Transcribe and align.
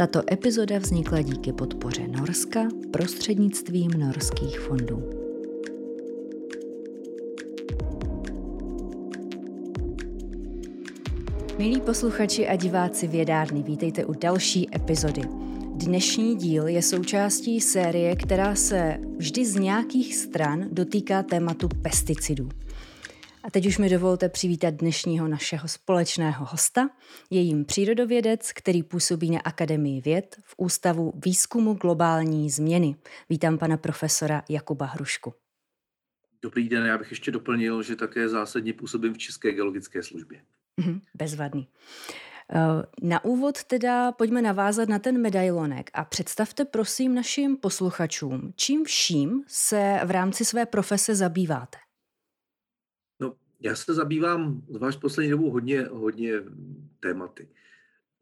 Tato 0.00 0.22
epizoda 0.32 0.78
vznikla 0.78 1.22
díky 1.22 1.52
podpoře 1.52 2.08
Norska 2.08 2.68
prostřednictvím 2.90 3.90
norských 3.90 4.60
fondů. 4.60 5.10
Milí 11.58 11.80
posluchači 11.80 12.48
a 12.48 12.56
diváci 12.56 13.06
Vědárny, 13.06 13.62
vítejte 13.62 14.04
u 14.04 14.12
další 14.12 14.76
epizody. 14.76 15.22
Dnešní 15.74 16.36
díl 16.36 16.66
je 16.66 16.82
součástí 16.82 17.60
série, 17.60 18.16
která 18.16 18.54
se 18.54 18.98
vždy 19.16 19.46
z 19.46 19.54
nějakých 19.56 20.16
stran 20.16 20.68
dotýká 20.72 21.22
tématu 21.22 21.68
pesticidů. 21.82 22.48
A 23.42 23.50
teď 23.50 23.66
už 23.66 23.78
mi 23.78 23.88
dovolte 23.88 24.28
přivítat 24.28 24.74
dnešního 24.74 25.28
našeho 25.28 25.68
společného 25.68 26.44
hosta. 26.44 26.90
Je 27.30 27.40
jim 27.40 27.64
přírodovědec, 27.64 28.52
který 28.52 28.82
působí 28.82 29.30
na 29.30 29.40
Akademii 29.40 30.00
věd 30.00 30.36
v 30.42 30.54
Ústavu 30.56 31.12
výzkumu 31.24 31.74
globální 31.74 32.50
změny. 32.50 32.96
Vítám 33.30 33.58
pana 33.58 33.76
profesora 33.76 34.42
Jakuba 34.48 34.86
Hrušku. 34.86 35.34
Dobrý 36.42 36.68
den, 36.68 36.86
já 36.86 36.98
bych 36.98 37.10
ještě 37.10 37.30
doplnil, 37.30 37.82
že 37.82 37.96
také 37.96 38.28
zásadně 38.28 38.72
působím 38.72 39.14
v 39.14 39.18
České 39.18 39.52
geologické 39.52 40.02
službě. 40.02 40.42
Mhm, 40.76 41.00
bezvadný. 41.14 41.68
Eh, 42.52 42.82
na 43.02 43.24
úvod 43.24 43.64
teda 43.64 44.12
pojďme 44.12 44.42
navázat 44.42 44.88
na 44.88 44.98
ten 44.98 45.20
medailonek 45.20 45.90
a 45.94 46.04
představte 46.04 46.64
prosím 46.64 47.14
našim 47.14 47.56
posluchačům, 47.56 48.52
čím 48.56 48.84
vším 48.84 49.42
se 49.46 50.00
v 50.04 50.10
rámci 50.10 50.44
své 50.44 50.66
profese 50.66 51.14
zabýváte. 51.14 51.78
Já 53.60 53.74
se 53.74 53.94
zabývám 53.94 54.62
zvlášť 54.68 55.00
poslední 55.00 55.30
dobou 55.30 55.50
hodně, 55.50 55.82
hodně 55.82 56.32
tématy. 57.00 57.48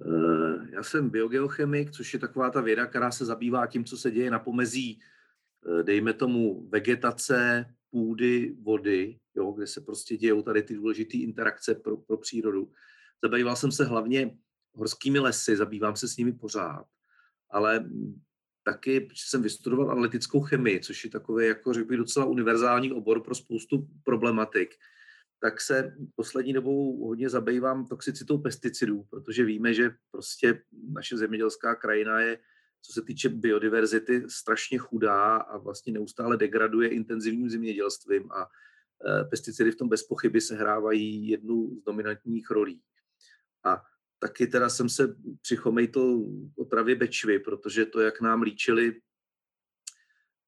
Eh, 0.00 0.68
já 0.70 0.82
jsem 0.82 1.10
biogeochemik, 1.10 1.90
což 1.90 2.14
je 2.14 2.18
taková 2.18 2.50
ta 2.50 2.60
věda, 2.60 2.86
která 2.86 3.10
se 3.10 3.24
zabývá 3.24 3.66
tím, 3.66 3.84
co 3.84 3.96
se 3.96 4.10
děje 4.10 4.30
na 4.30 4.38
pomezí, 4.38 5.00
eh, 5.00 5.82
dejme 5.82 6.12
tomu, 6.12 6.68
vegetace, 6.68 7.66
půdy, 7.90 8.56
vody, 8.62 9.18
jo, 9.34 9.52
kde 9.52 9.66
se 9.66 9.80
prostě 9.80 10.16
dějou 10.16 10.42
tady 10.42 10.62
ty 10.62 10.74
důležité 10.74 11.16
interakce 11.16 11.74
pro, 11.74 11.96
pro 11.96 12.16
přírodu. 12.16 12.72
Zabýval 13.22 13.56
jsem 13.56 13.72
se 13.72 13.84
hlavně 13.84 14.38
horskými 14.74 15.18
lesy, 15.18 15.56
zabývám 15.56 15.96
se 15.96 16.08
s 16.08 16.16
nimi 16.16 16.32
pořád, 16.32 16.86
ale 17.50 17.90
taky 18.62 19.08
jsem 19.14 19.42
vystudoval 19.42 19.90
analytickou 19.90 20.40
chemii, 20.40 20.80
což 20.80 21.04
je 21.04 21.10
takový, 21.10 21.46
jako 21.46 21.72
řekl 21.72 21.88
bych, 21.88 21.98
docela 21.98 22.26
univerzální 22.26 22.92
obor 22.92 23.22
pro 23.22 23.34
spoustu 23.34 23.88
problematik, 24.04 24.74
tak 25.40 25.60
se 25.60 25.96
poslední 26.16 26.52
dobou 26.52 27.06
hodně 27.06 27.28
zabývám 27.28 27.86
toxicitou 27.86 28.38
pesticidů, 28.38 29.02
protože 29.10 29.44
víme, 29.44 29.74
že 29.74 29.90
prostě 30.10 30.62
naše 30.92 31.16
zemědělská 31.16 31.74
krajina 31.74 32.20
je 32.20 32.38
co 32.82 32.92
se 32.92 33.02
týče 33.02 33.28
biodiverzity, 33.28 34.24
strašně 34.28 34.78
chudá 34.78 35.36
a 35.36 35.58
vlastně 35.58 35.92
neustále 35.92 36.36
degraduje 36.36 36.88
intenzivním 36.88 37.50
zemědělstvím 37.50 38.32
a 38.32 38.42
e, 38.42 39.24
pesticidy 39.24 39.70
v 39.70 39.76
tom 39.76 39.88
bez 39.88 40.02
pochyby 40.02 40.40
sehrávají 40.40 41.28
jednu 41.28 41.76
z 41.80 41.84
dominantních 41.84 42.50
rolí. 42.50 42.82
A 43.64 43.82
taky 44.18 44.46
teda 44.46 44.68
jsem 44.68 44.88
se 44.88 45.16
přichomejtl 45.42 46.24
o 46.56 46.64
travě 46.64 46.94
Bečvy, 46.94 47.38
protože 47.38 47.86
to, 47.86 48.00
jak 48.00 48.20
nám 48.20 48.42
líčili 48.42 49.00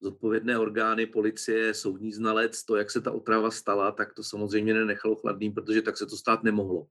zodpovědné 0.01 0.59
orgány, 0.59 1.07
policie, 1.07 1.75
soudní 1.75 2.13
znalec, 2.13 2.65
to, 2.65 2.77
jak 2.77 2.91
se 2.91 3.01
ta 3.01 3.13
otrava 3.13 3.51
stala, 3.51 3.93
tak 3.93 4.15
to 4.15 4.23
samozřejmě 4.23 4.75
nenechalo 4.75 5.17
chladným, 5.17 5.55
protože 5.55 5.83
tak 5.83 5.97
se 5.97 6.07
to 6.07 6.17
stát 6.17 6.43
nemohlo. 6.43 6.87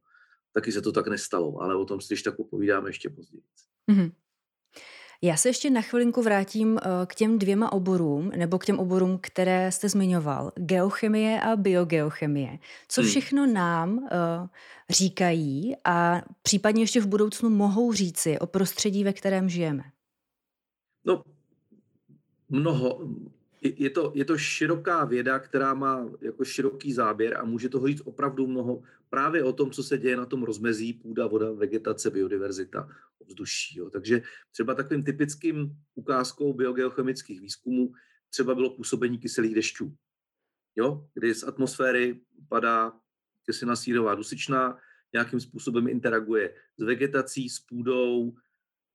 Taky 0.54 0.72
se 0.72 0.82
to 0.82 0.92
tak 0.92 1.08
nestalo, 1.08 1.62
ale 1.62 1.76
o 1.76 1.86
tom 1.86 2.02
si 2.02 2.08
když 2.14 2.24
tak 2.24 2.36
popovídáme 2.36 2.90
ještě 2.90 3.10
později. 3.10 3.44
Mm-hmm. 3.92 4.12
Já 5.22 5.38
se 5.38 5.50
ještě 5.50 5.70
na 5.70 5.82
chvilinku 5.82 6.22
vrátím 6.22 6.78
eh, 6.78 7.06
k 7.06 7.16
těm 7.16 7.40
dvěma 7.40 7.72
oborům, 7.72 8.30
nebo 8.30 8.60
k 8.60 8.66
těm 8.66 8.80
oborům, 8.80 9.20
které 9.22 9.72
jste 9.72 9.90
zmiňoval. 9.90 10.52
Geochemie 10.56 11.42
a 11.42 11.56
biogeochemie. 11.56 12.60
Co 12.88 13.02
hmm. 13.02 13.10
všechno 13.10 13.46
nám 13.46 13.98
uh, 13.98 14.08
říkají 14.90 15.76
a 15.86 16.22
případně 16.42 16.84
ještě 16.84 17.02
v 17.02 17.08
budoucnu 17.08 17.50
mohou 17.50 17.94
říci 17.94 18.40
o 18.40 18.48
prostředí, 18.48 19.04
ve 19.04 19.14
kterém 19.14 19.50
žijeme? 19.50 19.84
No, 21.06 21.24
mnoho, 22.50 23.10
je 23.62 23.90
to, 23.90 24.12
je 24.16 24.26
to 24.26 24.38
široká 24.38 25.06
věda, 25.06 25.40
která 25.40 25.74
má 25.74 26.10
jako 26.22 26.46
široký 26.46 26.94
záběr 26.94 27.38
a 27.38 27.46
může 27.46 27.70
toho 27.70 27.88
říct 27.88 28.02
opravdu 28.06 28.48
mnoho 28.48 28.84
právě 29.10 29.44
o 29.44 29.54
tom, 29.54 29.72
co 29.72 29.84
se 29.84 29.98
děje 29.98 30.18
na 30.18 30.26
tom 30.26 30.44
rozmezí 30.44 30.94
půda, 30.94 31.28
voda, 31.28 31.52
vegetace, 31.52 32.10
biodiverzita, 32.10 32.90
ovzduší. 33.20 33.80
Jo. 33.80 33.90
Takže 33.90 34.22
třeba 34.52 34.76
takovým 34.76 35.04
typickým 35.04 35.78
ukázkou 35.96 36.54
biogeochemických 36.54 37.42
výzkumů 37.42 37.94
třeba 38.30 38.56
bylo 38.56 38.70
působení 38.70 39.18
kyselých 39.18 39.56
dešťů, 39.56 39.96
jo, 40.76 41.08
kdy 41.14 41.36
z 41.36 41.44
atmosféry 41.44 42.22
padá 42.50 42.94
kyselina 43.46 43.76
sírová 43.76 44.16
dusičná, 44.16 44.78
nějakým 45.14 45.40
způsobem 45.40 45.88
interaguje 45.88 46.56
s 46.78 46.84
vegetací, 46.84 47.50
s 47.50 47.60
půdou 47.60 48.34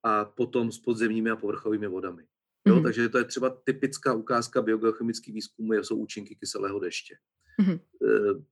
a 0.02 0.24
potom 0.24 0.72
s 0.72 0.78
podzemními 0.78 1.30
a 1.30 1.36
povrchovými 1.36 1.86
vodami. 1.86 2.26
Jo, 2.66 2.76
mm. 2.76 2.82
Takže 2.82 3.08
to 3.08 3.18
je 3.18 3.24
třeba 3.24 3.50
typická 3.50 4.14
ukázka 4.14 4.62
biogeochemických 4.62 5.34
výzkumů, 5.34 5.72
jsou 5.72 5.96
účinky 5.96 6.36
kyselého 6.36 6.80
deště. 6.80 7.16
Mm. 7.58 7.78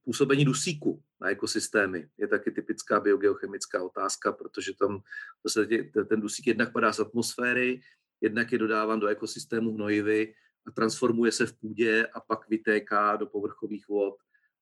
Působení 0.04 0.44
dusíku 0.44 1.02
na 1.20 1.30
ekosystémy 1.30 2.08
je 2.18 2.28
taky 2.28 2.50
typická 2.50 3.00
biogeochemická 3.00 3.82
otázka, 3.82 4.32
protože 4.32 4.72
tam 4.80 5.02
zase 5.44 5.68
ten 6.08 6.20
dusík 6.20 6.46
jednak 6.46 6.72
padá 6.72 6.92
z 6.92 7.00
atmosféry, 7.00 7.80
jednak 8.20 8.52
je 8.52 8.58
dodáván 8.58 9.00
do 9.00 9.06
ekosystému 9.06 9.74
hnojivy 9.74 10.34
a 10.66 10.70
transformuje 10.70 11.32
se 11.32 11.46
v 11.46 11.52
půdě 11.52 12.06
a 12.06 12.20
pak 12.20 12.48
vytéká 12.48 13.16
do 13.16 13.26
povrchových 13.26 13.88
vod 13.88 14.14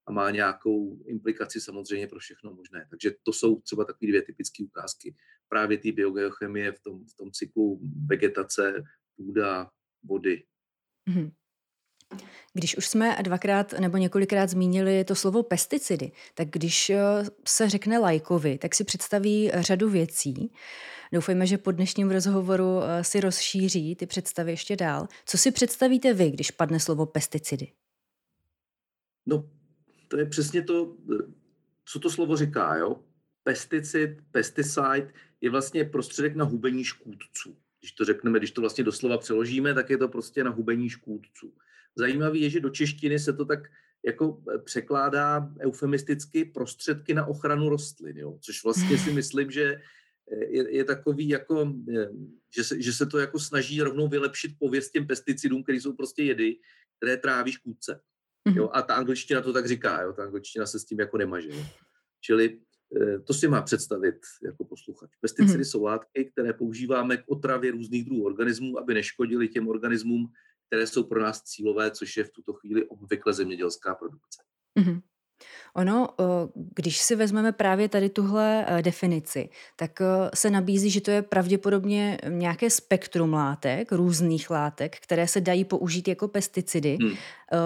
a 0.06 0.12
má 0.12 0.30
nějakou 0.30 1.02
implikaci 1.06 1.60
samozřejmě 1.60 2.06
pro 2.06 2.18
všechno 2.18 2.54
možné. 2.54 2.86
Takže 2.90 3.10
to 3.22 3.32
jsou 3.32 3.60
třeba 3.60 3.84
takové 3.84 4.08
dvě 4.08 4.22
typické 4.22 4.64
ukázky 4.64 5.14
právě 5.48 5.78
té 5.78 5.92
biogeochemie 5.92 6.72
v 6.72 6.80
tom, 6.80 7.04
v 7.06 7.14
tom 7.14 7.30
cyklu 7.32 7.80
vegetace, 8.06 8.82
půda, 9.26 9.70
vody. 10.04 10.42
Mm-hmm. 11.08 11.30
Když 12.52 12.76
už 12.76 12.88
jsme 12.88 13.16
dvakrát 13.22 13.72
nebo 13.72 13.96
několikrát 13.96 14.50
zmínili 14.50 15.04
to 15.04 15.14
slovo 15.14 15.42
pesticidy, 15.42 16.12
tak 16.34 16.48
když 16.48 16.90
eh, 16.90 16.98
se 17.46 17.68
řekne 17.68 17.98
lajkovi, 17.98 18.58
tak 18.58 18.74
si 18.74 18.84
představí 18.84 19.50
řadu 19.54 19.90
věcí. 19.90 20.52
Doufejme, 21.12 21.46
že 21.46 21.58
po 21.58 21.72
dnešním 21.72 22.10
rozhovoru 22.10 22.82
eh, 22.82 23.04
si 23.04 23.20
rozšíří 23.20 23.96
ty 23.96 24.06
představy 24.06 24.50
ještě 24.50 24.76
dál. 24.76 25.08
Co 25.26 25.38
si 25.38 25.50
představíte 25.50 26.14
vy, 26.14 26.30
když 26.30 26.50
padne 26.50 26.80
slovo 26.80 27.06
pesticidy? 27.06 27.72
No, 29.26 29.50
to 30.08 30.18
je 30.18 30.26
přesně 30.26 30.62
to, 30.62 30.96
co 31.84 32.00
to 32.00 32.10
slovo 32.10 32.36
říká, 32.36 32.76
jo? 32.76 32.96
Pesticid, 33.42 34.10
pesticide 34.30 35.12
je 35.40 35.50
vlastně 35.50 35.84
prostředek 35.84 36.36
na 36.36 36.44
hubení 36.44 36.84
škůdců 36.84 37.56
když 37.80 37.92
to 37.92 38.04
řekneme, 38.04 38.38
když 38.38 38.50
to 38.50 38.60
vlastně 38.60 38.84
doslova 38.84 39.18
přeložíme, 39.18 39.74
tak 39.74 39.90
je 39.90 39.98
to 39.98 40.08
prostě 40.08 40.44
na 40.44 40.50
hubení 40.50 40.88
škůdců. 40.88 41.54
Zajímavé 41.96 42.38
je, 42.38 42.50
že 42.50 42.60
do 42.60 42.70
češtiny 42.70 43.18
se 43.18 43.32
to 43.32 43.44
tak 43.44 43.60
jako 44.06 44.42
eh, 44.54 44.58
překládá 44.58 45.52
eufemisticky 45.60 46.44
prostředky 46.44 47.14
na 47.14 47.26
ochranu 47.26 47.68
rostlin, 47.68 48.18
jo? 48.18 48.38
což 48.40 48.64
vlastně 48.64 48.98
si 48.98 49.12
myslím, 49.20 49.50
že 49.50 49.82
eh, 50.32 50.44
je, 50.44 50.76
je 50.76 50.84
takový 50.84 51.28
jako, 51.28 51.74
eh, 51.96 52.08
že 52.56 52.64
se, 52.64 52.82
že 52.82 52.92
se 52.92 53.06
to 53.06 53.18
jako 53.18 53.38
snaží 53.38 53.82
rovnou 53.82 54.08
vylepšit 54.08 54.58
pověst 54.58 54.90
těm 54.90 55.06
pesticidům, 55.06 55.62
které 55.62 55.80
jsou 55.80 55.92
prostě 55.92 56.22
jedy, 56.22 56.56
které 56.96 57.16
tráví 57.16 57.52
škůdce. 57.52 58.00
Mhm. 58.48 58.56
Jo? 58.56 58.70
A 58.72 58.82
ta 58.82 58.94
angličtina 58.94 59.40
to 59.40 59.52
tak 59.52 59.68
říká, 59.68 60.02
jo? 60.02 60.12
ta 60.12 60.22
angličtina 60.22 60.66
se 60.66 60.78
s 60.78 60.84
tím 60.84 61.00
jako 61.00 61.18
nemaže. 61.18 61.48
Jo? 61.48 61.66
Čili 62.20 62.60
to 63.26 63.34
si 63.34 63.48
má 63.48 63.62
představit 63.62 64.14
jako 64.44 64.64
posluchač. 64.64 65.10
Pesticidy 65.20 65.58
mm. 65.58 65.64
jsou 65.64 65.84
látky, 65.84 66.24
které 66.24 66.52
používáme 66.52 67.16
k 67.16 67.24
otravě 67.28 67.70
různých 67.70 68.04
druhů 68.04 68.24
organismů, 68.24 68.78
aby 68.78 68.94
neškodili 68.94 69.48
těm 69.48 69.68
organismům, 69.68 70.32
které 70.66 70.86
jsou 70.86 71.04
pro 71.04 71.22
nás 71.22 71.42
cílové, 71.42 71.90
což 71.90 72.16
je 72.16 72.24
v 72.24 72.30
tuto 72.30 72.52
chvíli 72.52 72.88
obvykle 72.88 73.32
zemědělská 73.32 73.94
produkce. 73.94 74.42
Mm. 74.78 75.00
Ono, 75.74 76.08
když 76.54 76.98
si 76.98 77.16
vezmeme 77.16 77.52
právě 77.52 77.88
tady 77.88 78.08
tuhle 78.08 78.66
e, 78.68 78.82
definici, 78.82 79.48
tak 79.76 80.02
se 80.34 80.50
nabízí, 80.50 80.90
že 80.90 81.00
to 81.00 81.10
je 81.10 81.22
pravděpodobně 81.22 82.18
nějaké 82.28 82.70
spektrum 82.70 83.32
látek, 83.32 83.92
různých 83.92 84.50
látek, 84.50 84.96
které 85.00 85.28
se 85.28 85.40
dají 85.40 85.64
použít 85.64 86.08
jako 86.08 86.28
pesticidy. 86.28 86.98
Hmm. 87.00 87.14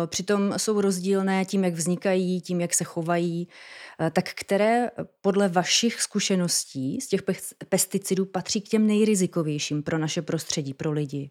Přitom 0.06 0.54
jsou 0.56 0.80
rozdílné 0.80 1.44
tím, 1.44 1.64
jak 1.64 1.74
vznikají, 1.74 2.40
tím, 2.40 2.60
jak 2.60 2.74
se 2.74 2.84
chovají. 2.84 3.48
Tak 4.12 4.30
které 4.34 4.90
podle 5.20 5.48
vašich 5.48 6.02
zkušeností 6.02 7.00
z 7.00 7.08
těch 7.08 7.20
pesticidů 7.68 8.26
patří 8.26 8.60
k 8.60 8.68
těm 8.68 8.86
nejrizikovějším 8.86 9.82
pro 9.82 9.98
naše 9.98 10.22
prostředí, 10.22 10.74
pro 10.74 10.92
lidi? 10.92 11.30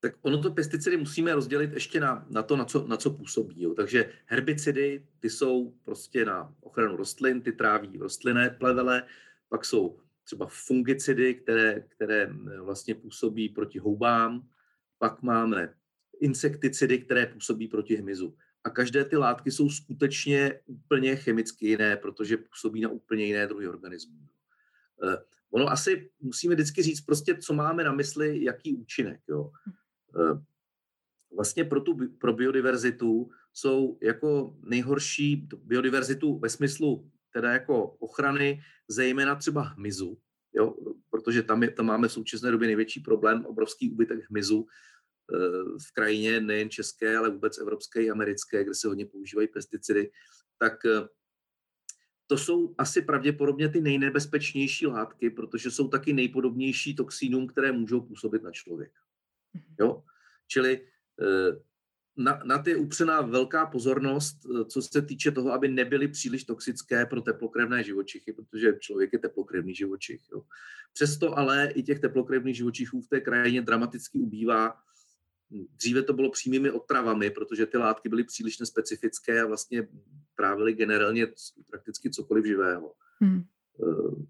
Tak 0.00 0.14
ono 0.22 0.42
to 0.42 0.50
pesticidy 0.50 0.96
musíme 0.96 1.34
rozdělit 1.34 1.72
ještě 1.72 2.00
na, 2.00 2.26
na 2.30 2.42
to, 2.42 2.56
na 2.56 2.64
co, 2.64 2.86
na 2.86 2.96
co 2.96 3.10
působí. 3.10 3.62
Jo. 3.62 3.74
Takže 3.74 4.12
herbicidy, 4.26 5.06
ty 5.20 5.30
jsou 5.30 5.74
prostě 5.84 6.24
na 6.24 6.54
ochranu 6.60 6.96
rostlin, 6.96 7.40
ty 7.40 7.52
tráví 7.52 7.98
rostlinné 7.98 8.50
plevele, 8.50 9.02
pak 9.48 9.64
jsou 9.64 10.00
třeba 10.24 10.46
fungicidy, 10.50 11.34
které, 11.34 11.80
které 11.80 12.32
vlastně 12.62 12.94
působí 12.94 13.48
proti 13.48 13.78
houbám, 13.78 14.48
pak 14.98 15.22
máme 15.22 15.74
insekticidy, 16.20 16.98
které 16.98 17.26
působí 17.26 17.68
proti 17.68 17.96
hmyzu. 17.96 18.36
A 18.64 18.70
každé 18.70 19.04
ty 19.04 19.16
látky 19.16 19.50
jsou 19.50 19.70
skutečně 19.70 20.60
úplně 20.66 21.16
chemicky 21.16 21.66
jiné, 21.68 21.96
protože 21.96 22.36
působí 22.36 22.80
na 22.80 22.88
úplně 22.88 23.24
jiné 23.24 23.46
druhy 23.46 23.68
organismů. 23.68 24.18
Uh, 25.02 25.14
ono 25.50 25.68
asi 25.70 26.10
musíme 26.20 26.54
vždycky 26.54 26.82
říct 26.82 27.00
prostě, 27.00 27.36
co 27.36 27.54
máme 27.54 27.84
na 27.84 27.92
mysli, 27.92 28.44
jaký 28.44 28.76
účinek. 28.76 29.20
Jo. 29.28 29.50
Uh, 30.14 30.40
vlastně 31.36 31.64
pro, 31.64 31.80
tu, 31.80 31.98
pro 32.18 32.32
biodiverzitu 32.32 33.30
jsou 33.52 33.98
jako 34.02 34.56
nejhorší 34.62 35.48
biodiverzitu 35.64 36.38
ve 36.38 36.48
smyslu 36.48 37.10
teda 37.32 37.52
jako 37.52 37.86
ochrany, 37.86 38.60
zejména 38.88 39.34
třeba 39.34 39.62
hmyzu, 39.62 40.18
jo, 40.54 40.74
protože 41.10 41.42
tam, 41.42 41.62
je, 41.62 41.70
tam 41.70 41.86
máme 41.86 42.08
v 42.08 42.12
současné 42.12 42.50
době 42.50 42.66
největší 42.66 43.00
problém, 43.00 43.46
obrovský 43.46 43.90
úbytek 43.90 44.30
hmyzu 44.30 44.66
eh, 44.66 45.38
v 45.88 45.92
krajině 45.94 46.40
nejen 46.40 46.70
české, 46.70 47.16
ale 47.16 47.30
vůbec 47.30 47.58
evropské 47.58 48.02
i 48.02 48.10
americké, 48.10 48.64
kde 48.64 48.74
se 48.74 48.88
hodně 48.88 49.06
používají 49.06 49.48
pesticidy, 49.48 50.10
tak 50.58 50.84
eh, 50.86 51.08
to 52.26 52.38
jsou 52.38 52.74
asi 52.78 53.02
pravděpodobně 53.02 53.68
ty 53.68 53.80
nejnebezpečnější 53.80 54.86
látky, 54.86 55.30
protože 55.30 55.70
jsou 55.70 55.88
taky 55.88 56.12
nejpodobnější 56.12 56.96
toxínům, 56.96 57.46
které 57.46 57.72
můžou 57.72 58.00
působit 58.00 58.42
na 58.42 58.50
člověka. 58.50 58.99
Mhm. 59.54 59.74
Jo? 59.80 60.04
Čili 60.46 60.80
eh, 61.20 61.60
na, 62.16 62.40
na 62.44 62.58
ty 62.58 62.70
je 62.70 62.76
upřená 62.76 63.20
velká 63.20 63.66
pozornost, 63.66 64.36
eh, 64.46 64.64
co 64.64 64.82
se 64.82 65.02
týče 65.02 65.30
toho, 65.30 65.52
aby 65.52 65.68
nebyly 65.68 66.08
příliš 66.08 66.44
toxické 66.44 67.06
pro 67.06 67.20
teplokrevné 67.20 67.84
živočichy, 67.84 68.32
protože 68.32 68.78
člověk 68.80 69.12
je 69.12 69.18
teplokrevný 69.18 69.74
živočich. 69.74 70.20
Jo. 70.32 70.42
Přesto 70.92 71.38
ale 71.38 71.70
i 71.74 71.82
těch 71.82 72.00
teplokrevných 72.00 72.56
živočichů 72.56 73.00
v 73.00 73.08
té 73.08 73.20
krajině 73.20 73.62
dramaticky 73.62 74.18
ubývá. 74.18 74.74
Dříve 75.76 76.02
to 76.02 76.12
bylo 76.12 76.30
přímými 76.30 76.70
otravami, 76.70 77.30
protože 77.30 77.66
ty 77.66 77.78
látky 77.78 78.08
byly 78.08 78.24
příliš 78.24 78.58
nespecifické 78.58 79.42
a 79.42 79.46
vlastně 79.46 79.88
trávily 80.36 80.72
generálně 80.72 81.26
prakticky 81.70 82.10
cokoliv 82.10 82.44
živého. 82.44 82.94
Hmm. 83.20 83.44
Eh, 83.82 84.26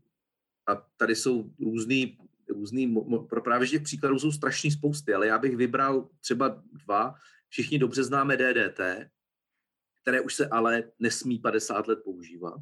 a 0.67 0.87
tady 0.97 1.17
jsou 1.17 1.51
různý, 1.61 2.19
různý 2.51 2.95
pro 3.29 3.43
právě 3.43 3.69
těch 3.69 3.83
příkladů 3.83 4.19
jsou 4.19 4.33
strašný 4.33 4.71
spousty, 4.71 5.15
ale 5.15 5.27
já 5.27 5.39
bych 5.39 5.57
vybral 5.57 6.09
třeba 6.21 6.63
dva, 6.73 7.15
Všichni 7.51 7.79
dobře 7.79 8.05
známe 8.05 8.37
DDT, 8.37 8.81
které 10.03 10.21
už 10.21 10.35
se 10.35 10.49
ale 10.49 10.93
nesmí 10.99 11.39
50 11.39 11.89
let 11.89 11.99
používat. 12.05 12.55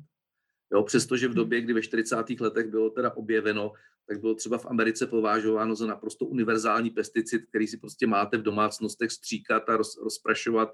Jo, 0.73 0.83
přestože 0.83 1.29
v 1.29 1.35
době, 1.35 1.61
kdy 1.61 1.73
ve 1.73 1.83
40. 1.83 2.17
letech 2.41 2.67
bylo 2.67 2.91
teda 2.91 3.17
objeveno, 3.17 3.73
tak 4.07 4.21
bylo 4.21 4.35
třeba 4.35 4.59
v 4.59 4.67
Americe 4.67 5.07
považováno 5.07 5.77
za 5.77 5.87
naprosto 5.87 6.25
univerzální 6.25 6.91
pesticid, 6.91 7.47
který 7.49 7.67
si 7.67 7.77
prostě 7.77 8.07
máte 8.07 8.39
v 8.39 8.43
domácnostech 8.43 9.11
stříkat 9.11 9.69
a 9.69 9.77
roz, 9.77 9.97
rozprašovat, 10.03 10.69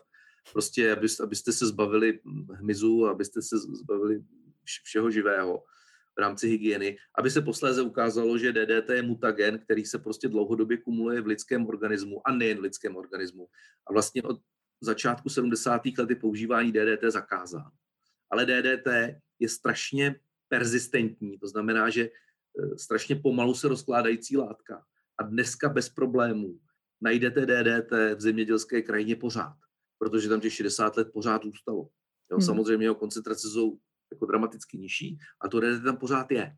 prostě 0.53 0.93
abyste, 0.93 1.23
abyste 1.23 1.53
se 1.53 1.67
zbavili 1.67 2.21
hmyzu, 2.53 3.07
abyste 3.07 3.43
se 3.43 3.59
zbavili 3.59 4.25
všeho 4.65 5.11
živého 5.11 5.65
v 6.17 6.21
rámci 6.21 6.49
hygieny, 6.49 6.97
aby 7.19 7.31
se 7.31 7.41
posléze 7.43 7.83
ukázalo, 7.83 8.39
že 8.39 8.53
DDT 8.53 8.91
je 8.91 9.03
mutagen, 9.03 9.59
který 9.59 9.85
se 9.85 9.99
prostě 9.99 10.29
dlouhodobě 10.29 10.77
kumuluje 10.77 11.21
v 11.21 11.27
lidském 11.27 11.67
organismu 11.67 12.29
a 12.29 12.33
nejen 12.33 12.59
v 12.59 12.61
lidském 12.61 12.97
organismu. 12.97 13.49
A 13.87 13.93
vlastně 13.93 14.23
od 14.23 14.41
začátku 14.81 15.29
70. 15.29 15.83
let 15.99 16.11
je 16.11 16.17
používání 16.17 16.73
DDT 16.73 17.05
zakázáno. 17.09 17.71
Ale 18.31 18.47
DDT 18.47 18.89
je 19.39 19.49
strašně 19.49 20.21
persistentní, 20.49 21.39
to 21.39 21.49
znamená, 21.49 21.91
že 21.91 22.03
e, 22.03 22.11
strašně 22.79 23.17
pomalu 23.17 23.55
se 23.55 23.69
rozkládající 23.69 24.37
látka. 24.37 24.83
A 25.19 25.23
dneska 25.23 25.69
bez 25.69 25.89
problémů 25.89 26.59
najdete 27.01 27.47
DDT 27.47 27.91
v 28.15 28.21
zemědělské 28.21 28.83
krajině 28.83 29.17
pořád, 29.17 29.57
protože 29.99 30.29
tam 30.29 30.41
těch 30.41 30.53
60 30.53 30.97
let 30.97 31.09
pořád 31.13 31.45
zůstalo. 31.45 31.89
Jo, 32.31 32.37
hmm. 32.37 32.43
Samozřejmě 32.47 32.87
jeho 32.87 32.95
koncentrace 32.95 33.49
jsou 33.49 33.79
jako 34.15 34.27
dramaticky 34.27 34.79
nižší 34.79 35.19
a 35.41 35.49
to 35.49 35.61
DDT 35.61 35.85
tam 35.85 35.97
pořád 35.97 36.31
je. 36.31 36.57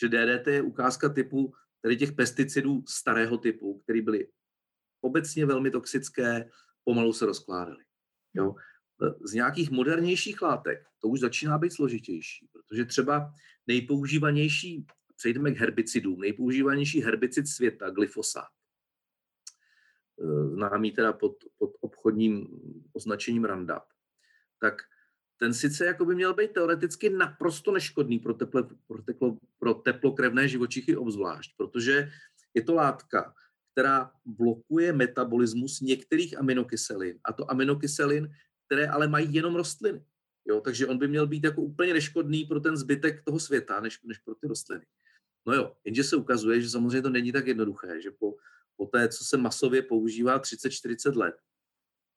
Že 0.00 0.08
DDT 0.08 0.46
je 0.46 0.62
ukázka 0.62 1.08
typu 1.08 1.54
tady 1.82 1.96
těch 1.96 2.12
pesticidů 2.12 2.84
starého 2.88 3.38
typu, 3.38 3.78
které 3.78 4.02
byly 4.02 4.28
obecně 5.00 5.46
velmi 5.46 5.70
toxické, 5.70 6.50
pomalu 6.84 7.12
se 7.12 7.26
rozkládaly. 7.26 7.84
Jo? 8.34 8.54
Z 9.24 9.32
nějakých 9.32 9.70
modernějších 9.70 10.42
látek 10.42 10.86
to 10.98 11.08
už 11.08 11.20
začíná 11.20 11.58
být 11.58 11.72
složitější, 11.72 12.48
protože 12.52 12.84
třeba 12.84 13.34
nejpoužívanější, 13.66 14.86
přejdeme 15.16 15.52
k 15.52 15.58
herbicidům, 15.58 16.20
nejpoužívanější 16.20 17.00
herbicid 17.00 17.48
světa, 17.48 17.90
glyfosát, 17.90 18.48
známý 20.52 20.92
teda 20.92 21.12
pod, 21.12 21.44
pod 21.58 21.72
obchodním 21.80 22.48
označením 22.92 23.44
Roundup, 23.44 23.84
tak 24.60 24.82
ten 25.38 25.54
sice 25.54 25.86
jako 25.86 26.04
by 26.04 26.14
měl 26.14 26.34
být 26.34 26.52
teoreticky 26.52 27.10
naprosto 27.10 27.72
neškodný 27.72 28.18
pro, 28.18 28.34
teple, 28.34 28.62
pro, 28.86 29.02
teplo, 29.02 29.38
pro 29.58 29.74
teplokrevné 29.74 30.48
živočichy 30.48 30.96
obzvlášť, 30.96 31.56
protože 31.56 32.10
je 32.54 32.62
to 32.62 32.74
látka, 32.74 33.34
která 33.72 34.10
blokuje 34.24 34.92
metabolismus 34.92 35.80
některých 35.80 36.38
aminokyselin, 36.38 37.18
a 37.24 37.32
to 37.32 37.50
aminokyselin, 37.50 38.30
které 38.66 38.88
ale 38.88 39.08
mají 39.08 39.34
jenom 39.34 39.56
rostliny. 39.56 40.04
Jo, 40.48 40.60
takže 40.60 40.86
on 40.86 40.98
by 40.98 41.08
měl 41.08 41.26
být 41.26 41.44
jako 41.44 41.62
úplně 41.62 41.92
neškodný 41.92 42.44
pro 42.44 42.60
ten 42.60 42.76
zbytek 42.76 43.22
toho 43.24 43.40
světa, 43.40 43.80
než, 43.80 44.02
než 44.02 44.18
pro 44.18 44.34
ty 44.34 44.46
rostliny. 44.48 44.86
No 45.46 45.54
jo, 45.54 45.76
jenže 45.84 46.04
se 46.04 46.16
ukazuje, 46.16 46.60
že 46.60 46.70
samozřejmě 46.70 47.02
to 47.02 47.10
není 47.10 47.32
tak 47.32 47.46
jednoduché, 47.46 48.02
že 48.02 48.10
po, 48.10 48.36
po 48.76 48.86
té, 48.86 49.08
co 49.08 49.24
se 49.24 49.36
masově 49.36 49.82
používá 49.82 50.40
30-40 50.40 51.16
let, 51.16 51.36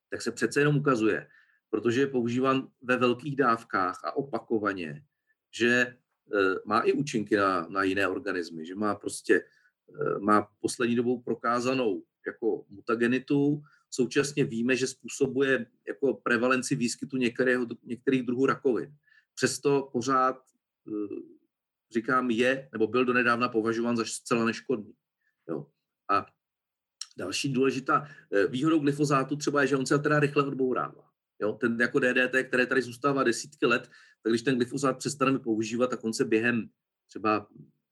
tak 0.09 0.21
se 0.21 0.31
přece 0.31 0.59
jenom 0.59 0.77
ukazuje, 0.77 1.27
protože 1.71 2.01
je 2.01 2.07
používán 2.07 2.67
ve 2.81 2.97
velkých 2.97 3.35
dávkách 3.35 4.01
a 4.03 4.15
opakovaně, 4.15 5.05
že 5.51 5.67
e, 5.67 5.95
má 6.65 6.79
i 6.79 6.93
účinky 6.93 7.35
na, 7.35 7.67
na 7.67 7.83
jiné 7.83 8.07
organismy, 8.07 8.65
že 8.65 8.75
má 8.75 8.95
prostě 8.95 9.35
e, 9.35 10.19
má 10.19 10.47
poslední 10.61 10.95
dobou 10.95 11.21
prokázanou 11.21 12.03
jako 12.27 12.65
mutagenitu, 12.69 13.63
současně 13.89 14.43
víme, 14.43 14.75
že 14.75 14.87
způsobuje 14.87 15.65
jako 15.87 16.13
prevalenci 16.13 16.75
výskytu 16.75 17.17
některého, 17.17 17.67
některých 17.83 18.23
druhů 18.23 18.45
rakovin. 18.45 18.95
Přesto 19.35 19.89
pořád 19.91 20.35
e, 20.37 20.91
říkám 21.93 22.31
je, 22.31 22.69
nebo 22.71 22.87
byl 22.87 23.05
donedávna 23.05 23.49
považován 23.49 23.97
za 23.97 24.05
zcela 24.05 24.45
neškodný. 24.45 24.93
Jo. 25.49 25.67
A 26.09 26.25
další 27.17 27.53
důležitá 27.53 28.07
výhodou 28.49 28.79
glyfozátu 28.79 29.35
třeba 29.35 29.61
je, 29.61 29.67
že 29.67 29.77
on 29.77 29.85
se 29.85 29.99
teda 29.99 30.19
rychle 30.19 30.43
odbourává. 30.43 31.10
Jo, 31.41 31.53
ten 31.53 31.81
jako 31.81 31.99
DDT, 31.99 32.35
které 32.47 32.65
tady 32.65 32.81
zůstává 32.81 33.23
desítky 33.23 33.65
let, 33.65 33.89
tak 34.23 34.31
když 34.31 34.41
ten 34.41 34.55
glyfosát 34.55 34.97
přestaneme 34.97 35.39
používat, 35.39 35.89
tak 35.89 36.03
on 36.03 36.13
se 36.13 36.25
během 36.25 36.69
třeba 37.07 37.47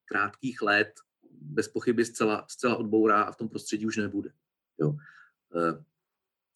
krátkých 0.06 0.62
let 0.62 0.94
bez 1.32 1.68
pochyby 1.68 2.06
zcela, 2.06 2.46
zcela 2.50 2.78
odbourá 2.78 3.24
a 3.24 3.32
v 3.32 3.36
tom 3.36 3.50
prostředí 3.50 3.86
už 3.86 3.98
nebude. 3.98 4.32
Jo. 4.80 4.96
Eh, 5.56 5.84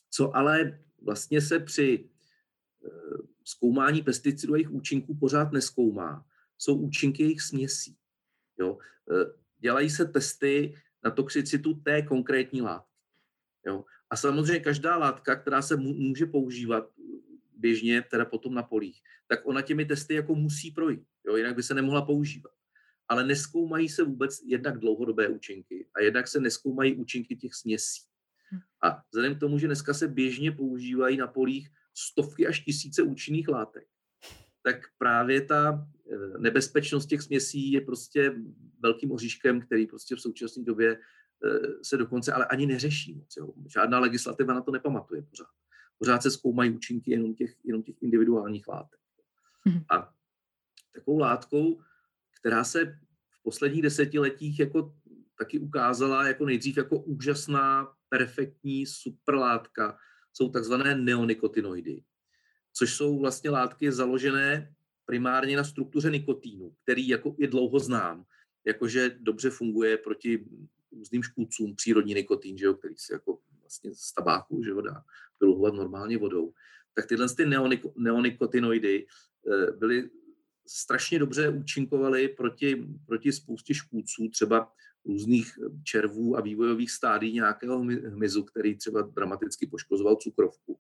co 0.10 0.36
ale 0.36 0.80
vlastně 1.02 1.42
se 1.42 1.60
při 1.60 2.10
eh, 2.86 2.90
zkoumání 3.44 4.02
pesticidů 4.02 4.54
a 4.54 4.58
jejich 4.58 4.72
účinků 4.72 5.16
pořád 5.16 5.52
neskoumá, 5.52 6.26
jsou 6.58 6.78
účinky 6.78 7.24
jejich 7.24 7.42
směsí. 7.42 7.98
Jo. 8.60 8.78
Eh, 9.12 9.34
dělají 9.58 9.90
se 9.90 10.06
testy 10.06 10.76
na 11.04 11.12
toxicitu 11.12 11.74
té 11.74 12.02
konkrétní 12.02 12.62
látky. 12.62 12.94
Jo. 13.66 13.86
A 14.14 14.16
samozřejmě 14.16 14.60
každá 14.60 14.98
látka, 14.98 15.36
která 15.36 15.62
se 15.62 15.76
může 15.76 16.26
používat 16.26 16.90
běžně, 17.58 18.02
teda 18.02 18.26
potom 18.26 18.54
na 18.54 18.64
polích, 18.64 19.02
tak 19.28 19.48
ona 19.48 19.62
těmi 19.62 19.86
testy 19.86 20.14
jako 20.14 20.36
musí 20.36 20.72
projít, 20.72 21.04
jo, 21.28 21.36
jinak 21.36 21.56
by 21.56 21.64
se 21.64 21.74
nemohla 21.74 22.02
používat. 22.02 22.54
Ale 23.08 23.26
neskoumají 23.26 23.90
se 23.90 24.04
vůbec 24.04 24.42
jednak 24.46 24.80
dlouhodobé 24.80 25.28
účinky 25.28 25.88
a 25.96 26.02
jednak 26.02 26.28
se 26.28 26.40
neskoumají 26.40 26.96
účinky 26.96 27.36
těch 27.36 27.54
směsí. 27.54 28.02
Hm. 28.52 28.60
A 28.84 29.02
vzhledem 29.12 29.36
k 29.36 29.40
tomu, 29.40 29.60
že 29.60 29.68
dneska 29.68 29.94
se 29.94 30.08
běžně 30.08 30.52
používají 30.52 31.18
na 31.18 31.28
polích 31.28 31.70
stovky 31.94 32.48
až 32.48 32.60
tisíce 32.60 33.02
účinných 33.04 33.48
látek, 33.48 33.88
tak 34.64 34.76
právě 34.98 35.42
ta 35.42 35.88
eh, 36.12 36.38
nebezpečnost 36.38 37.06
těch 37.06 37.22
směsí 37.22 37.72
je 37.72 37.82
prostě 37.82 38.36
velkým 38.80 39.12
oříškem, 39.12 39.62
který 39.62 39.88
prostě 39.88 40.16
v 40.16 40.22
současné 40.22 40.64
době 40.64 40.98
Eh, 40.98 41.00
se 41.82 41.98
dokonce 41.98 42.34
ale 42.34 42.46
ani 42.46 42.66
neřeší 42.66 43.14
moc. 43.14 43.38
Jo. 43.38 43.54
Žádná 43.74 44.00
legislativa 44.00 44.54
na 44.54 44.62
to 44.62 44.72
nepamatuje 44.72 45.22
pořád. 45.22 45.48
Pořád 46.00 46.24
se 46.24 46.32
zkoumají 46.32 46.72
účinky 46.72 47.12
jenom 47.12 47.36
těch, 47.36 47.56
jenom 47.64 47.84
těch 47.84 47.96
individuálních 48.02 48.68
látek. 48.68 49.00
Mm-hmm. 49.68 49.86
A 49.90 50.14
takovou 50.94 51.18
látkou, 51.18 51.82
která 52.40 52.64
se 52.64 52.86
v 53.30 53.44
posledních 53.44 53.82
desetiletích 53.82 54.60
jako 54.60 54.96
taky 55.40 55.60
ukázala 55.60 56.28
jako 56.28 56.46
nejdřív 56.46 56.78
jako 56.78 57.00
úžasná, 57.00 57.94
perfektní 58.10 58.86
superlátka, 58.86 59.98
jsou 60.34 60.50
takzvané 60.50 60.96
neonikotinoidy, 60.96 62.04
což 62.74 62.94
jsou 62.94 63.20
vlastně 63.20 63.50
látky 63.50 63.92
založené 63.92 64.74
primárně 65.06 65.58
na 65.58 65.64
struktuře 65.64 66.12
nikotínu, 66.12 66.76
který 66.84 67.08
jako 67.08 67.36
je 67.40 67.48
dlouho 67.48 67.80
znám. 67.80 68.26
jakože 68.66 69.18
dobře 69.20 69.50
funguje 69.50 69.98
proti 69.98 70.46
různým 70.98 71.24
škůdcům, 71.24 71.76
přírodní 71.76 72.14
nikotin, 72.14 72.58
že 72.58 72.66
jo, 72.66 72.74
který 72.74 72.96
se 72.98 73.14
jako 73.14 73.40
vlastně 73.62 73.92
z 73.96 74.14
tabáku 74.14 74.64
že 74.64 74.70
jo, 74.70 74.82
dá 74.82 75.04
vyluhovat 75.40 75.74
normálně 75.74 76.18
vodou, 76.18 76.54
tak 76.94 77.06
tyhle 77.06 77.30
ty 77.36 77.46
neoniko, 77.46 77.94
neonikotinoidy 77.98 79.06
eh, 79.08 79.72
byly 79.72 80.10
strašně 80.68 81.20
dobře 81.20 81.50
účinkovaly 81.50 82.28
proti, 82.28 82.88
proti 83.06 83.32
spoustě 83.32 83.74
škůdců, 83.74 84.30
třeba 84.30 84.72
různých 85.06 85.60
červů 85.84 86.38
a 86.38 86.42
vývojových 86.42 86.92
stádí 86.92 87.34
nějakého 87.34 87.80
hmyzu, 87.80 88.44
který 88.44 88.78
třeba 88.78 89.02
dramaticky 89.02 89.68
poškozoval 89.68 90.16
cukrovku. 90.16 90.80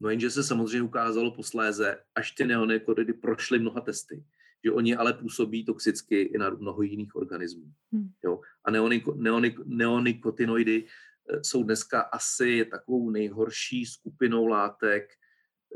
No 0.00 0.10
jenže 0.10 0.30
se 0.30 0.44
samozřejmě 0.44 0.82
ukázalo 0.82 1.30
posléze, 1.30 1.98
až 2.14 2.32
ty 2.32 2.44
neonikotinoidy 2.44 3.12
prošly 3.12 3.58
mnoha 3.58 3.80
testy, 3.80 4.24
že 4.64 4.72
oni 4.72 4.96
ale 4.96 5.12
působí 5.12 5.64
toxicky 5.64 6.20
i 6.20 6.38
na 6.38 6.50
mnoho 6.50 6.82
jiných 6.82 7.16
organismů. 7.16 7.72
Hmm. 7.92 8.08
Jo? 8.24 8.40
A 8.64 8.70
neoniko, 8.70 9.14
neonik, 9.14 9.58
neonikotinoidy 9.64 10.86
eh, 10.86 11.44
jsou 11.44 11.62
dneska 11.62 12.00
asi 12.00 12.64
takovou 12.70 13.10
nejhorší 13.10 13.86
skupinou 13.86 14.46
látek, 14.46 15.10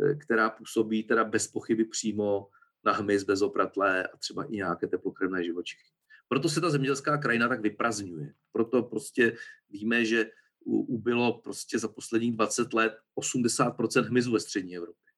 eh, 0.02 0.14
která 0.14 0.50
působí 0.50 1.02
teda 1.02 1.24
bez 1.24 1.48
pochyby 1.48 1.84
přímo 1.84 2.48
na 2.84 2.92
hmyz 2.92 3.24
bezopratlé 3.24 4.06
a 4.06 4.16
třeba 4.16 4.44
i 4.44 4.56
nějaké 4.56 4.86
teplokrevné 4.86 5.44
živočichy. 5.44 5.88
Proto 6.28 6.48
se 6.48 6.60
ta 6.60 6.70
zemědělská 6.70 7.18
krajina 7.18 7.48
tak 7.48 7.60
vyprazňuje. 7.60 8.34
Proto 8.52 8.82
prostě 8.82 9.36
víme, 9.70 10.04
že 10.04 10.30
ubylo 10.64 11.40
prostě 11.40 11.78
za 11.78 11.88
posledních 11.88 12.32
20 12.32 12.72
let 12.72 12.98
80% 13.18 14.04
hmyzu 14.04 14.32
ve 14.32 14.40
střední 14.40 14.76
Evropě. 14.76 15.09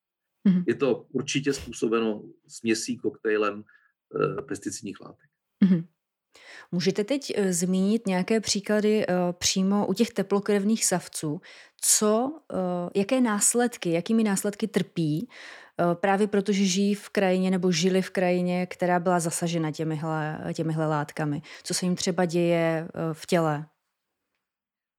Mm-hmm. 0.47 0.63
Je 0.67 0.75
to 0.75 1.05
určitě 1.11 1.53
způsobeno 1.53 2.23
směsí 2.47 2.97
koktejlem 2.97 3.63
e, 3.63 4.41
pesticidních 4.41 4.99
látek. 4.99 5.29
Mm-hmm. 5.65 5.85
Můžete 6.71 7.03
teď 7.03 7.33
e, 7.35 7.53
zmínit 7.53 8.07
nějaké 8.07 8.39
příklady 8.39 9.03
e, 9.03 9.07
přímo 9.33 9.87
u 9.87 9.93
těch 9.93 10.09
teplokrevných 10.09 10.85
savců, 10.85 11.41
co, 11.81 12.39
e, 12.53 12.99
jaké 12.99 13.21
následky, 13.21 13.91
jakými 13.91 14.23
následky 14.23 14.67
trpí 14.67 15.29
právě 15.93 16.27
protože 16.27 16.65
žijí 16.65 16.95
v 16.95 17.09
krajině 17.09 17.51
nebo 17.51 17.71
žili 17.71 18.01
v 18.01 18.09
krajině, 18.09 18.65
která 18.65 18.99
byla 18.99 19.19
zasažena 19.19 19.71
těmihle, 19.71 20.39
těmihle 20.53 20.87
látkami. 20.87 21.41
Co 21.63 21.73
se 21.73 21.85
jim 21.85 21.95
třeba 21.95 22.25
děje 22.25 22.87
v 23.13 23.25
těle? 23.25 23.65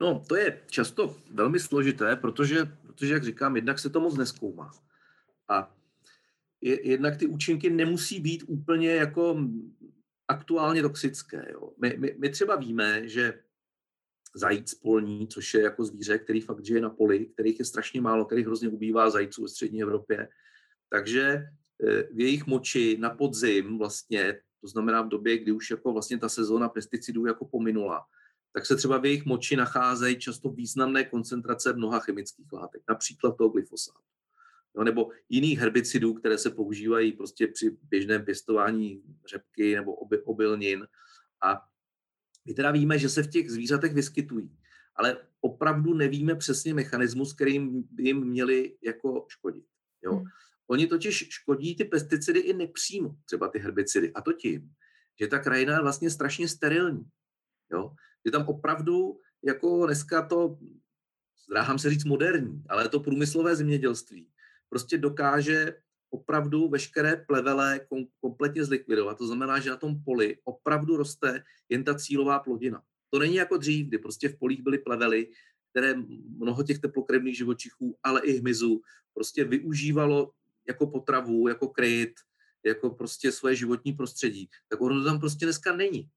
No, 0.00 0.22
to 0.28 0.36
je 0.36 0.60
často 0.70 1.16
velmi 1.30 1.60
složité, 1.60 2.16
protože, 2.16 2.64
protože 2.86 3.14
jak 3.14 3.24
říkám, 3.24 3.56
jednak 3.56 3.78
se 3.78 3.90
to 3.90 4.00
moc 4.00 4.16
neskoumá. 4.16 4.70
A 5.48 5.76
je, 6.60 6.88
jednak 6.88 7.16
ty 7.16 7.26
účinky 7.26 7.70
nemusí 7.70 8.20
být 8.20 8.44
úplně 8.46 8.94
jako 8.94 9.36
aktuálně 10.28 10.82
toxické. 10.82 11.48
Jo. 11.52 11.72
My, 11.80 11.96
my, 11.98 12.16
my 12.18 12.30
třeba 12.30 12.56
víme, 12.56 13.08
že 13.08 13.42
zajíc 14.34 14.74
polní, 14.74 15.28
což 15.28 15.54
je 15.54 15.62
jako 15.62 15.84
zvíře, 15.84 16.18
který 16.18 16.40
fakt 16.40 16.64
žije 16.64 16.80
na 16.80 16.90
poli, 16.90 17.26
kterých 17.26 17.58
je 17.58 17.64
strašně 17.64 18.00
málo, 18.00 18.24
kterých 18.24 18.46
hrozně 18.46 18.68
ubývá 18.68 19.10
zajíců 19.10 19.42
ve 19.42 19.48
střední 19.48 19.82
Evropě, 19.82 20.28
takže 20.90 21.46
eh, 21.86 22.02
v 22.02 22.20
jejich 22.20 22.46
moči 22.46 22.96
na 23.00 23.10
podzim 23.10 23.78
vlastně, 23.78 24.40
to 24.60 24.68
znamená 24.68 25.02
v 25.02 25.08
době, 25.08 25.38
kdy 25.38 25.52
už 25.52 25.70
jako 25.70 25.92
vlastně 25.92 26.18
ta 26.18 26.28
sezóna 26.28 26.68
pesticidů 26.68 27.26
jako 27.26 27.44
pominula, 27.44 28.04
tak 28.52 28.66
se 28.66 28.76
třeba 28.76 28.98
v 28.98 29.04
jejich 29.04 29.24
moči 29.24 29.56
nacházejí 29.56 30.18
často 30.18 30.50
významné 30.50 31.04
koncentrace 31.04 31.72
mnoha 31.72 32.00
chemických 32.00 32.52
látek, 32.52 32.82
například 32.88 33.36
toho 33.36 33.50
glyfosátu. 33.50 34.13
No, 34.76 34.85
nebo 34.85 35.11
jiných 35.28 35.59
herbicidů, 35.59 36.14
které 36.14 36.38
se 36.38 36.50
používají 36.50 37.12
prostě 37.12 37.47
při 37.47 37.76
běžném 37.83 38.25
pěstování 38.25 39.02
řepky 39.31 39.75
nebo 39.75 39.95
oby, 39.95 40.23
obilnin. 40.23 40.87
A 41.45 41.61
my 42.45 42.54
teda 42.54 42.71
víme, 42.71 42.99
že 42.99 43.09
se 43.09 43.23
v 43.23 43.31
těch 43.31 43.50
zvířatech 43.50 43.95
vyskytují, 43.95 44.59
ale 44.97 45.16
opravdu 45.40 45.95
nevíme 45.95 46.35
přesně 46.35 46.75
mechanismus, 46.75 47.35
kterým 47.35 47.88
by 47.90 48.02
jim 48.02 48.25
měli 48.25 48.76
jako 48.83 49.26
škodit. 49.28 49.64
Jo? 50.04 50.12
Hmm. 50.12 50.25
Oni 50.66 50.87
totiž 50.87 51.28
škodí 51.31 51.76
ty 51.76 51.85
pesticidy 51.85 52.40
i 52.40 52.52
nepřímo, 52.52 53.16
třeba 53.25 53.49
ty 53.49 53.59
herbicidy. 53.59 54.12
A 54.12 54.21
to 54.21 54.33
tím, 54.33 54.71
že 55.21 55.26
ta 55.26 55.38
krajina 55.38 55.73
je 55.73 55.83
vlastně 55.83 56.11
strašně 56.11 56.49
sterilní. 56.49 57.04
Jo? 57.73 57.95
Že 58.26 58.31
tam 58.33 58.49
opravdu, 58.49 59.21
jako 59.45 59.87
dneska 59.87 60.26
to, 60.26 60.59
zdráhám 61.49 61.78
se 61.78 61.90
říct 61.90 62.04
moderní, 62.04 62.64
ale 62.69 62.88
to 62.88 63.00
průmyslové 63.00 63.57
zemědělství 63.57 64.33
prostě 64.68 64.99
dokáže 64.99 65.75
opravdu 66.11 66.68
veškeré 66.68 67.16
plevele 67.16 67.80
kom, 67.88 68.04
kompletně 68.21 68.64
zlikvidovat. 68.64 69.18
To 69.18 69.26
znamená, 69.26 69.61
že 69.61 69.71
na 69.71 69.76
tom 69.76 70.04
poli 70.04 70.38
opravdu 70.44 70.97
roste 70.97 71.44
jen 71.68 71.85
ta 71.85 71.94
cílová 71.94 72.38
plodina. 72.38 72.83
To 73.11 73.18
není 73.18 73.35
jako 73.35 73.56
dřív, 73.56 73.87
kdy 73.87 73.99
prostě 73.99 74.28
v 74.28 74.38
polích 74.38 74.62
byly 74.62 74.78
plevely, 74.78 75.30
které 75.71 75.94
mnoho 76.38 76.62
těch 76.62 76.78
teplokrevných 76.78 77.37
živočichů, 77.37 77.97
ale 78.02 78.21
i 78.21 78.38
hmyzu 78.38 78.80
prostě 79.14 79.44
využívalo 79.44 80.33
jako 80.68 80.87
potravu, 80.87 81.49
jako 81.49 81.68
kryt, 81.68 82.14
jako 82.64 82.90
prostě 82.90 83.33
svoje 83.33 83.56
životní 83.56 83.92
prostředí, 83.92 84.49
tak 84.68 84.80
ono 84.80 85.04
tam 85.04 85.21
prostě 85.21 85.47
dneska 85.47 85.76
není. 85.76 86.09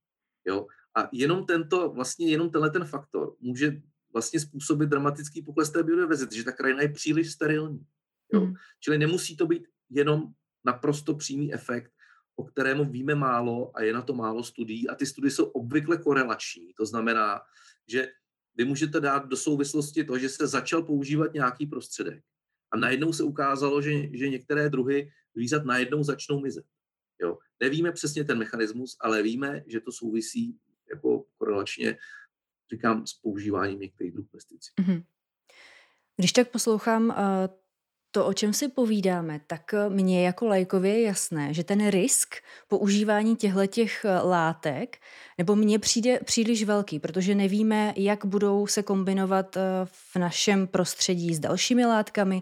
Jo? 0.47 0.67
A 0.97 1.09
jenom 1.13 1.45
tento, 1.45 1.89
vlastně 1.89 2.31
jenom 2.31 2.49
tenhle 2.49 2.69
ten 2.69 2.85
faktor 2.85 3.35
může 3.39 3.81
vlastně 4.13 4.39
způsobit 4.39 4.89
dramatický 4.89 5.41
pokles 5.41 5.69
té 5.69 5.83
biodiverzity, 5.83 6.35
že 6.35 6.43
ta 6.43 6.51
krajina 6.51 6.81
je 6.81 6.89
příliš 6.89 7.31
sterilní. 7.31 7.85
Jo? 8.33 8.41
Mm. 8.41 8.53
Čili 8.79 8.97
nemusí 8.97 9.37
to 9.37 9.47
být 9.47 9.67
jenom 9.89 10.23
naprosto 10.65 11.15
přímý 11.15 11.53
efekt, 11.53 11.91
o 12.35 12.43
kterému 12.43 12.85
víme 12.85 13.15
málo 13.15 13.77
a 13.77 13.81
je 13.81 13.93
na 13.93 14.01
to 14.01 14.13
málo 14.13 14.43
studií 14.43 14.89
a 14.89 14.95
ty 14.95 15.05
studie 15.05 15.31
jsou 15.31 15.45
obvykle 15.45 15.97
korelační. 15.97 16.73
To 16.77 16.85
znamená, 16.85 17.41
že 17.87 18.07
vy 18.55 18.65
můžete 18.65 18.99
dát 18.99 19.25
do 19.25 19.37
souvislosti 19.37 20.03
to, 20.03 20.17
že 20.17 20.29
se 20.29 20.47
začal 20.47 20.83
používat 20.83 21.33
nějaký 21.33 21.65
prostředek 21.65 22.23
a 22.71 22.77
najednou 22.77 23.13
se 23.13 23.23
ukázalo, 23.23 23.81
že, 23.81 24.17
že 24.17 24.29
některé 24.29 24.69
druhy 24.69 25.11
zvířat 25.35 25.65
najednou 25.65 26.03
začnou 26.03 26.39
mizet. 26.39 26.65
Jo. 27.21 27.37
Nevíme 27.59 27.91
přesně 27.91 28.23
ten 28.23 28.37
mechanismus, 28.37 28.97
ale 28.99 29.23
víme, 29.23 29.63
že 29.67 29.79
to 29.79 29.91
souvisí 29.91 30.57
jako 30.89 31.25
korelačně, 31.37 31.97
říkám, 32.73 33.07
s 33.07 33.13
používáním 33.13 33.79
některých 33.79 34.13
druhů 34.13 34.27
pesticidů. 34.31 34.83
Mm-hmm. 34.83 35.03
Když 36.17 36.31
tak 36.31 36.51
poslouchám 36.51 37.09
uh, 37.09 37.15
to, 38.17 38.25
o 38.25 38.33
čem 38.33 38.53
si 38.53 38.67
povídáme, 38.67 39.41
tak 39.47 39.73
eh, 39.73 39.89
mně 39.89 40.25
jako 40.25 40.45
lajkově 40.47 40.93
je 40.93 41.01
jasné, 41.01 41.53
že 41.53 41.63
ten 41.63 41.89
risk 41.89 42.35
používání 42.67 43.35
těchto 43.35 43.65
těch 43.65 44.05
eh, 44.05 44.19
látek, 44.21 44.97
nebo 45.37 45.55
mně 45.55 45.79
přijde 45.79 46.19
příliš 46.25 46.63
velký, 46.63 46.99
protože 46.99 47.35
nevíme, 47.35 47.93
jak 47.95 48.25
budou 48.25 48.67
se 48.67 48.83
kombinovat 48.83 49.57
v 49.85 50.15
našem 50.15 50.67
prostředí 50.67 51.35
s 51.35 51.39
dalšími 51.39 51.85
látkami, 51.85 52.41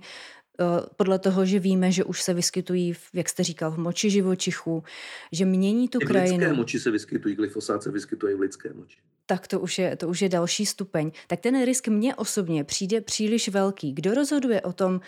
podle 0.96 1.20
toho, 1.20 1.46
že 1.46 1.60
víme, 1.60 1.92
že 1.92 2.04
už 2.04 2.22
se 2.22 2.34
vyskytují, 2.34 2.94
jak 3.14 3.30
jste 3.30 3.44
říkal, 3.44 3.72
v 3.72 3.78
moči 3.78 4.10
živočichů, 4.10 4.84
že 5.32 5.46
mění 5.46 5.90
tu 5.90 6.00
I 6.02 6.06
v 6.06 6.08
krajinu. 6.08 6.38
V 6.38 6.40
lidské 6.40 6.54
moči 6.54 6.80
se 6.80 6.92
vyskytují, 6.92 7.36
glyfosát 7.36 7.84
se 7.84 7.92
vyskytuje 7.92 8.36
v 8.36 8.40
lidské 8.40 8.74
moči 8.74 8.98
tak 9.26 9.48
to 9.48 9.60
už, 9.60 9.80
je, 9.80 9.96
to 9.96 10.08
už 10.08 10.22
je 10.22 10.30
další 10.30 10.66
stupeň. 10.66 11.12
Tak 11.28 11.40
ten 11.40 11.66
risk 11.66 11.88
mně 11.88 12.16
osobně 12.16 12.64
přijde 12.64 13.02
příliš 13.02 13.50
velký. 13.50 13.94
Kdo 13.94 14.14
rozhoduje 14.14 14.62
o 14.62 14.74
tom, 14.74 14.94
uh, 14.94 15.00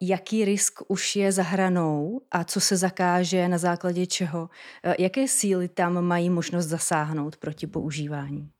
jaký 0.00 0.44
risk 0.44 0.80
už 0.88 1.16
je 1.16 1.32
za 1.32 1.42
hranou 1.42 2.22
a 2.30 2.44
co 2.44 2.60
se 2.60 2.76
zakáže, 2.76 3.48
na 3.48 3.58
základě 3.58 4.06
čeho? 4.06 4.42
Uh, 4.42 4.94
jaké 4.98 5.28
síly 5.28 5.68
tam 5.68 6.04
mají 6.04 6.30
možnost 6.30 6.66
zasáhnout 6.66 7.36
proti 7.36 7.66
používání? 7.66 8.50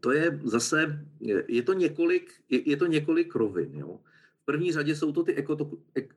To 0.00 0.12
je 0.12 0.40
zase, 0.44 1.06
je 1.48 1.62
to 1.62 1.72
několik, 1.72 2.32
je, 2.50 2.70
je 2.70 2.76
to 2.76 2.86
několik 2.86 3.34
rovin. 3.34 3.70
Jo. 3.74 3.98
V 4.46 4.52
první 4.52 4.72
řadě 4.72 4.96
jsou 4.96 5.12
to 5.12 5.22
ty 5.22 5.34
ekoto, 5.34 5.70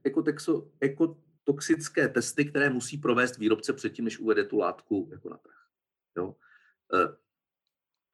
ekotexo, 0.03 0.71
ekotoxické 0.79 2.07
testy, 2.07 2.45
které 2.45 2.69
musí 2.69 2.97
provést 2.97 3.37
výrobce 3.37 3.73
předtím, 3.73 4.05
než 4.05 4.19
uvede 4.19 4.45
tu 4.45 4.57
látku 4.57 5.09
jako 5.11 5.29
na 5.29 5.37
trh. 5.37 5.55
Jo. 6.17 6.35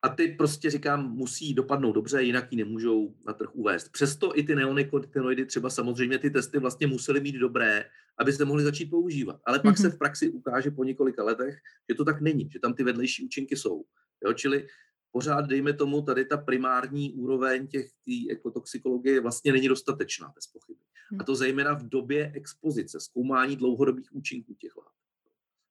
A 0.01 0.09
ty 0.09 0.27
prostě 0.27 0.69
říkám, 0.69 1.11
musí 1.11 1.53
dopadnout 1.53 1.91
dobře, 1.91 2.23
jinak 2.23 2.51
ji 2.51 2.57
nemůžou 2.57 3.15
na 3.27 3.33
trh 3.33 3.55
uvést. 3.55 3.89
Přesto 3.89 4.37
i 4.39 4.43
ty 4.43 4.55
neonikotinoidy, 4.55 5.45
třeba 5.45 5.69
samozřejmě 5.69 6.19
ty 6.19 6.29
testy 6.29 6.59
vlastně 6.59 6.87
musely 6.87 7.19
být 7.19 7.35
dobré, 7.35 7.85
aby 8.17 8.33
se 8.33 8.45
mohly 8.45 8.63
začít 8.63 8.89
používat. 8.89 9.41
Ale 9.45 9.59
pak 9.59 9.75
mm-hmm. 9.75 9.81
se 9.81 9.89
v 9.89 9.97
praxi 9.97 10.29
ukáže 10.29 10.71
po 10.71 10.83
několika 10.83 11.23
letech, 11.23 11.57
že 11.89 11.95
to 11.95 12.05
tak 12.05 12.21
není, 12.21 12.49
že 12.49 12.59
tam 12.59 12.73
ty 12.73 12.83
vedlejší 12.83 13.25
účinky 13.25 13.55
jsou. 13.55 13.85
Jo? 14.25 14.33
Čili 14.33 14.67
pořád, 15.15 15.41
dejme 15.41 15.73
tomu, 15.73 16.01
tady 16.01 16.25
ta 16.25 16.37
primární 16.37 17.13
úroveň 17.13 17.67
těch 17.67 17.91
ekotoxikologie 18.29 19.21
vlastně 19.21 19.51
není 19.51 19.67
dostatečná, 19.67 20.31
bez 20.35 20.47
pochyby. 20.47 20.79
A 21.19 21.23
to 21.23 21.35
zejména 21.35 21.73
v 21.73 21.89
době 21.89 22.31
expozice, 22.35 22.99
zkoumání 22.99 23.55
dlouhodobých 23.55 24.15
účinků 24.15 24.53
těch 24.53 24.75
látek. 24.77 25.07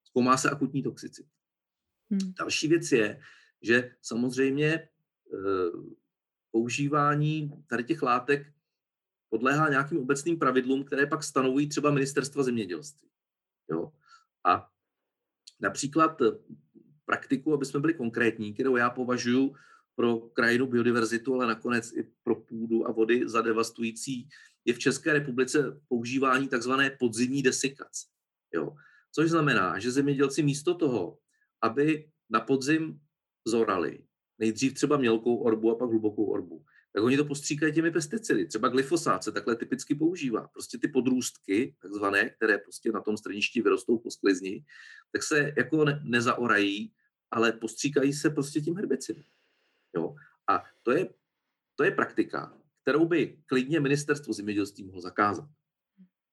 Zkoumá 0.05 0.37
se 0.37 0.51
akutní 0.51 0.83
toxicita. 0.83 1.29
Hmm. 2.11 2.33
Další 2.39 2.69
věc 2.69 2.93
je, 2.93 3.21
že 3.63 3.97
samozřejmě 4.03 4.69
eh, 4.75 4.89
používání 6.51 7.51
tady 7.67 7.85
těch 7.85 8.03
látek 8.03 8.53
podléhá 9.29 9.69
nějakým 9.69 9.99
obecným 9.99 10.39
pravidlům, 10.39 10.85
které 10.85 11.07
pak 11.07 11.23
stanovují 11.23 11.69
třeba 11.69 11.91
ministerstva 11.91 12.43
zemědělství. 12.43 13.09
Jo? 13.71 13.93
A 14.45 14.71
například 15.61 16.19
praktiku, 17.07 17.55
aby 17.55 17.65
jsme 17.67 17.81
byli 17.81 17.95
konkrétní, 17.95 18.55
kterou 18.55 18.77
já 18.77 18.91
považuji 18.91 19.55
pro 19.97 20.17
krajinu 20.17 20.67
biodiverzitu, 20.67 21.35
ale 21.35 21.47
nakonec 21.47 21.93
i 21.93 22.11
pro 22.23 22.35
půdu 22.35 22.89
a 22.89 22.93
vody 22.93 23.29
za 23.29 23.43
devastující, 23.43 24.29
je 24.65 24.75
v 24.75 24.79
České 24.79 25.13
republice 25.13 25.81
používání 25.89 26.49
takzvané 26.49 26.91
podzimní 26.91 27.43
desikace. 27.43 28.07
Jo. 28.55 28.77
Což 29.13 29.31
znamená, 29.31 29.79
že 29.79 29.91
zemědělci 29.91 30.43
místo 30.43 30.75
toho, 30.75 31.19
aby 31.63 32.11
na 32.31 32.41
podzim 32.41 33.01
zorali, 33.47 34.05
nejdřív 34.39 34.75
třeba 34.75 34.97
mělkou 34.97 35.37
orbu 35.37 35.71
a 35.71 35.75
pak 35.75 35.91
hlubokou 35.91 36.25
orbu, 36.25 36.65
tak 36.95 37.05
oni 37.05 37.17
to 37.17 37.25
postříkají 37.25 37.73
těmi 37.73 37.91
pesticidy. 37.91 38.47
Třeba 38.47 38.69
glyfosát 38.69 39.25
se 39.25 39.33
takhle 39.33 39.57
typicky 39.57 39.95
používá. 39.95 40.49
Prostě 40.49 40.79
ty 40.79 40.89
podrůstky, 40.89 41.77
takzvané, 41.83 42.31
které 42.31 42.59
prostě 42.59 42.93
na 42.93 43.01
tom 43.01 43.17
straništi 43.17 43.63
vyrostou 43.63 43.99
po 43.99 44.11
sklizni, 44.11 44.65
tak 45.13 45.23
se 45.23 45.53
jako 45.57 45.85
ne, 45.85 46.01
nezaorají, 46.05 46.93
ale 47.31 47.53
postříkají 47.53 48.13
se 48.13 48.31
prostě 48.31 48.61
tím 48.61 48.77
herbicidem. 48.77 49.25
Jo? 49.97 50.15
A 50.51 50.65
to 50.83 50.91
je, 50.91 51.09
to 51.75 51.85
je 51.85 51.91
praktika, 51.91 52.59
kterou 52.83 53.07
by 53.07 53.39
klidně 53.47 53.81
ministerstvo 53.81 54.33
zemědělství 54.33 54.85
mohlo 54.85 55.01
zakázat. 55.01 55.49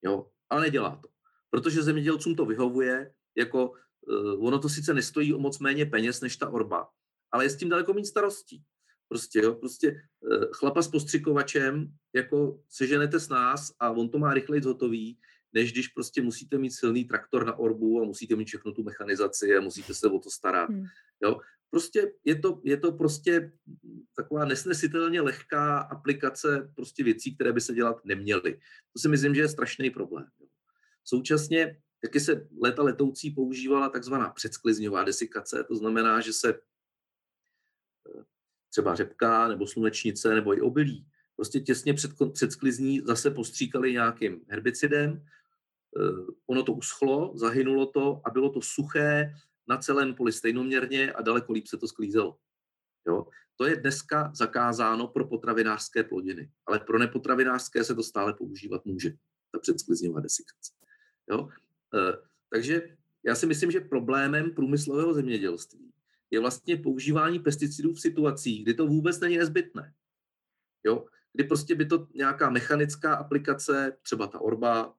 Jo? 0.02 0.32
Ale 0.50 0.62
nedělá 0.62 0.96
to. 0.96 1.10
Protože 1.50 1.84
zemědělcům 1.84 2.36
to 2.36 2.46
vyhovuje, 2.46 3.14
jako 3.38 3.70
uh, 3.70 4.46
ono 4.48 4.60
to 4.60 4.70
sice 4.70 4.94
nestojí 4.94 5.34
o 5.34 5.40
moc 5.40 5.60
méně 5.60 5.86
peněz 5.86 6.22
než 6.22 6.38
ta 6.38 6.50
orba, 6.50 6.90
ale 7.32 7.46
je 7.46 7.50
s 7.50 7.58
tím 7.58 7.70
daleko 7.70 7.94
méně 7.94 8.06
starostí. 8.06 8.64
Prostě, 9.12 9.40
jo, 9.40 9.56
prostě 9.56 9.92
uh, 10.20 10.44
chlapa 10.52 10.82
s 10.82 10.88
postřikovačem, 10.88 11.88
jako 12.16 12.64
seženete 12.70 13.20
s 13.20 13.30
nás 13.30 13.76
a 13.80 13.90
on 13.90 14.10
to 14.10 14.20
má 14.20 14.34
rychleji 14.34 14.64
zhotový, 14.64 15.20
než 15.54 15.72
když 15.72 15.88
prostě 15.88 16.22
musíte 16.22 16.58
mít 16.58 16.72
silný 16.72 17.06
traktor 17.06 17.46
na 17.46 17.60
orbu 17.60 18.02
a 18.02 18.06
musíte 18.06 18.36
mít 18.36 18.46
všechno 18.46 18.72
tu 18.72 18.84
mechanizaci 18.84 19.56
a 19.56 19.62
musíte 19.62 19.94
se 19.94 20.08
o 20.08 20.20
to 20.20 20.30
starat. 20.30 20.70
Hmm. 20.70 20.86
Jo? 21.24 21.40
Prostě 21.70 22.14
je 22.26 22.40
to, 22.40 22.62
je 22.64 22.78
to 22.78 22.92
prostě 22.92 23.52
taková 24.16 24.46
nesnesitelně 24.46 25.22
lehká 25.22 25.80
aplikace 25.80 26.72
prostě 26.76 27.04
věcí, 27.04 27.36
které 27.36 27.54
by 27.54 27.62
se 27.62 27.74
dělat 27.74 28.06
neměly. 28.06 28.60
To 28.94 29.00
si 29.00 29.08
myslím, 29.08 29.36
že 29.36 29.42
je 29.42 29.50
strašný 29.50 29.90
problém. 29.90 30.28
Jo? 30.40 30.48
Současně 31.04 31.78
taky 32.02 32.20
se 32.20 32.48
leta 32.62 32.84
letoucí 32.84 33.32
používala 33.32 33.90
takzvaná 33.90 34.30
předsklizňová 34.30 35.04
desikace, 35.04 35.64
to 35.64 35.76
znamená, 35.76 36.22
že 36.22 36.34
se 36.34 36.50
eh, 36.50 38.24
třeba 38.72 38.96
řepka 38.96 39.48
nebo 39.48 39.68
slunečnice 39.68 40.36
nebo 40.36 40.58
i 40.58 40.62
obilí 40.62 41.06
prostě 41.42 41.60
těsně 41.60 41.94
před, 41.94 42.12
před 42.34 42.52
sklizní 42.52 43.02
zase 43.06 43.32
postříkali 43.32 43.92
nějakým 43.92 44.42
herbicidem, 44.50 45.26
eh, 45.98 46.34
ono 46.48 46.64
to 46.64 46.74
uschlo, 46.74 47.34
zahynulo 47.36 47.86
to 47.86 48.22
a 48.26 48.30
bylo 48.30 48.50
to 48.50 48.62
suché 48.62 49.34
na 49.68 49.78
celém 49.78 50.16
poli 50.16 50.32
stejnoměrně 50.32 51.12
a 51.12 51.22
daleko 51.22 51.54
líp 51.54 51.68
se 51.68 51.78
to 51.78 51.88
sklízelo. 51.88 52.38
Jo? 53.08 53.28
To 53.56 53.66
je 53.66 53.76
dneska 53.76 54.32
zakázáno 54.36 55.08
pro 55.08 55.28
potravinářské 55.28 56.04
plodiny, 56.04 56.52
ale 56.66 56.80
pro 56.80 57.00
nepotravinářské 57.00 57.84
se 57.84 57.96
to 57.96 58.04
stále 58.04 58.34
používat 58.34 58.86
může, 58.86 59.10
ta 59.52 59.60
předsklizňová 59.60 60.20
desikace. 60.20 60.74
Jo? 61.30 61.50
E, 61.96 62.18
takže 62.50 62.98
já 63.26 63.36
si 63.36 63.46
myslím, 63.46 63.72
že 63.72 63.80
problémem 63.80 64.52
průmyslového 64.52 65.14
zemědělství 65.14 65.91
je 66.32 66.40
vlastně 66.40 66.78
používání 66.78 67.40
pesticidů 67.40 67.94
v 67.94 68.02
situacích, 68.02 68.64
kdy 68.64 68.74
to 68.74 68.88
vůbec 68.88 69.20
není 69.20 69.38
nezbytné. 69.38 69.94
Jo? 70.84 71.06
Kdy 71.34 71.44
prostě 71.44 71.76
by 71.76 71.86
to 71.86 72.08
nějaká 72.14 72.50
mechanická 72.50 73.16
aplikace, 73.16 73.98
třeba 74.02 74.28
ta 74.28 74.40
orba, 74.40 74.94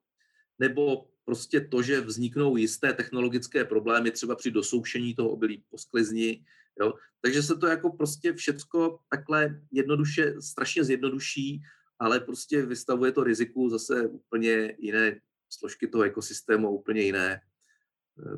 nebo 0.59 1.09
prostě 1.25 1.61
to, 1.61 1.83
že 1.83 2.01
vzniknou 2.01 2.57
jisté 2.57 2.93
technologické 2.93 3.65
problémy 3.65 4.11
třeba 4.11 4.37
při 4.37 4.51
dosoušení 4.51 5.15
toho 5.15 5.31
obilí 5.31 5.65
po 5.71 5.79
sklizni, 5.79 6.45
jo? 6.81 6.95
takže 7.21 7.43
se 7.43 7.57
to 7.57 7.67
jako 7.67 7.91
prostě 7.91 8.33
všecko 8.33 8.99
takhle 9.11 9.61
jednoduše, 9.73 10.35
strašně 10.41 10.85
zjednoduší, 10.85 11.63
ale 11.99 12.21
prostě 12.21 12.67
vystavuje 12.67 13.13
to 13.13 13.25
riziku 13.25 13.69
zase 13.69 14.09
úplně 14.09 14.76
jiné 14.78 15.21
složky 15.50 15.89
toho 15.89 16.04
ekosystému 16.04 16.71
úplně 16.71 17.00
jiné 17.02 17.41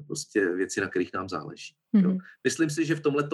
prostě 0.06 0.46
věci, 0.54 0.80
na 0.80 0.88
kterých 0.88 1.12
nám 1.12 1.28
záleží. 1.28 1.74
Mm-hmm. 1.94 2.10
Jo. 2.10 2.18
Myslím 2.44 2.70
si, 2.70 2.84
že 2.84 2.94
v 2.94 3.00
tomhle 3.00 3.28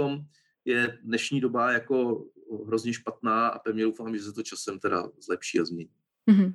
je 0.64 0.98
dnešní 1.03 1.40
doba 1.40 1.72
jako 1.72 2.26
hrozně 2.66 2.92
špatná 2.92 3.48
a 3.48 3.59
pevně 3.59 3.85
doufám, 3.85 4.16
že 4.16 4.22
se 4.22 4.33
to 4.33 4.42
časem 4.42 4.79
teda 4.79 5.09
zlepší 5.20 5.61
a 5.61 5.64
změní. 5.64 5.90
Mm-hmm. 6.31 6.55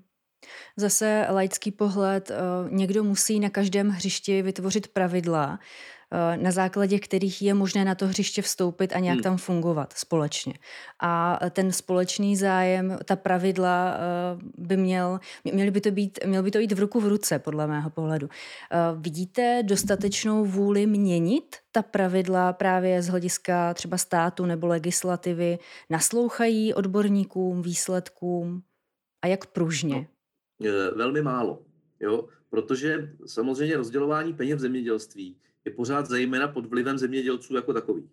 Zase 0.78 1.28
laický 1.30 1.72
pohled, 1.72 2.32
eh, 2.32 2.36
někdo 2.70 3.04
musí 3.04 3.40
na 3.40 3.50
každém 3.50 3.90
hřišti 3.90 4.42
vytvořit 4.42 4.88
pravidla, 4.88 5.60
Eh, 6.12 6.38
na 6.38 6.52
základě 6.52 7.00
kterých 7.00 7.42
je 7.42 7.54
možné 7.54 7.86
na 7.86 7.96
to 7.96 8.08
hřiště 8.08 8.42
vstoupit 8.42 8.96
a 8.96 9.00
nějak 9.00 9.16
hmm. 9.16 9.24
tam 9.24 9.38
fungovat 9.38 9.94
společně. 9.94 10.54
A 11.02 11.40
ten 11.50 11.72
společný 11.72 12.36
zájem, 12.36 12.98
ta 13.06 13.16
pravidla 13.16 13.96
eh, 13.96 14.42
by 14.58 14.78
měl, 14.78 15.20
měly 15.44 15.72
by 15.72 15.82
to 15.82 15.92
být, 15.92 16.20
měl 16.26 16.44
by 16.44 16.52
to 16.52 16.60
jít 16.60 16.72
v 16.72 16.80
ruku 16.80 17.00
v 17.00 17.08
ruce, 17.08 17.40
podle 17.40 17.68
mého 17.68 17.90
pohledu. 17.90 18.30
Vidíte 18.96 19.64
dostatečnou 19.64 20.46
vůli 20.46 20.86
měnit 20.86 21.56
ta 21.72 21.82
pravidla 21.82 22.54
právě 22.54 23.02
z 23.02 23.08
hlediska 23.08 23.74
třeba 23.74 23.98
státu 23.98 24.46
nebo 24.46 24.68
legislativy? 24.68 25.60
Naslouchají 25.90 26.74
odborníkům, 26.74 27.62
výsledkům? 27.62 28.62
A 29.22 29.28
jak 29.28 29.46
pružně? 29.46 30.08
No, 30.60 30.70
velmi 30.96 31.22
málo. 31.22 31.66
Jo? 32.00 32.28
Protože 32.50 33.16
samozřejmě 33.26 33.78
rozdělování 33.78 34.34
peněz 34.34 34.58
v 34.58 34.62
zemědělství 34.62 35.38
je 35.66 35.72
pořád 35.72 36.06
zejména 36.06 36.48
pod 36.48 36.66
vlivem 36.66 36.98
zemědělců 36.98 37.56
jako 37.56 37.74
takových. 37.74 38.12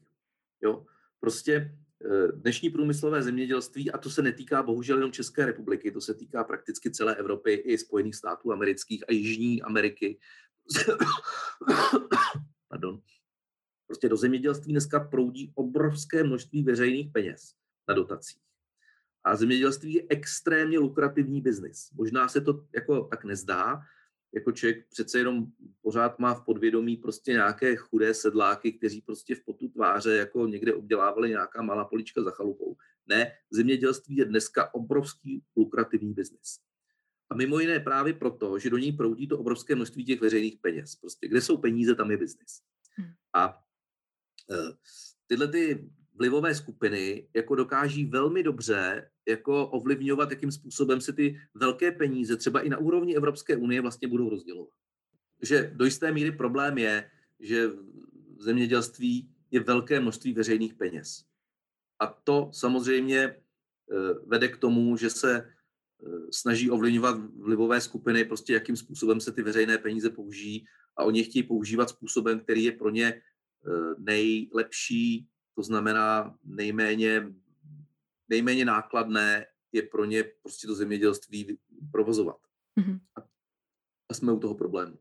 Jo? 0.62 0.87
Prostě 1.20 1.78
eh, 2.05 2.33
dnešní 2.33 2.70
průmyslové 2.70 3.22
zemědělství, 3.22 3.90
a 3.90 3.98
to 3.98 4.11
se 4.11 4.22
netýká 4.22 4.62
bohužel 4.62 4.96
jenom 4.96 5.12
České 5.12 5.46
republiky, 5.46 5.92
to 5.92 6.00
se 6.00 6.14
týká 6.14 6.44
prakticky 6.44 6.90
celé 6.90 7.16
Evropy 7.16 7.52
i 7.52 7.78
Spojených 7.78 8.16
států 8.16 8.52
amerických 8.52 9.05
a 9.09 9.12
Jižní 9.12 9.62
Ameriky. 9.62 10.18
Pardon. 12.68 13.00
Prostě 13.87 14.09
do 14.09 14.16
zemědělství 14.16 14.72
dneska 14.72 15.00
proudí 15.00 15.52
obrovské 15.55 16.24
množství 16.24 16.62
veřejných 16.62 17.11
peněz 17.12 17.55
na 17.88 17.94
dotacích. 17.94 18.42
A 19.25 19.37
zemědělství 19.37 19.95
je 19.95 20.07
extrémně 20.09 20.79
lukrativní 20.79 21.41
biznis. 21.41 21.91
Možná 21.95 22.29
se 22.29 22.41
to 22.41 22.67
jako 22.75 23.05
tak 23.05 23.25
nezdá, 23.25 23.83
jako 24.35 24.53
člověk 24.53 24.89
přece 24.89 25.19
jenom 25.19 25.47
pořád 25.83 26.19
má 26.19 26.35
v 26.35 26.45
podvědomí 26.45 26.97
prostě 26.97 27.33
nějaké 27.33 27.77
chudé 27.77 28.15
sedláky, 28.15 28.73
kteří 28.73 29.01
prostě 29.01 29.35
v 29.35 29.45
potu 29.45 29.69
tváře 29.69 30.17
jako 30.17 30.47
někde 30.47 30.75
obdělávali 30.75 31.29
nějaká 31.29 31.63
malá 31.63 31.85
polička 31.85 32.23
za 32.23 32.31
chalupou. 32.31 32.77
Ne, 33.07 33.33
zemědělství 33.51 34.17
je 34.17 34.25
dneska 34.25 34.75
obrovský 34.75 35.43
lukrativní 35.57 36.15
biznis. 36.15 36.59
A 37.31 37.35
mimo 37.35 37.59
jiné 37.59 37.81
právě 37.81 38.13
proto, 38.13 38.59
že 38.59 38.71
do 38.71 38.79
ní 38.79 38.93
proudí 38.93 39.29
to 39.29 39.39
obrovské 39.39 39.75
množství 39.75 40.05
těch 40.05 40.21
veřejných 40.21 40.59
peněz. 40.59 40.97
Prostě 40.97 41.29
kde 41.29 41.41
jsou 41.41 41.57
peníze, 41.57 41.95
tam 41.95 42.11
je 42.11 42.17
biznis. 42.17 42.61
Hmm. 42.97 43.13
A 43.33 43.49
uh, 44.49 44.71
tyhle 45.27 45.49
ty 45.49 45.91
vlivové 46.14 46.55
skupiny 46.55 47.29
jako 47.35 47.55
dokáží 47.55 48.05
velmi 48.05 48.42
dobře 48.42 49.11
jako 49.29 49.66
ovlivňovat, 49.66 50.31
jakým 50.31 50.53
způsobem 50.53 51.01
se 51.01 51.12
ty 51.12 51.38
velké 51.55 51.92
peníze 51.92 52.37
třeba 52.37 52.61
i 52.61 52.68
na 52.68 52.79
úrovni 52.79 53.16
Evropské 53.16 53.57
unie 53.57 53.81
vlastně 53.81 54.09
budou 54.09 54.31
rozdělovat. 54.31 54.75
Že 55.42 55.72
do 55.75 55.85
jisté 55.85 56.12
míry 56.12 56.33
problém 56.33 56.79
je, 56.79 57.11
že 57.40 57.68
v 58.37 58.42
zemědělství 58.42 59.31
je 59.51 59.61
velké 59.61 60.01
množství 60.01 60.33
veřejných 60.33 60.75
peněz. 60.75 61.25
A 61.98 62.07
to 62.07 62.51
samozřejmě 62.53 63.18
eh, 63.18 63.35
vede 64.27 64.48
k 64.48 64.57
tomu, 64.57 64.96
že 64.96 65.11
se 65.11 65.37
eh, 65.37 65.53
snaží 66.31 66.70
ovlivňovat 66.70 67.16
vlivové 67.37 67.81
skupiny, 67.81 68.25
prostě 68.25 68.53
jakým 68.53 68.77
způsobem 68.77 69.20
se 69.20 69.33
ty 69.33 69.42
veřejné 69.42 69.79
peníze 69.79 70.11
použijí 70.11 70.64
a 70.96 71.05
oni 71.05 71.25
chtějí 71.25 71.42
používat 71.42 71.88
způsobem, 71.88 72.40
který 72.40 72.64
je 72.64 72.72
pro 72.72 72.90
ně 72.90 73.07
eh, 73.07 73.20
nejlepší, 73.98 75.29
to 75.55 75.62
znamená 75.62 76.35
nejméně, 76.45 77.27
nejméně 78.29 78.65
nákladné 78.65 79.47
je 79.73 79.83
pro 79.83 80.05
ně 80.05 80.25
prostě 80.43 80.67
to 80.67 80.75
zemědělství 80.75 81.59
provozovat. 81.93 82.37
Mm-hmm. 82.81 82.99
A, 83.17 84.15
jsme 84.15 84.33
u 84.33 84.38
toho 84.38 84.55
problému. 84.55 84.99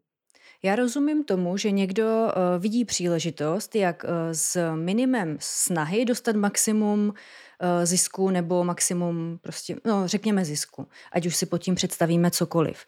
Já 0.63 0.75
rozumím 0.75 1.23
tomu, 1.23 1.57
že 1.57 1.71
někdo 1.71 2.03
uh, 2.05 2.61
vidí 2.61 2.85
příležitost, 2.85 3.75
jak 3.75 4.03
uh, 4.03 4.09
s 4.31 4.75
minimem 4.75 5.37
snahy 5.39 6.05
dostat 6.05 6.35
maximum 6.35 7.07
uh, 7.07 7.13
zisku 7.83 8.29
nebo 8.29 8.63
maximum 8.63 9.39
prostě, 9.41 9.75
no 9.85 10.07
řekněme 10.07 10.45
zisku, 10.45 10.87
ať 11.11 11.25
už 11.25 11.35
si 11.35 11.45
pod 11.45 11.57
tím 11.57 11.75
představíme 11.75 12.31
cokoliv. 12.31 12.85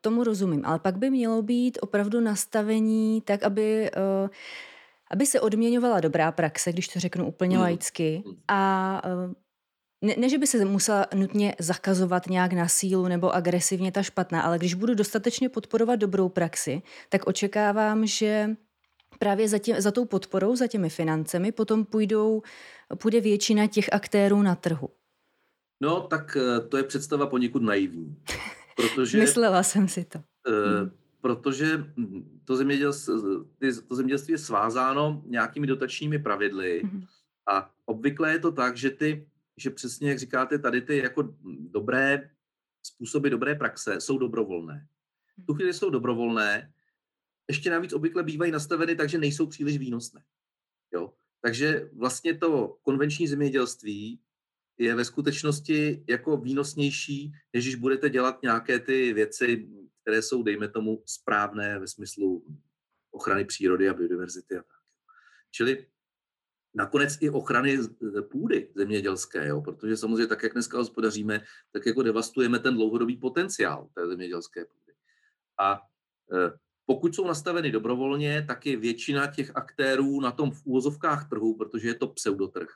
Tomu 0.00 0.24
rozumím, 0.24 0.62
ale 0.64 0.78
pak 0.78 0.98
by 0.98 1.10
mělo 1.10 1.42
být 1.42 1.78
opravdu 1.80 2.20
nastavení 2.20 3.20
tak, 3.20 3.42
aby 3.42 3.90
aby 5.10 5.26
se 5.26 5.40
odměňovala 5.40 6.00
dobrá 6.00 6.32
praxe, 6.32 6.72
když 6.72 6.88
to 6.88 7.00
řeknu 7.00 7.26
úplně 7.26 7.56
mm. 7.56 7.62
laicky, 7.62 8.22
a 8.48 9.02
eh, 9.04 9.34
ne, 10.04 10.14
ne, 10.18 10.28
že 10.28 10.38
by 10.38 10.46
se 10.46 10.64
musela 10.64 11.06
nutně 11.14 11.54
zakazovat 11.58 12.26
nějak 12.26 12.52
na 12.52 12.68
sílu 12.68 13.08
nebo 13.08 13.34
agresivně 13.34 13.92
ta 13.92 14.02
špatná, 14.02 14.42
ale 14.42 14.58
když 14.58 14.74
budu 14.74 14.94
dostatečně 14.94 15.48
podporovat 15.48 15.96
dobrou 15.96 16.28
praxi, 16.28 16.82
tak 17.08 17.26
očekávám, 17.26 18.06
že 18.06 18.50
právě 19.18 19.48
za, 19.48 19.58
tě, 19.58 19.82
za 19.82 19.90
tou 19.90 20.04
podporou, 20.04 20.56
za 20.56 20.66
těmi 20.66 20.88
financemi 20.90 21.52
potom 21.52 21.84
půjdou, 21.84 22.42
půjde 23.02 23.20
většina 23.20 23.66
těch 23.66 23.92
aktérů 23.92 24.42
na 24.42 24.54
trhu. 24.54 24.88
No, 25.82 26.00
tak 26.00 26.36
eh, 26.36 26.60
to 26.60 26.76
je 26.76 26.82
představa 26.82 27.26
poněkud 27.26 27.62
naivní. 27.62 28.16
Protože, 28.76 29.18
Myslela 29.18 29.62
jsem 29.62 29.88
si 29.88 30.04
to. 30.04 30.18
Uh, 30.18 30.88
protože 31.28 31.92
to 32.44 32.56
zemědělství, 32.56 33.14
to 33.88 33.94
zemědělství 33.94 34.32
je 34.32 34.38
svázáno 34.38 35.22
nějakými 35.26 35.66
dotačními 35.66 36.18
pravidly 36.18 36.82
mm. 36.84 37.04
a 37.52 37.70
obvykle 37.84 38.32
je 38.32 38.38
to 38.38 38.52
tak, 38.52 38.76
že 38.76 38.90
ty, 38.90 39.28
že 39.56 39.70
přesně 39.70 40.08
jak 40.08 40.18
říkáte, 40.18 40.58
tady 40.58 40.82
ty 40.82 40.96
jako 40.96 41.34
dobré 41.70 42.30
způsoby 42.82 43.28
dobré 43.28 43.54
praxe 43.54 44.00
jsou 44.00 44.18
dobrovolné. 44.18 44.88
V 45.38 45.46
tu 45.46 45.54
chvíli 45.54 45.72
jsou 45.72 45.90
dobrovolné, 45.90 46.72
ještě 47.48 47.70
navíc 47.70 47.92
obvykle 47.92 48.22
bývají 48.22 48.52
nastaveny 48.52 48.96
tak, 48.96 49.08
že 49.08 49.18
nejsou 49.18 49.46
příliš 49.46 49.78
výnosné. 49.78 50.24
Jo? 50.92 51.12
Takže 51.40 51.90
vlastně 51.92 52.38
to 52.38 52.78
konvenční 52.82 53.28
zemědělství 53.28 54.20
je 54.78 54.94
ve 54.94 55.04
skutečnosti 55.04 56.04
jako 56.08 56.36
výnosnější, 56.36 57.32
než 57.52 57.64
když 57.64 57.74
budete 57.74 58.10
dělat 58.10 58.42
nějaké 58.42 58.78
ty 58.78 59.12
věci, 59.12 59.68
které 60.08 60.22
jsou, 60.22 60.42
dejme 60.42 60.68
tomu, 60.68 61.02
správné 61.06 61.78
ve 61.78 61.86
smyslu 61.86 62.44
ochrany 63.10 63.44
přírody 63.44 63.88
a 63.88 63.94
biodiverzity 63.94 64.56
a 64.56 64.62
tak. 64.62 64.80
Čili 65.50 65.86
nakonec 66.74 67.18
i 67.20 67.30
ochrany 67.30 67.78
půdy 68.30 68.72
zemědělské, 68.74 69.48
jo? 69.48 69.60
protože 69.60 69.96
samozřejmě 69.96 70.26
tak, 70.26 70.42
jak 70.42 70.52
dneska 70.52 70.78
hospodaříme, 70.78 71.44
tak 71.72 71.86
jako 71.86 72.02
devastujeme 72.02 72.58
ten 72.58 72.74
dlouhodobý 72.74 73.16
potenciál 73.16 73.88
té 73.94 74.08
zemědělské 74.08 74.64
půdy. 74.64 74.92
A 75.60 75.80
e, 76.32 76.58
pokud 76.86 77.14
jsou 77.14 77.26
nastaveny 77.26 77.70
dobrovolně, 77.70 78.44
tak 78.48 78.66
je 78.66 78.76
většina 78.76 79.26
těch 79.26 79.56
aktérů 79.56 80.20
na 80.20 80.32
tom 80.32 80.50
v 80.50 80.62
úvozovkách 80.64 81.28
trhu, 81.28 81.56
protože 81.56 81.88
je 81.88 81.94
to 81.94 82.06
pseudotrh, 82.06 82.68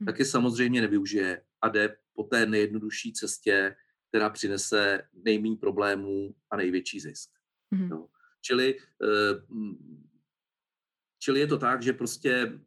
hmm. 0.00 0.06
tak 0.06 0.18
je 0.18 0.24
samozřejmě 0.24 0.80
nevyužije 0.80 1.42
a 1.62 1.68
jde 1.68 1.96
po 2.14 2.22
té 2.22 2.46
nejjednodušší 2.46 3.12
cestě, 3.12 3.76
která 4.12 4.30
přinese 4.30 5.02
nejméně 5.12 5.56
problémů 5.56 6.34
a 6.50 6.56
největší 6.56 7.00
zisk. 7.00 7.30
Hmm. 7.72 7.88
No. 7.88 8.08
Čili, 8.40 8.78
eh, 8.78 9.42
čili 11.18 11.40
je 11.40 11.46
to 11.46 11.58
tak, 11.58 11.82
že 11.82 11.92
prostě 11.92 12.60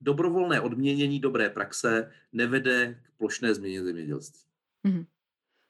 dobrovolné 0.00 0.60
odměnění 0.60 1.20
dobré 1.20 1.50
praxe 1.50 2.12
nevede 2.32 3.02
k 3.02 3.18
plošné 3.18 3.54
změně 3.54 3.84
zemědělství. 3.84 4.50
Hmm. 4.84 5.06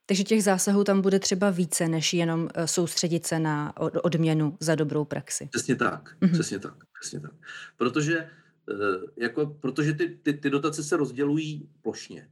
Takže 0.06 0.24
těch 0.24 0.44
zásahů 0.44 0.84
tam 0.84 1.00
bude 1.00 1.18
třeba 1.18 1.50
více, 1.50 1.88
než 1.88 2.14
jenom 2.14 2.48
eh, 2.54 2.68
soustředit 2.68 3.26
se 3.26 3.38
na 3.38 3.76
odměnu 3.76 4.56
za 4.60 4.74
dobrou 4.74 5.04
praxi. 5.04 5.48
Přesně 5.52 5.76
tak, 5.76 6.16
mm-hmm. 6.20 6.32
přesně 6.32 6.58
tak, 6.58 6.84
přesně 7.00 7.20
tak. 7.20 7.32
Protože, 7.76 8.18
eh, 8.18 8.74
jako, 9.16 9.46
protože 9.46 9.92
ty, 9.92 10.08
ty, 10.08 10.32
ty 10.32 10.50
dotace 10.50 10.84
se 10.84 10.96
rozdělují 10.96 11.70
plošně. 11.82 12.30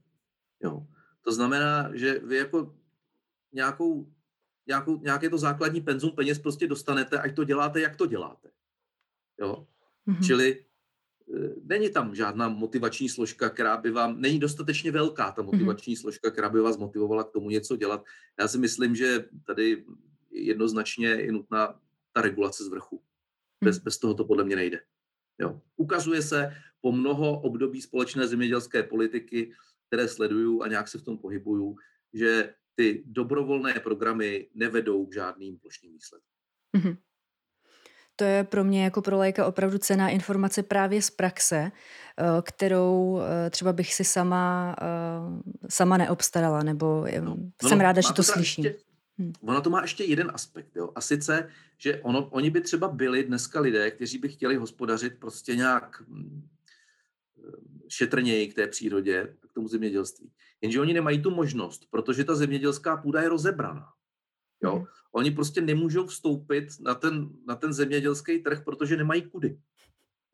Jo. 0.63 0.87
To 1.25 1.33
znamená, 1.33 1.91
že 1.93 2.19
vy 2.19 2.37
jako 2.37 2.75
nějakou, 3.53 4.13
nějakou, 4.67 5.01
nějaké 5.01 5.31
to 5.31 5.39
základní 5.39 5.81
penzum 5.81 6.11
peněz 6.11 6.39
prostě 6.39 6.67
dostanete, 6.67 7.19
ať 7.19 7.37
to 7.37 7.45
děláte, 7.45 7.81
jak 7.81 7.97
to 7.97 8.07
děláte. 8.07 8.51
Jo? 9.39 9.67
Mm-hmm. 10.09 10.27
Čili 10.27 10.65
Eh, 11.33 11.55
není 11.65 11.91
tam 11.91 12.15
žádná 12.15 12.49
motivační 12.49 13.09
složka, 13.09 13.51
která 13.51 13.77
by 13.77 13.91
vám, 13.91 14.21
není 14.21 14.39
dostatečně 14.39 14.91
velká 14.91 15.33
ta 15.33 15.43
mhm. 15.43 15.51
motivační 15.51 15.95
mm-hmm. 15.95 16.01
složka, 16.01 16.31
která 16.31 16.49
by 16.49 16.61
vás 16.61 16.77
motivovala 16.77 17.25
k 17.25 17.31
tomu 17.31 17.51
něco 17.51 17.77
dělat. 17.77 18.05
Já 18.41 18.49
si 18.49 18.59
myslím, 18.59 18.97
že 18.97 19.25
tady 19.47 19.85
jednoznačně 20.31 21.09
je 21.09 21.33
nutná 21.33 21.81
ta 22.13 22.21
regulace 22.21 22.65
z 22.65 22.69
vrchu. 22.69 23.03
Bez, 23.65 23.79
bez 23.79 23.99
toho 23.99 24.15
to 24.15 24.25
podle 24.25 24.45
mě 24.45 24.57
nejde. 24.57 24.81
Jo. 25.39 25.61
Ukazuje 25.77 26.23
se 26.23 26.55
po 26.81 26.93
mnoho 26.93 27.41
období 27.41 27.83
společné 27.83 28.27
zemědělské 28.27 28.83
politiky, 28.83 29.53
které 29.87 30.09
sleduju 30.09 30.63
a 30.63 30.69
nějak 30.69 30.89
se 30.89 30.99
v 30.99 31.03
tom 31.03 31.19
pohybuju, 31.19 31.77
že 32.13 32.55
ty 32.75 33.03
dobrovolné 33.07 33.81
programy 33.81 34.49
nevedou 34.55 35.07
k 35.07 35.15
žádným 35.15 35.59
plošným 35.59 35.93
výsledkům. 35.93 36.31
Mm-hmm. 36.77 36.97
To 38.17 38.25
je 38.25 38.45
pro 38.45 38.65
mě 38.65 38.85
jako 38.85 39.03
pro 39.03 39.17
lajka 39.17 39.47
opravdu 39.47 39.79
cená 39.79 40.09
informace 40.09 40.63
právě 40.63 41.03
z 41.03 41.11
praxe, 41.11 41.57
eh, 41.57 42.25
kterou 42.43 43.21
eh, 43.21 43.51
třeba 43.51 43.73
bych 43.73 43.95
si 43.95 44.05
sama, 44.05 44.77
eh, 44.83 45.67
sama 45.69 45.97
neobstarala, 45.97 46.63
nebo 46.63 47.07
no, 47.21 47.37
jsem 47.63 47.79
no, 47.79 47.85
ráda, 47.85 48.01
že 48.01 48.09
to, 48.09 48.15
to 48.15 48.23
slyším. 48.23 48.65
Ještě, 48.65 48.81
hmm. 49.19 49.33
Ono 49.41 49.61
to 49.61 49.71
má 49.71 49.83
ještě 49.83 50.05
jeden 50.05 50.31
aspekt, 50.35 50.77
jo? 50.77 50.91
a 50.95 51.01
sice, 51.01 51.51
že 51.79 52.01
ono, 52.03 52.29
oni 52.29 52.51
by 52.51 52.61
třeba 52.61 52.89
byli 52.89 53.25
dneska 53.25 53.61
lidé, 53.61 53.91
kteří 53.91 54.19
by 54.19 54.29
chtěli 54.29 54.57
hospodařit 54.57 55.19
prostě 55.19 55.57
nějak 55.57 56.03
hm, 56.09 56.49
šetrněji 57.89 58.49
k 58.49 58.55
té 58.55 58.67
přírodě, 58.67 59.37
k 59.55 59.61
tomu 59.63 59.69
zemědělství. 59.69 60.33
Jenže 60.61 60.81
oni 60.81 60.95
nemají 60.95 61.23
tu 61.23 61.31
možnost, 61.31 61.87
protože 61.91 62.25
ta 62.25 62.35
zemědělská 62.35 62.97
půda 62.97 63.23
je 63.23 63.29
rozebraná. 63.29 63.89
Jo? 64.63 64.77
Hmm. 64.77 64.87
Oni 65.13 65.31
prostě 65.31 65.61
nemůžou 65.61 66.07
vstoupit 66.07 66.69
na 66.81 66.95
ten, 66.95 67.31
na 67.47 67.57
ten 67.57 67.73
zemědělský 67.73 68.39
trh, 68.39 68.65
protože 68.65 68.97
nemají 68.97 69.31
kudy. 69.31 69.61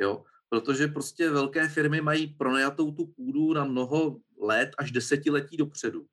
Jo? 0.00 0.24
Protože 0.48 0.88
prostě 0.88 1.30
velké 1.30 1.68
firmy 1.68 2.00
mají 2.00 2.26
pronajatou 2.26 2.92
tu 2.92 3.06
půdu 3.06 3.52
na 3.52 3.64
mnoho 3.64 4.20
let 4.40 4.70
až 4.78 4.90
desetiletí 4.90 5.56
dopředu. 5.56 6.06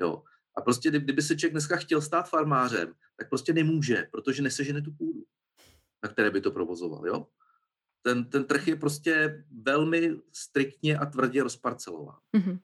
Jo? 0.00 0.22
A 0.56 0.60
prostě 0.60 0.90
kdyby 0.90 1.22
se 1.22 1.36
člověk 1.36 1.52
dneska 1.52 1.76
chtěl 1.76 2.02
stát 2.02 2.28
farmářem, 2.28 2.94
tak 3.16 3.28
prostě 3.28 3.52
nemůže, 3.52 4.08
protože 4.12 4.42
nesežene 4.42 4.82
tu 4.82 4.92
půdu, 4.92 5.24
na 6.02 6.08
které 6.08 6.30
by 6.30 6.40
to 6.40 6.50
provozoval. 6.50 7.06
Jo? 7.06 7.26
Ten, 8.02 8.24
ten 8.24 8.44
trh 8.44 8.68
je 8.68 8.76
prostě 8.76 9.44
velmi 9.62 10.10
striktně 10.32 10.98
a 10.98 11.06
tvrdě 11.06 11.42
rozparcelován. 11.42 12.16
Mm-hmm. 12.36 12.58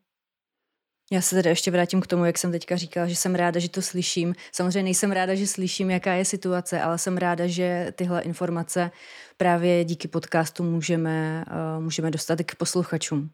Já 1.12 1.20
se 1.20 1.37
teda 1.37 1.51
ještě 1.51 1.70
vrátím 1.70 2.01
k 2.01 2.07
tomu, 2.07 2.25
jak 2.25 2.38
jsem 2.38 2.53
teďka 2.53 2.77
říkala, 2.77 3.07
že 3.07 3.16
jsem 3.16 3.35
ráda, 3.35 3.61
že 3.61 3.68
to 3.68 3.83
slyším. 3.83 4.35
Samozřejmě 4.53 4.83
nejsem 4.83 5.12
ráda, 5.12 5.35
že 5.35 5.46
slyším, 5.46 5.90
jaká 5.90 6.12
je 6.12 6.25
situace, 6.25 6.81
ale 6.81 6.99
jsem 6.99 7.16
ráda, 7.16 7.46
že 7.46 7.92
tyhle 7.96 8.22
informace 8.22 8.90
právě 9.37 9.85
díky 9.85 10.09
podcastu 10.09 10.62
můžeme, 10.62 11.44
uh, 11.77 11.85
můžeme 11.85 12.11
dostat 12.11 12.38
k 12.42 12.55
posluchačům. 12.55 13.31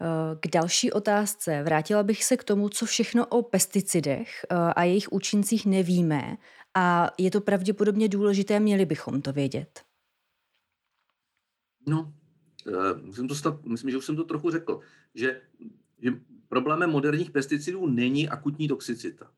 Eh, 0.00 0.36
k 0.40 0.48
další 0.48 0.92
otázce. 0.92 1.62
Vrátila 1.62 2.02
bych 2.02 2.24
se 2.24 2.36
k 2.36 2.44
tomu, 2.44 2.68
co 2.68 2.86
všechno 2.86 3.26
o 3.26 3.42
pesticidech 3.42 4.46
eh, 4.50 4.56
a 4.56 4.84
jejich 4.84 5.12
účincích 5.12 5.66
nevíme 5.66 6.36
a 6.74 7.10
je 7.18 7.30
to 7.30 7.40
pravděpodobně 7.40 8.08
důležité, 8.08 8.60
měli 8.60 8.86
bychom 8.86 9.22
to 9.22 9.32
vědět. 9.32 9.83
No, 11.86 12.14
myslím, 13.02 13.28
to, 13.28 13.60
myslím, 13.64 13.90
že 13.90 13.96
už 13.96 14.04
jsem 14.04 14.16
to 14.16 14.24
trochu 14.24 14.50
řekl, 14.50 14.80
že, 15.14 15.42
že 15.98 16.12
problémem 16.48 16.90
moderních 16.90 17.30
pesticidů 17.30 17.86
není 17.86 18.28
akutní 18.28 18.68
toxicita. 18.68 19.32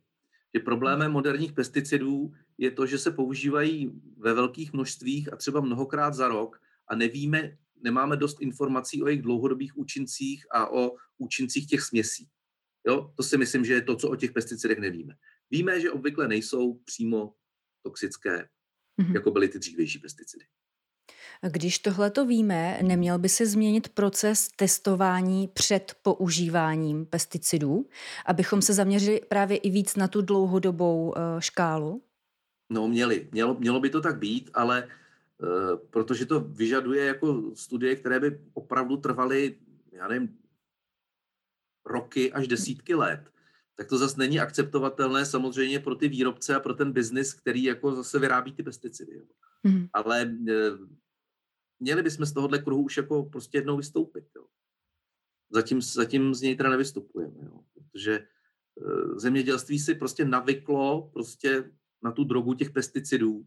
Že 0.54 0.60
problémem 0.60 1.12
moderních 1.12 1.52
pesticidů 1.52 2.32
je 2.58 2.70
to, 2.70 2.86
že 2.86 2.98
se 2.98 3.10
používají 3.10 4.02
ve 4.16 4.34
velkých 4.34 4.72
množstvích 4.72 5.32
a 5.32 5.36
třeba 5.36 5.60
mnohokrát 5.60 6.14
za 6.14 6.28
rok 6.28 6.60
a 6.88 6.96
nevíme, 6.96 7.56
nemáme 7.82 8.16
dost 8.16 8.40
informací 8.40 9.02
o 9.02 9.06
jejich 9.06 9.22
dlouhodobých 9.22 9.78
účincích 9.78 10.46
a 10.50 10.72
o 10.72 10.96
účincích 11.18 11.66
těch 11.66 11.80
směsí. 11.80 12.28
Jo? 12.86 13.12
To 13.16 13.22
si 13.22 13.38
myslím, 13.38 13.64
že 13.64 13.72
je 13.72 13.82
to, 13.82 13.96
co 13.96 14.10
o 14.10 14.16
těch 14.16 14.32
pesticidech 14.32 14.78
nevíme. 14.78 15.14
Víme, 15.50 15.80
že 15.80 15.90
obvykle 15.90 16.28
nejsou 16.28 16.74
přímo 16.74 17.34
toxické, 17.82 18.48
mm-hmm. 19.00 19.14
jako 19.14 19.30
byly 19.30 19.48
ty 19.48 19.58
dřívější 19.58 19.98
pesticidy. 19.98 20.44
Když 21.50 21.78
tohle 21.78 22.10
to 22.10 22.26
víme, 22.26 22.78
neměl 22.82 23.18
by 23.18 23.28
se 23.28 23.46
změnit 23.46 23.88
proces 23.88 24.48
testování 24.56 25.48
před 25.48 25.96
používáním 26.02 27.06
pesticidů, 27.06 27.86
abychom 28.26 28.62
se 28.62 28.74
zaměřili 28.74 29.20
právě 29.28 29.56
i 29.56 29.70
víc 29.70 29.96
na 29.96 30.08
tu 30.08 30.22
dlouhodobou 30.22 31.08
uh, 31.08 31.14
škálu? 31.38 32.02
No 32.70 32.88
měli, 32.88 33.28
mělo, 33.32 33.56
mělo 33.58 33.80
by 33.80 33.90
to 33.90 34.00
tak 34.00 34.18
být, 34.18 34.50
ale 34.54 34.88
uh, 35.38 35.76
protože 35.90 36.26
to 36.26 36.40
vyžaduje 36.40 37.04
jako 37.04 37.42
studie, 37.54 37.96
které 37.96 38.20
by 38.20 38.40
opravdu 38.54 38.96
trvaly, 38.96 39.54
já 39.92 40.08
nevím, 40.08 40.38
roky 41.84 42.32
až 42.32 42.48
desítky 42.48 42.94
let, 42.94 43.20
tak 43.76 43.88
to 43.88 43.98
zase 43.98 44.18
není 44.18 44.40
akceptovatelné 44.40 45.26
samozřejmě 45.26 45.80
pro 45.80 45.94
ty 45.94 46.08
výrobce 46.08 46.54
a 46.54 46.60
pro 46.60 46.74
ten 46.74 46.92
biznis, 46.92 47.34
který 47.34 47.64
jako 47.64 47.94
zase 47.94 48.18
vyrábí 48.18 48.52
ty 48.52 48.62
pesticidy. 48.62 49.22
Mm. 49.64 49.86
Ale 49.92 50.24
uh, 50.24 50.86
měli 51.80 52.02
bychom 52.02 52.26
z 52.26 52.32
tohohle 52.32 52.58
kruhu 52.58 52.82
už 52.82 52.96
jako 52.96 53.22
prostě 53.22 53.58
jednou 53.58 53.76
vystoupit. 53.76 54.24
Jo. 54.36 54.46
Zatím, 55.50 55.82
zatím 55.82 56.34
z 56.34 56.40
něj 56.40 56.56
teda 56.56 56.70
nevystupujeme, 56.70 57.44
jo. 57.44 57.60
protože 57.74 58.12
e, 58.14 58.24
zemědělství 59.20 59.78
si 59.78 59.94
prostě 59.94 60.24
navyklo 60.24 61.10
prostě 61.12 61.70
na 62.02 62.12
tu 62.12 62.24
drogu 62.24 62.54
těch 62.54 62.70
pesticidů, 62.70 63.44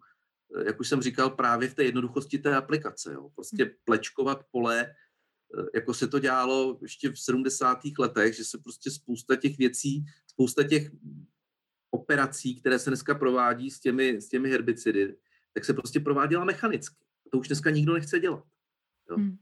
e, 0.55 0.65
jak 0.65 0.79
už 0.79 0.89
jsem 0.89 1.01
říkal, 1.01 1.29
právě 1.29 1.69
v 1.69 1.75
té 1.75 1.83
jednoduchosti 1.83 2.37
té 2.37 2.55
aplikace. 2.55 3.13
Jo. 3.13 3.29
Prostě 3.35 3.63
hmm. 3.63 3.73
plečkovat 3.83 4.45
pole, 4.51 4.81
e, 4.81 4.95
jako 5.75 5.93
se 5.93 6.07
to 6.07 6.19
dělalo 6.19 6.79
ještě 6.81 7.09
v 7.09 7.19
70. 7.19 7.79
letech, 7.99 8.35
že 8.35 8.43
se 8.43 8.57
prostě 8.57 8.91
spousta 8.91 9.35
těch 9.35 9.57
věcí, 9.57 10.05
spousta 10.27 10.63
těch 10.63 10.91
operací, 11.91 12.59
které 12.59 12.79
se 12.79 12.89
dneska 12.89 13.15
provádí 13.15 13.71
s 13.71 13.79
těmi, 13.79 14.21
s 14.21 14.29
těmi 14.29 14.49
herbicidy, 14.49 15.17
tak 15.53 15.65
se 15.65 15.73
prostě 15.73 15.99
prováděla 15.99 16.45
mechanicky. 16.45 16.95
To 17.31 17.37
už 17.39 17.47
dneska 17.47 17.69
nikdo 17.69 17.93
nechce 17.93 18.19
dělat. 18.19 18.43
Jo? 19.09 19.15
Hmm. 19.15 19.37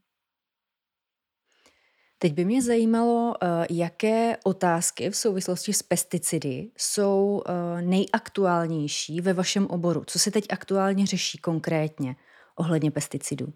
Teď 2.19 2.33
by 2.33 2.45
mě 2.45 2.61
zajímalo, 2.61 3.35
eh, 3.43 3.67
jaké 3.69 4.37
otázky 4.43 5.09
v 5.09 5.15
souvislosti 5.15 5.73
s 5.73 5.83
pesticidy 5.83 6.71
jsou 6.77 7.41
eh, 7.45 7.81
nejaktuálnější 7.81 9.21
ve 9.21 9.33
vašem 9.33 9.67
oboru. 9.67 10.03
Co 10.07 10.19
se 10.19 10.31
teď 10.31 10.45
aktuálně 10.49 11.05
řeší 11.05 11.37
konkrétně 11.37 12.15
ohledně 12.55 12.91
pesticidů? 12.91 13.53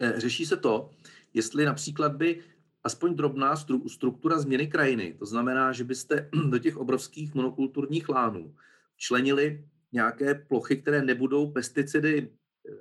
Eh, 0.00 0.20
řeší 0.20 0.46
se 0.46 0.56
to, 0.56 0.90
jestli 1.34 1.64
například 1.64 2.16
by 2.16 2.42
aspoň 2.84 3.14
drobná 3.14 3.54
struktura 3.86 4.38
změny 4.38 4.66
krajiny, 4.66 5.16
to 5.18 5.26
znamená, 5.26 5.72
že 5.72 5.84
byste 5.84 6.30
do 6.50 6.58
těch 6.58 6.76
obrovských 6.76 7.34
monokulturních 7.34 8.08
lánů 8.08 8.54
členili 8.96 9.64
nějaké 9.92 10.34
plochy, 10.34 10.76
které 10.76 11.02
nebudou 11.02 11.52
pesticidy 11.52 12.30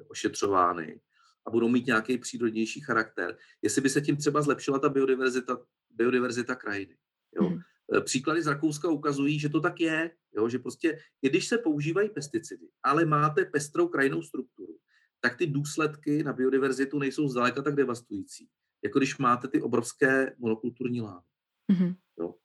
ošetřovány, 0.08 1.00
a 1.48 1.52
budou 1.52 1.70
mít 1.70 1.86
nějaký 1.86 2.18
přírodnější 2.18 2.82
charakter. 2.82 3.38
Jestli 3.62 3.82
by 3.82 3.90
se 3.90 4.02
tím 4.02 4.18
třeba 4.18 4.42
zlepšila 4.42 4.80
ta 4.80 4.90
biodiverzita, 4.90 5.58
biodiverzita 5.90 6.56
krajiny. 6.56 6.98
Jo? 7.36 7.48
Hmm. 7.48 7.60
Příklady 8.04 8.42
z 8.42 8.48
Rakouska 8.48 8.90
ukazují, 8.90 9.40
že 9.40 9.50
to 9.50 9.62
tak 9.62 9.80
je, 9.80 10.12
jo? 10.36 10.50
že 10.50 10.60
prostě, 10.60 11.00
i 11.22 11.30
když 11.30 11.48
se 11.48 11.58
používají 11.58 12.10
pesticidy, 12.10 12.68
ale 12.84 13.06
máte 13.06 13.46
pestrou 13.46 13.88
krajinnou 13.88 14.22
strukturu, 14.22 14.78
tak 15.20 15.38
ty 15.38 15.48
důsledky 15.48 16.24
na 16.24 16.34
biodiverzitu 16.34 17.00
nejsou 17.00 17.30
zdaleka 17.30 17.62
tak 17.62 17.76
devastující, 17.76 18.50
jako 18.84 19.00
když 19.00 19.18
máte 19.18 19.48
ty 19.48 19.62
obrovské 19.62 20.36
monokulturní 20.38 21.02
lány. 21.02 21.26
Hmm. 21.72 21.96
Jo? 22.20 22.36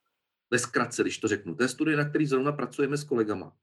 Ve 0.50 0.58
zkratce, 0.58 1.02
když 1.02 1.18
to 1.18 1.28
řeknu. 1.28 1.54
To 1.54 1.62
je 1.62 1.68
studie, 1.68 1.96
na 1.96 2.08
který 2.08 2.26
zrovna 2.26 2.52
pracujeme 2.52 2.96
s 2.96 3.04
kolegama. 3.04 3.56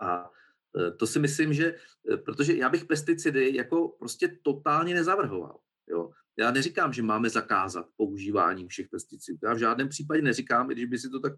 A 0.00 0.30
Eh, 0.78 0.90
to 0.90 1.06
si 1.06 1.18
myslím, 1.18 1.52
že, 1.52 1.74
eh, 2.12 2.16
protože 2.16 2.56
já 2.56 2.68
bych 2.68 2.84
pesticidy 2.84 3.56
jako 3.56 3.88
prostě 3.88 4.38
totálně 4.42 4.94
nezavrhoval. 4.94 5.58
Jo. 5.88 6.10
Já 6.38 6.50
neříkám, 6.50 6.92
že 6.92 7.02
máme 7.02 7.30
zakázat 7.30 7.86
používání 7.96 8.68
všech 8.68 8.88
pesticidů. 8.88 9.38
Já 9.42 9.54
v 9.54 9.58
žádném 9.58 9.88
případě 9.88 10.22
neříkám, 10.22 10.70
i 10.70 10.74
když 10.74 10.84
by 10.84 10.98
si 10.98 11.10
to 11.10 11.20
tak 11.20 11.32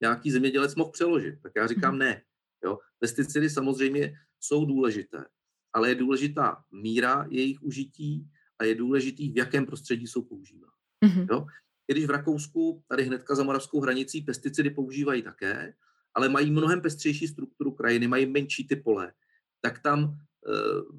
nějaký 0.00 0.30
zemědělec 0.30 0.74
mohl 0.74 0.90
přeložit, 0.90 1.42
tak 1.42 1.52
já 1.56 1.66
říkám 1.66 1.92
mhm. 1.92 1.98
ne. 1.98 2.22
Jo. 2.64 2.78
Pesticidy 2.98 3.50
samozřejmě 3.50 4.12
jsou 4.40 4.64
důležité, 4.64 5.24
ale 5.72 5.88
je 5.88 5.94
důležitá 5.94 6.64
míra 6.72 7.26
jejich 7.30 7.62
užití 7.62 8.30
a 8.58 8.64
je 8.64 8.74
důležitý, 8.74 9.32
v 9.32 9.36
jakém 9.36 9.66
prostředí 9.66 10.06
jsou 10.06 10.22
používány. 10.22 10.72
Mm-hmm. 11.04 11.26
Jo. 11.30 11.46
I 11.88 11.92
když 11.92 12.06
v 12.06 12.10
Rakousku, 12.10 12.84
tady 12.88 13.04
hnedka 13.04 13.34
za 13.34 13.42
moravskou 13.42 13.80
hranicí, 13.80 14.20
pesticidy 14.20 14.70
používají 14.70 15.22
také, 15.22 15.74
ale 16.14 16.28
mají 16.28 16.50
mnohem 16.50 16.80
pestřejší 16.80 17.28
strukturu 17.28 17.72
krajiny, 17.72 18.08
mají 18.08 18.26
menší 18.26 18.68
ty 18.68 18.76
pole, 18.76 19.12
tak 19.60 19.78
tam 19.78 20.14
eh, 20.14 20.52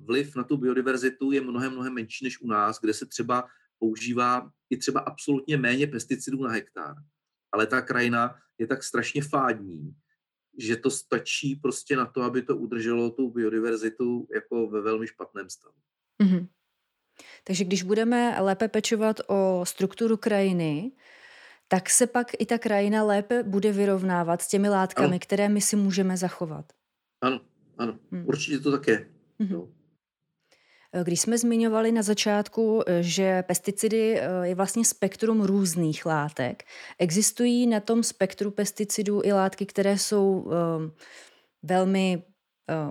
vliv 0.06 0.36
na 0.36 0.44
tu 0.44 0.58
biodiverzitu 0.58 1.32
je 1.32 1.42
mnohem, 1.42 1.72
mnohem 1.72 1.94
menší 1.94 2.26
než 2.26 2.42
u 2.42 2.48
nás, 2.48 2.80
kde 2.82 2.94
se 2.94 3.06
třeba 3.06 3.48
používá 3.80 4.52
i 4.70 4.78
třeba 4.78 5.00
absolutně 5.00 5.58
méně 5.58 5.88
pesticidů 5.88 6.44
na 6.44 6.50
hektar. 6.50 6.96
Ale 7.52 7.68
ta 7.68 7.82
krajina 7.82 8.36
je 8.58 8.68
tak 8.68 8.84
strašně 8.84 9.22
fádní, 9.24 9.96
že 10.58 10.76
to 10.76 10.92
stačí 10.92 11.56
prostě 11.56 11.96
na 11.96 12.06
to, 12.06 12.22
aby 12.22 12.42
to 12.42 12.58
udrželo 12.58 13.10
tu 13.10 13.30
biodiverzitu 13.30 14.28
jako 14.34 14.68
ve 14.68 14.82
velmi 14.82 15.08
špatném 15.08 15.50
stavu. 15.50 15.76
Mm-hmm. 16.24 16.48
Takže 17.44 17.64
když 17.64 17.84
budeme 17.84 18.42
lépe 18.42 18.68
pečovat 18.68 19.20
o 19.28 19.62
strukturu 19.66 20.18
krajiny, 20.18 20.92
tak 21.68 21.90
se 21.90 22.08
pak 22.08 22.28
i 22.40 22.46
ta 22.46 22.58
krajina 22.58 23.04
lépe 23.04 23.44
bude 23.44 23.72
vyrovnávat 23.72 24.42
s 24.42 24.48
těmi 24.48 24.70
látkami, 24.70 25.08
ano. 25.08 25.20
které 25.20 25.50
my 25.50 25.62
si 25.62 25.76
můžeme 25.76 26.18
zachovat. 26.18 26.66
Ano, 27.22 27.42
ano, 27.78 28.00
hmm. 28.12 28.28
určitě 28.28 28.60
to 28.60 28.72
také. 28.72 29.08
Hmm. 29.40 29.74
Když 31.04 31.22
jsme 31.22 31.38
zmiňovali 31.38 31.92
na 31.92 32.02
začátku, 32.02 32.82
že 33.02 33.44
pesticidy 33.44 34.20
eh, 34.20 34.28
je 34.44 34.56
vlastně 34.56 34.86
spektrum 34.86 35.42
různých 35.42 36.06
látek, 36.06 36.64
existují 37.00 37.68
na 37.68 37.80
tom 37.80 38.04
spektru 38.04 38.52
pesticidů 38.52 39.22
i 39.24 39.34
látky, 39.34 39.66
které 39.66 39.98
jsou 39.98 40.40
um, 40.40 40.52
velmi 41.64 42.24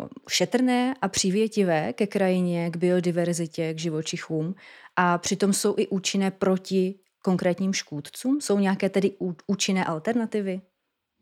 uh, 0.01 0.09
šetrné 0.29 0.95
a 1.01 1.09
přívětivé 1.09 1.93
ke 1.93 2.07
krajině, 2.07 2.71
k 2.71 2.77
biodiverzitě, 2.77 3.75
k 3.75 3.79
živočichům 3.79 4.55
a 4.97 5.19
přitom 5.19 5.53
jsou 5.53 5.75
i 5.79 5.89
účinné 5.89 6.31
proti 6.31 6.99
konkrétním 7.23 7.73
škůdcům? 7.73 8.41
Jsou 8.41 8.59
nějaké 8.59 8.89
tedy 8.89 9.13
účinné 9.47 9.85
alternativy? 9.85 10.61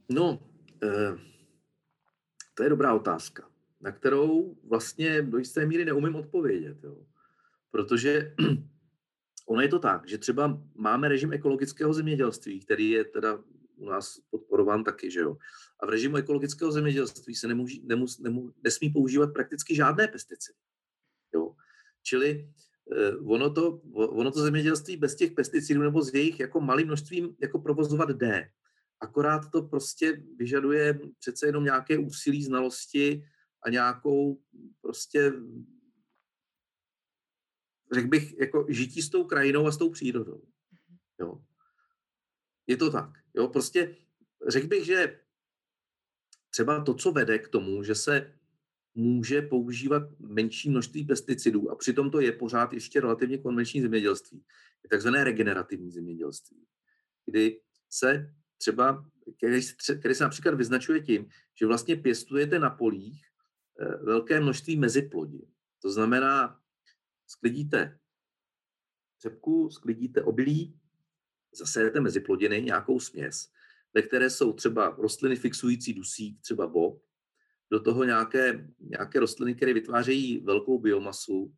No, 0.08 0.38
eh, 0.82 1.18
to 2.54 2.62
je 2.62 2.68
dobrá 2.68 2.94
otázka, 2.94 3.49
na 3.80 3.92
kterou 3.92 4.56
vlastně 4.64 5.22
do 5.22 5.38
jisté 5.38 5.66
míry 5.66 5.84
neumím 5.84 6.14
odpovědět. 6.14 6.76
Jo. 6.82 7.06
Protože 7.70 8.34
ono 9.46 9.60
je 9.60 9.68
to 9.68 9.78
tak, 9.78 10.08
že 10.08 10.18
třeba 10.18 10.62
máme 10.74 11.08
režim 11.08 11.32
ekologického 11.32 11.94
zemědělství, 11.94 12.60
který 12.60 12.90
je 12.90 13.04
teda 13.04 13.38
u 13.76 13.88
nás 13.88 14.20
podporován 14.30 14.84
taky, 14.84 15.10
že 15.10 15.20
jo. 15.20 15.36
A 15.80 15.86
v 15.86 15.88
režimu 15.88 16.16
ekologického 16.16 16.72
zemědělství 16.72 17.34
se 17.34 17.48
nemůže, 17.48 17.76
nemus, 17.82 18.18
nemu, 18.18 18.52
nesmí 18.64 18.90
používat 18.90 19.32
prakticky 19.32 19.74
žádné 19.74 20.08
pesticidy. 20.08 20.58
Jo. 21.34 21.54
Čili 22.02 22.48
Eh, 22.96 23.16
ono 23.16 23.50
to, 23.50 23.80
ono 23.94 24.30
to 24.30 24.40
zemědělství 24.40 24.96
bez 24.96 25.14
těch 25.14 25.32
pesticidů 25.32 25.82
nebo 25.82 26.02
s 26.02 26.14
jejich 26.14 26.40
jako 26.40 26.60
malým 26.60 26.86
množstvím 26.86 27.36
jako 27.40 27.58
provozovat 27.58 28.10
jde. 28.10 28.50
Akorát 29.00 29.50
to 29.52 29.62
prostě 29.62 30.22
vyžaduje 30.36 31.00
přece 31.18 31.46
jenom 31.46 31.64
nějaké 31.64 31.98
úsilí, 31.98 32.44
znalosti 32.44 33.24
a 33.62 33.70
nějakou 33.70 34.42
prostě 34.80 35.32
řekl 37.92 38.08
bych, 38.08 38.38
jako 38.38 38.66
žití 38.68 39.02
s 39.02 39.10
tou 39.10 39.24
krajinou 39.24 39.66
a 39.66 39.72
s 39.72 39.76
tou 39.76 39.90
přírodou. 39.90 40.42
Jo. 41.20 41.44
Je 42.66 42.76
to 42.76 42.90
tak. 42.90 43.10
Jo, 43.34 43.48
prostě 43.48 43.96
řekl 44.48 44.66
bych, 44.66 44.84
že 44.84 45.20
třeba 46.50 46.84
to, 46.84 46.94
co 46.94 47.12
vede 47.12 47.38
k 47.38 47.48
tomu, 47.48 47.82
že 47.82 47.94
se 47.94 48.38
může 48.94 49.42
používat 49.42 50.02
menší 50.18 50.70
množství 50.70 51.04
pesticidů 51.04 51.70
a 51.70 51.76
přitom 51.76 52.10
to 52.10 52.20
je 52.20 52.32
pořád 52.32 52.72
ještě 52.72 53.00
relativně 53.00 53.38
konvenční 53.38 53.82
zemědělství. 53.82 54.44
Je 54.84 54.88
takzvané 54.90 55.24
regenerativní 55.24 55.90
zemědělství, 55.90 56.66
kdy 57.26 57.60
se 57.90 58.34
třeba, 58.58 59.10
který, 59.36 59.60
který 60.00 60.14
se 60.14 60.24
například 60.24 60.54
vyznačuje 60.54 61.00
tím, 61.00 61.28
že 61.60 61.66
vlastně 61.66 61.96
pěstujete 61.96 62.58
na 62.58 62.70
polích 62.70 63.29
velké 64.02 64.40
množství 64.40 64.76
meziplodin. 64.76 65.46
To 65.82 65.90
znamená, 65.90 66.60
sklidíte 67.26 67.98
řepku, 69.22 69.70
sklidíte 69.70 70.22
obilí, 70.22 70.80
zasejete 71.52 72.00
mezi 72.00 72.20
plodiny 72.20 72.62
nějakou 72.62 73.00
směs, 73.00 73.52
ve 73.94 74.02
které 74.02 74.30
jsou 74.30 74.52
třeba 74.52 74.96
rostliny 74.98 75.36
fixující 75.36 75.94
dusík, 75.94 76.40
třeba 76.40 76.66
bob, 76.66 77.02
do 77.70 77.80
toho 77.80 78.04
nějaké, 78.04 78.68
nějaké 78.80 79.20
rostliny, 79.20 79.54
které 79.54 79.74
vytvářejí 79.74 80.38
velkou 80.38 80.78
biomasu 80.78 81.54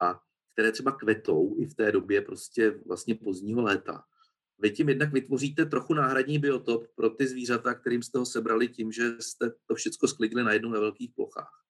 a 0.00 0.22
které 0.52 0.72
třeba 0.72 0.92
kvetou 0.92 1.56
i 1.58 1.66
v 1.66 1.74
té 1.74 1.92
době 1.92 2.22
prostě 2.22 2.70
vlastně 2.70 3.14
pozdního 3.14 3.62
léta. 3.62 4.04
Vy 4.62 4.70
tím 4.70 4.88
jednak 4.88 5.12
vytvoříte 5.12 5.66
trochu 5.66 5.94
náhradní 5.94 6.38
biotop 6.38 6.86
pro 6.94 7.10
ty 7.10 7.26
zvířata, 7.26 7.74
kterým 7.74 8.02
jste 8.02 8.18
ho 8.18 8.26
sebrali 8.26 8.68
tím, 8.68 8.92
že 8.92 9.12
jste 9.20 9.50
to 9.66 9.74
všechno 9.74 10.08
sklidili 10.08 10.44
najednou 10.44 10.70
na 10.70 10.80
velkých 10.80 11.10
plochách. 11.14 11.64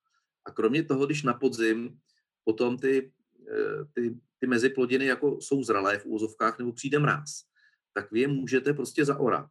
A 0.44 0.50
kromě 0.50 0.84
toho, 0.84 1.06
když 1.06 1.22
na 1.22 1.34
podzim 1.34 1.98
potom 2.44 2.78
ty, 2.78 3.12
eh, 3.50 3.84
ty, 3.92 4.20
ty 4.38 4.46
meziplodiny 4.46 5.06
jako 5.06 5.40
jsou 5.40 5.62
zralé 5.62 5.98
v 5.98 6.06
úzovkách 6.06 6.58
nebo 6.58 6.72
přijde 6.72 6.98
mráz, 6.98 7.42
tak 7.94 8.12
vy 8.12 8.20
je 8.20 8.28
můžete 8.28 8.72
prostě 8.72 9.04
zaorat 9.04 9.46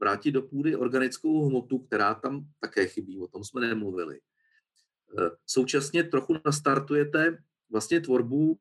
vrátit 0.00 0.32
do 0.32 0.42
půdy 0.42 0.76
organickou 0.76 1.48
hmotu, 1.48 1.78
která 1.78 2.14
tam 2.14 2.46
také 2.60 2.86
chybí, 2.86 3.18
o 3.18 3.28
tom 3.28 3.44
jsme 3.44 3.60
nemluvili. 3.60 4.20
Eh, 5.18 5.30
současně 5.46 6.04
trochu 6.04 6.36
nastartujete 6.44 7.38
vlastně 7.70 8.00
tvorbu 8.00 8.58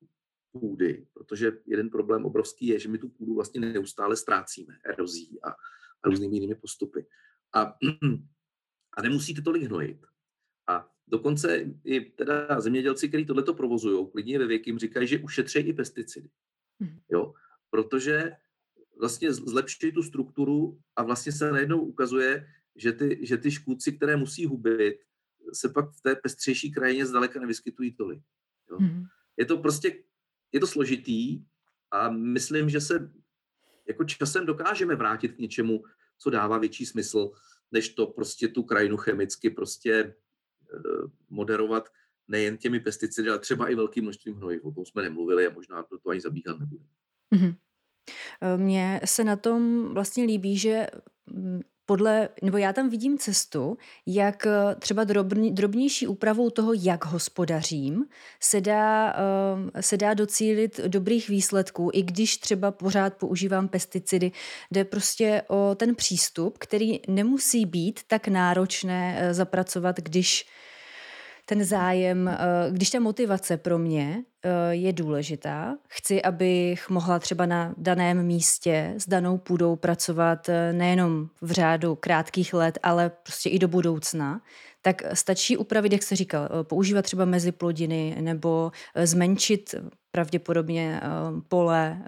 půdy, 0.59 1.07
protože 1.13 1.51
jeden 1.65 1.89
problém 1.89 2.25
obrovský 2.25 2.67
je, 2.67 2.79
že 2.79 2.89
my 2.89 2.97
tu 2.97 3.09
půdu 3.09 3.35
vlastně 3.35 3.61
neustále 3.61 4.15
ztrácíme 4.15 4.77
erozí 4.85 5.39
a, 5.43 5.49
a 6.03 6.09
různými 6.09 6.35
jinými 6.35 6.55
postupy. 6.55 7.05
A, 7.53 7.61
a 8.97 9.01
nemusíte 9.01 9.41
tolik 9.41 9.63
hnojit. 9.63 10.05
A 10.67 10.91
dokonce 11.07 11.65
i 11.83 12.01
teda 12.01 12.61
zemědělci, 12.61 13.09
kteří 13.09 13.25
tohleto 13.25 13.53
provozují, 13.53 14.07
klidně 14.11 14.39
ve 14.39 14.47
věkým, 14.47 14.79
říkají, 14.79 15.07
že 15.07 15.19
ušetří 15.19 15.59
i 15.59 15.73
pesticidy. 15.73 16.29
Mhm. 16.79 16.99
Jo? 17.09 17.33
Protože 17.69 18.31
vlastně 18.99 19.33
zlepšují 19.33 19.91
tu 19.91 20.03
strukturu 20.03 20.79
a 20.95 21.03
vlastně 21.03 21.31
se 21.31 21.51
najednou 21.51 21.81
ukazuje, 21.81 22.47
že 22.75 22.91
ty, 22.91 23.19
že 23.21 23.37
ty 23.37 23.51
škůdci, 23.51 23.91
které 23.91 24.17
musí 24.17 24.45
hubit, 24.45 24.95
se 25.53 25.69
pak 25.69 25.91
v 25.91 26.01
té 26.01 26.15
pestřejší 26.15 26.71
krajině 26.71 27.05
zdaleka 27.05 27.39
nevyskytují 27.39 27.95
tolik. 27.95 28.23
Jo. 28.71 28.79
Mm. 28.79 29.03
Je 29.37 29.45
to 29.45 29.57
prostě, 29.57 30.03
je 30.55 30.59
to 30.59 30.67
složitý 30.67 31.43
a 31.91 32.09
myslím, 32.09 32.69
že 32.69 32.81
se 32.81 33.11
jako 33.87 34.03
časem 34.03 34.45
dokážeme 34.45 34.95
vrátit 34.95 35.35
k 35.35 35.39
něčemu, 35.39 35.83
co 36.17 36.29
dává 36.29 36.57
větší 36.57 36.85
smysl, 36.85 37.31
než 37.71 37.89
to 37.89 38.07
prostě 38.07 38.47
tu 38.47 38.63
krajinu 38.63 38.97
chemicky 38.97 39.49
prostě 39.49 40.15
moderovat 41.29 41.89
nejen 42.27 42.57
těmi 42.57 42.79
pesticidy, 42.79 43.29
ale 43.29 43.39
třeba 43.39 43.67
i 43.67 43.75
velkým 43.75 44.03
množstvím 44.03 44.35
hnojiv. 44.35 44.63
O 44.63 44.71
tom 44.71 44.85
jsme 44.85 45.01
nemluvili 45.01 45.47
a 45.47 45.53
možná 45.53 45.83
to, 45.83 45.97
to 45.99 46.09
ani 46.09 46.21
zabíhat 46.21 46.59
nebude. 46.59 46.85
Mm-hmm. 47.35 47.55
Mně 48.57 49.01
se 49.05 49.23
na 49.23 49.35
tom 49.35 49.93
vlastně 49.93 50.23
líbí, 50.23 50.57
že 50.57 50.87
mm, 51.25 51.61
podle, 51.85 52.29
nebo 52.41 52.57
já 52.57 52.73
tam 52.73 52.89
vidím 52.89 53.17
cestu, 53.17 53.77
jak 54.05 54.45
eh, 54.45 54.75
třeba 54.79 55.03
drobný, 55.03 55.51
drobnější 55.51 56.07
úpravou 56.07 56.49
toho, 56.49 56.73
jak 56.73 57.05
hospodařím, 57.05 58.05
se 58.39 58.61
dá, 58.61 59.13
uh, 59.13 59.69
se 59.79 59.97
dá 59.97 60.13
docílit 60.13 60.79
dobrých 60.87 61.29
výsledků, 61.29 61.89
i 61.93 62.03
když 62.03 62.37
třeba 62.37 62.71
pořád 62.71 63.13
používám 63.13 63.67
pesticidy, 63.67 64.31
jde 64.71 64.85
prostě 64.85 65.41
o 65.47 65.75
ten 65.75 65.95
přístup, 65.95 66.57
který 66.57 66.99
nemusí 67.07 67.65
být 67.65 67.99
tak 68.07 68.27
náročné 68.27 69.21
uh, 69.21 69.33
zapracovat, 69.33 69.99
když 69.99 70.45
ten 71.45 71.63
zájem, 71.63 72.27
eh, 72.27 72.37
když 72.71 72.89
ta 72.89 72.99
motivace 72.99 73.57
pro 73.57 73.77
mě 73.77 74.23
eh, 74.43 74.75
je 74.75 74.93
důležitá, 74.93 75.77
chci, 75.87 76.21
abych 76.21 76.89
mohla 76.89 77.19
třeba 77.19 77.45
na 77.45 77.73
daném 77.77 78.23
místě 78.23 78.93
s 78.97 79.09
danou 79.09 79.37
půdou 79.37 79.75
pracovat 79.75 80.49
eh, 80.49 80.73
nejenom 80.73 81.29
v 81.41 81.51
řádu 81.51 81.95
krátkých 81.95 82.53
let, 82.53 82.79
ale 82.83 83.11
prostě 83.23 83.49
i 83.49 83.59
do 83.59 83.67
budoucna, 83.67 84.41
tak 84.81 85.01
stačí 85.13 85.57
upravit, 85.57 85.91
jak 85.91 86.03
se 86.03 86.15
říkal, 86.15 86.49
používat 86.63 87.01
třeba 87.01 87.25
meziplodiny 87.25 88.17
nebo 88.21 88.71
zmenšit 89.03 89.75
pravděpodobně 90.11 91.01
pole, 91.47 92.03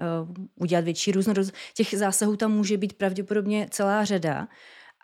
udělat 0.56 0.84
větší 0.84 1.12
různorodost. 1.12 1.54
Těch 1.74 1.94
zásahů 1.98 2.36
tam 2.36 2.52
může 2.52 2.76
být 2.76 2.92
pravděpodobně 2.92 3.66
celá 3.70 4.04
řada 4.04 4.48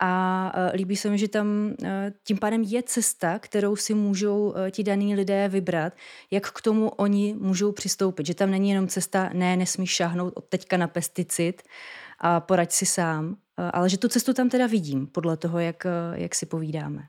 a 0.01 0.51
e, 0.55 0.77
líbí 0.77 0.95
se 0.95 1.09
mi, 1.09 1.17
že 1.17 1.27
tam 1.27 1.75
e, 1.83 2.13
tím 2.23 2.37
pádem 2.37 2.63
je 2.63 2.83
cesta, 2.83 3.39
kterou 3.39 3.75
si 3.75 3.93
můžou 3.93 4.53
e, 4.55 4.71
ti 4.71 4.83
daní 4.83 5.15
lidé 5.15 5.47
vybrat, 5.47 5.93
jak 6.31 6.51
k 6.51 6.61
tomu 6.61 6.89
oni 6.89 7.35
můžou 7.39 7.71
přistoupit. 7.71 8.25
Že 8.25 8.33
tam 8.33 8.51
není 8.51 8.69
jenom 8.69 8.87
cesta, 8.87 9.29
ne, 9.33 9.57
nesmíš 9.57 9.89
šáhnout 9.89 10.33
od 10.35 10.45
teďka 10.45 10.77
na 10.77 10.87
pesticid 10.87 11.61
a 12.19 12.39
poraď 12.39 12.71
si 12.71 12.85
sám, 12.85 13.37
ale 13.57 13.89
že 13.89 13.97
tu 13.97 14.07
cestu 14.07 14.33
tam 14.33 14.49
teda 14.49 14.67
vidím, 14.67 15.07
podle 15.07 15.37
toho, 15.37 15.59
jak, 15.59 15.87
jak 16.13 16.35
si 16.35 16.45
povídáme. 16.45 17.07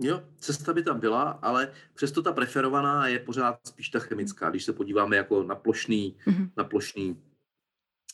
Jo, 0.00 0.22
cesta 0.38 0.72
by 0.72 0.82
tam 0.82 1.00
byla, 1.00 1.22
ale 1.22 1.72
přesto 1.94 2.22
ta 2.22 2.32
preferovaná 2.32 3.08
je 3.08 3.18
pořád 3.18 3.66
spíš 3.66 3.88
ta 3.88 3.98
chemická. 3.98 4.50
Když 4.50 4.64
se 4.64 4.72
podíváme 4.72 5.16
jako 5.16 5.42
na 5.42 5.54
plošný, 5.54 6.16
mm-hmm. 6.26 6.50
na 6.56 6.64
plošný 6.64 7.22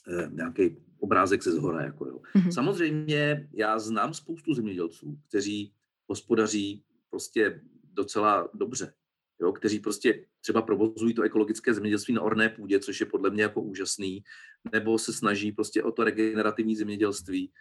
eh, 0.09 0.29
nějaký 0.31 0.77
obrázek 1.01 1.43
ze 1.43 1.53
zhora. 1.53 1.83
Jako 1.83 2.07
jo. 2.07 2.21
Mm-hmm. 2.37 2.51
Samozřejmě 2.51 3.49
já 3.53 3.79
znám 3.79 4.15
spoustu 4.15 4.55
zemědělců, 4.55 5.19
kteří 5.29 5.73
hospodaří 6.09 6.85
prostě 7.11 7.61
docela 7.95 8.49
dobře, 8.55 8.93
jo, 9.41 9.53
kteří 9.53 9.81
prostě 9.81 10.27
třeba 10.41 10.63
provozují 10.63 11.15
to 11.15 11.23
ekologické 11.23 11.75
zemědělství 11.75 12.15
na 12.15 12.23
orné 12.23 12.49
půdě, 12.49 12.79
což 12.79 13.01
je 13.01 13.07
podle 13.07 13.31
mě 13.31 13.43
jako 13.43 13.63
úžasný, 13.63 14.25
nebo 14.73 14.99
se 14.99 15.13
snaží 15.13 15.53
prostě 15.53 15.83
o 15.83 15.93
to 15.93 16.05
regenerativní 16.05 16.77
zemědělství, 16.77 17.53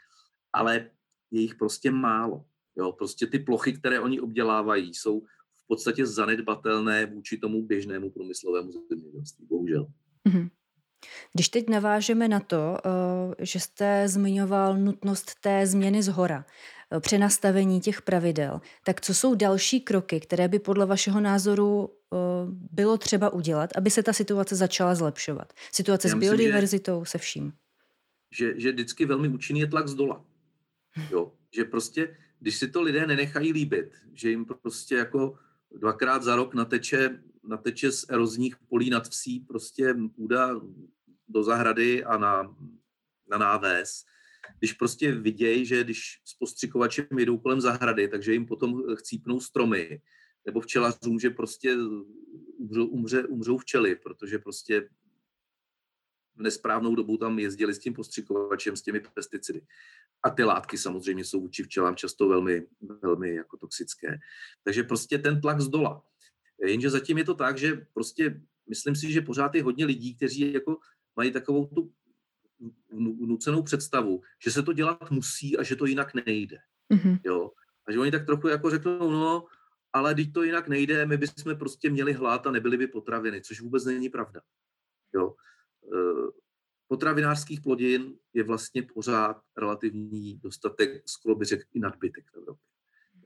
ale 0.54 0.90
je 1.32 1.42
jich 1.42 1.56
prostě 1.56 1.92
málo. 1.92 2.46
Jo, 2.78 2.92
prostě 2.92 3.28
ty 3.28 3.40
plochy, 3.40 3.74
které 3.74 4.00
oni 4.00 4.20
obdělávají, 4.20 4.94
jsou 4.94 5.22
v 5.64 5.68
podstatě 5.68 6.06
zanedbatelné 6.06 7.06
vůči 7.06 7.38
tomu 7.38 7.64
běžnému 7.64 8.12
průmyslovému 8.12 8.72
zemědělství, 8.90 9.46
bohužel. 9.46 9.88
Mm-hmm. 10.28 10.50
Když 11.34 11.50
teď 11.50 11.70
navážeme 11.70 12.28
na 12.28 12.40
to, 12.40 12.78
eh, 12.78 13.46
že 13.46 13.60
jste 13.60 14.08
zmiňoval 14.08 14.78
nutnost 14.78 15.32
té 15.42 15.68
změny 15.68 16.04
z 16.04 16.08
hora, 16.08 16.46
eh, 16.92 17.00
přenastavení 17.00 17.82
těch 17.82 18.02
pravidel, 18.02 18.62
tak 18.84 19.02
co 19.02 19.14
jsou 19.14 19.36
další 19.36 19.82
kroky, 19.82 20.20
které 20.20 20.48
by 20.48 20.60
podle 20.60 20.86
vašeho 20.86 21.20
názoru 21.20 21.90
eh, 22.14 22.18
bylo 22.72 22.98
třeba 22.98 23.30
udělat, 23.30 23.70
aby 23.78 23.90
se 23.90 24.04
ta 24.04 24.14
situace 24.14 24.56
začala 24.56 24.96
zlepšovat? 24.96 25.54
Situace 25.72 26.08
Já 26.08 26.12
s 26.12 26.16
myslím, 26.16 26.38
biodiverzitou, 26.38 27.06
že, 27.06 27.12
se 27.12 27.18
vším. 27.18 27.54
Že, 28.32 28.54
že 28.60 28.72
vždycky 28.72 29.06
velmi 29.06 29.28
účinný 29.28 29.60
je 29.60 29.68
tlak 29.68 29.88
z 29.88 29.96
dola. 29.96 30.26
Jo? 31.12 31.32
Že 31.56 31.66
prostě, 31.66 32.18
když 32.40 32.56
si 32.56 32.68
to 32.68 32.82
lidé 32.82 33.08
nenechají 33.08 33.52
líbit, 33.54 33.94
že 34.14 34.30
jim 34.30 34.46
prostě 34.46 34.96
jako 34.96 35.38
dvakrát 35.72 36.24
za 36.24 36.36
rok 36.36 36.54
nateče 36.54 37.20
nateče 37.44 37.92
z 37.92 38.06
erozních 38.10 38.58
polí 38.58 38.90
nad 38.90 39.08
vsí 39.08 39.40
prostě 39.40 39.96
půda 40.16 40.62
do 41.28 41.44
zahrady 41.44 42.04
a 42.04 42.18
na, 42.18 42.56
na 43.30 43.38
náves. 43.38 44.06
Když 44.60 44.74
prostě 44.74 45.12
vidějí, 45.12 45.66
že 45.66 45.84
když 45.84 46.22
s 46.26 46.34
postřikovačem 46.34 47.06
jedou 47.18 47.38
kolem 47.38 47.62
zahrady, 47.62 48.08
takže 48.08 48.34
jim 48.34 48.46
potom 48.46 48.96
chcípnou 48.96 49.40
stromy, 49.40 50.02
nebo 50.46 50.62
včelařům, 50.62 51.20
že 51.20 51.30
prostě 51.30 51.76
umřou, 52.58 52.86
umře, 52.86 53.24
umřou 53.24 53.58
včely, 53.58 53.96
protože 53.96 54.40
prostě 54.40 54.90
v 56.36 56.42
nesprávnou 56.42 56.96
dobu 56.96 57.18
tam 57.18 57.40
jezdili 57.40 57.74
s 57.74 57.80
tím 57.80 57.94
postřikovačem, 57.94 58.76
s 58.76 58.82
těmi 58.82 59.00
pesticidy. 59.14 59.62
A 60.24 60.30
ty 60.30 60.44
látky 60.44 60.78
samozřejmě 60.78 61.26
jsou 61.26 61.42
vůči 61.42 61.64
včelám 61.64 61.96
často 61.96 62.30
velmi, 62.30 62.68
velmi 63.02 63.36
jako 63.36 63.58
toxické. 63.58 64.18
Takže 64.64 64.84
prostě 64.84 65.18
ten 65.18 65.42
tlak 65.42 65.62
z 65.62 65.68
dola. 65.68 66.04
Jenže 66.66 66.90
zatím 66.90 67.18
je 67.18 67.24
to 67.24 67.34
tak, 67.34 67.58
že 67.58 67.86
prostě 67.94 68.42
myslím 68.70 68.96
si, 68.96 69.12
že 69.12 69.22
pořád 69.22 69.56
je 69.56 69.64
hodně 69.64 69.86
lidí, 69.86 70.16
kteří 70.16 70.54
jako 70.54 70.78
mají 71.16 71.32
takovou 71.32 71.66
tu 71.68 71.94
nucenou 73.20 73.64
představu, 73.64 74.22
že 74.44 74.52
se 74.52 74.64
to 74.64 74.74
dělat 74.74 75.12
musí 75.12 75.58
a 75.58 75.64
že 75.64 75.76
to 75.76 75.86
jinak 75.86 76.14
nejde. 76.14 76.58
Mm-hmm. 76.94 77.20
Jo? 77.26 77.52
A 77.88 77.92
že 77.92 78.00
oni 78.00 78.12
tak 78.12 78.26
trochu 78.26 78.48
jako 78.48 78.70
řeknou, 78.70 79.12
no, 79.12 79.46
ale 79.94 80.14
když 80.14 80.28
to 80.32 80.44
jinak 80.44 80.68
nejde, 80.68 81.06
my 81.06 81.18
bychom 81.18 81.56
prostě 81.56 81.90
měli 81.90 82.14
hlad 82.14 82.48
a 82.48 82.52
nebyly 82.52 82.78
by 82.78 82.88
potraviny, 82.88 83.42
což 83.42 83.62
vůbec 83.62 83.86
není 83.86 84.10
pravda. 84.10 84.42
Jo? 85.14 85.36
E, 85.94 85.98
potravinářských 86.88 87.62
plodin 87.62 88.18
je 88.34 88.44
vlastně 88.44 88.84
pořád 88.84 89.42
relativní 89.58 90.38
dostatek, 90.38 91.04
skoro 91.06 91.36
by 91.36 91.46
řekl 91.46 91.64
i 91.74 91.80
nadbytek 91.80 92.26
v 92.32 92.38
Evropě. 92.38 92.66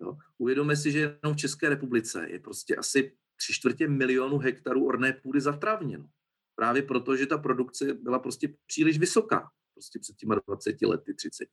Jo? 0.02 0.18
Uvědomme 0.38 0.76
si, 0.76 0.92
že 0.92 1.00
jenom 1.00 1.34
v 1.34 1.40
České 1.40 1.70
republice 1.70 2.28
je 2.30 2.40
prostě 2.40 2.76
asi 2.76 3.16
tři 3.36 3.54
čtvrtě 3.54 3.88
milionu 3.88 4.38
hektarů 4.38 4.86
orné 4.86 5.14
půdy 5.14 5.42
zatravněno. 5.42 6.10
Právě 6.56 6.82
proto, 6.82 7.16
že 7.16 7.26
ta 7.26 7.38
produkce 7.38 7.94
byla 7.94 8.20
prostě 8.20 8.54
příliš 8.66 9.00
vysoká, 9.00 9.52
prostě 9.74 10.00
před 10.00 10.16
těma 10.16 10.36
20 10.48 10.82
lety, 10.82 11.14
30. 11.14 11.48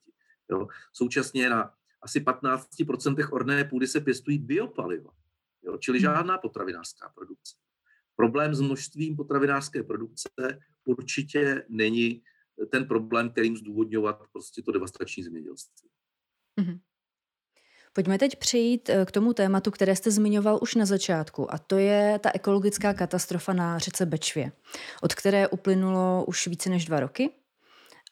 Jo. 0.51 0.67
Současně 0.93 1.49
na 1.49 1.73
asi 2.01 2.19
15% 2.19 3.29
orné 3.31 3.65
půdy 3.65 3.87
se 3.87 4.01
pěstují 4.01 4.37
biopaliva, 4.37 5.11
jo, 5.63 5.77
čili 5.77 5.97
hmm. 5.97 6.01
žádná 6.01 6.37
potravinářská 6.37 7.09
produkce. 7.09 7.55
Problém 8.15 8.55
s 8.55 8.61
množstvím 8.61 9.15
potravinářské 9.15 9.83
produkce 9.83 10.29
určitě 10.85 11.65
není 11.69 12.23
ten 12.71 12.87
problém, 12.87 13.29
kterým 13.29 13.57
zdůvodňovat 13.57 14.23
prostě 14.31 14.61
to 14.61 14.71
devastační 14.71 15.23
zemědělství. 15.23 15.89
Mm-hmm. 16.61 16.79
Pojďme 17.93 18.17
teď 18.17 18.35
přejít 18.35 18.89
eh, 18.89 19.05
k 19.05 19.11
tomu 19.11 19.33
tématu, 19.33 19.71
které 19.71 19.95
jste 19.95 20.11
zmiňoval 20.11 20.59
už 20.61 20.75
na 20.75 20.85
začátku, 20.85 21.53
a 21.53 21.57
to 21.57 21.77
je 21.77 22.19
ta 22.19 22.31
ekologická 22.33 22.93
katastrofa 22.93 23.53
na 23.53 23.79
řece 23.79 24.05
Bečvě, 24.05 24.51
od 25.01 25.15
které 25.15 25.47
uplynulo 25.47 26.25
už 26.27 26.47
více 26.47 26.69
než 26.69 26.85
dva 26.85 26.99
roky. 26.99 27.29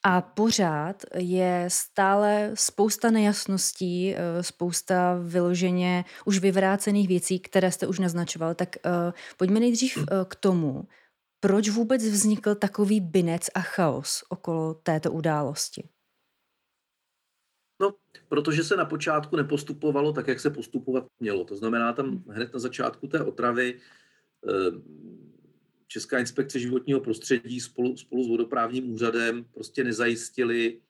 A 0.03 0.21
pořád 0.21 1.03
je 1.15 1.65
stále 1.67 2.51
spousta 2.53 3.11
nejasností, 3.11 4.15
eh, 4.15 4.43
spousta 4.43 5.19
vyloženě 5.23 6.05
už 6.25 6.39
vyvrácených 6.39 7.07
věcí, 7.07 7.39
které 7.39 7.71
jste 7.71 7.87
už 7.87 7.99
naznačoval. 7.99 8.55
Tak 8.55 8.75
uh, 8.85 8.91
pojďme 9.37 9.59
nejdřív 9.59 9.97
k 10.27 10.35
tomu, 10.35 10.87
proč 11.39 11.69
vůbec 11.69 12.03
vznikl 12.03 12.55
takový 12.55 12.99
binec 12.99 13.49
a 13.55 13.59
chaos 13.59 14.23
okolo 14.29 14.73
této 14.73 15.11
události. 15.11 15.89
No, 17.82 17.95
protože 18.30 18.63
se 18.63 18.75
na 18.75 18.86
počátku 18.86 19.36
nepostupovalo 19.36 20.13
tak, 20.13 20.27
jak 20.27 20.39
se 20.39 20.49
postupovat 20.49 21.07
mělo. 21.19 21.45
To 21.45 21.55
znamená, 21.55 21.93
tam 21.93 22.23
hned 22.27 22.53
na 22.53 22.59
začátku 22.59 23.07
té 23.07 23.23
otravy 23.23 23.80
eh, 24.47 25.09
Česká 25.88 26.19
inspekce 26.19 26.59
životního 26.59 26.99
prostředí 26.99 27.59
spolu, 27.59 27.97
spolu 27.97 28.23
s 28.23 28.27
vodoprávním 28.27 28.93
úřadem 28.93 29.45
prostě 29.53 29.84
nezajistili 29.84 30.82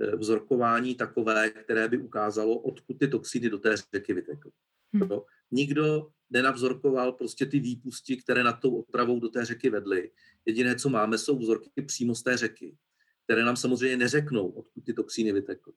eh, 0.00 0.16
vzorkování 0.16 0.94
takové, 0.94 1.50
které 1.50 1.88
by 1.88 1.98
ukázalo, 1.98 2.58
odkud 2.58 2.98
ty 2.98 3.08
toxiny 3.08 3.50
do 3.50 3.58
té 3.58 3.74
řeky 3.94 4.14
vytekly. 4.14 4.50
Hmm. 4.92 5.08
Nikdo 5.50 6.10
nenavzorkoval 6.30 7.12
prostě 7.12 7.46
ty 7.46 7.58
výpusti, 7.58 8.16
které 8.16 8.44
nad 8.44 8.52
tou 8.52 8.76
otravou 8.76 9.20
do 9.20 9.28
té 9.28 9.44
řeky 9.44 9.70
vedly. 9.70 10.10
Jediné, 10.46 10.76
co 10.76 10.88
máme, 10.88 11.18
jsou 11.18 11.38
vzorky 11.38 11.82
přímo 11.82 12.14
z 12.14 12.22
té 12.22 12.36
řeky, 12.36 12.76
které 13.24 13.44
nám 13.44 13.56
samozřejmě 13.56 13.96
neřeknou, 13.96 14.48
odkud 14.48 14.84
ty 14.84 14.92
toxíny 14.94 15.32
vytekly. 15.32 15.72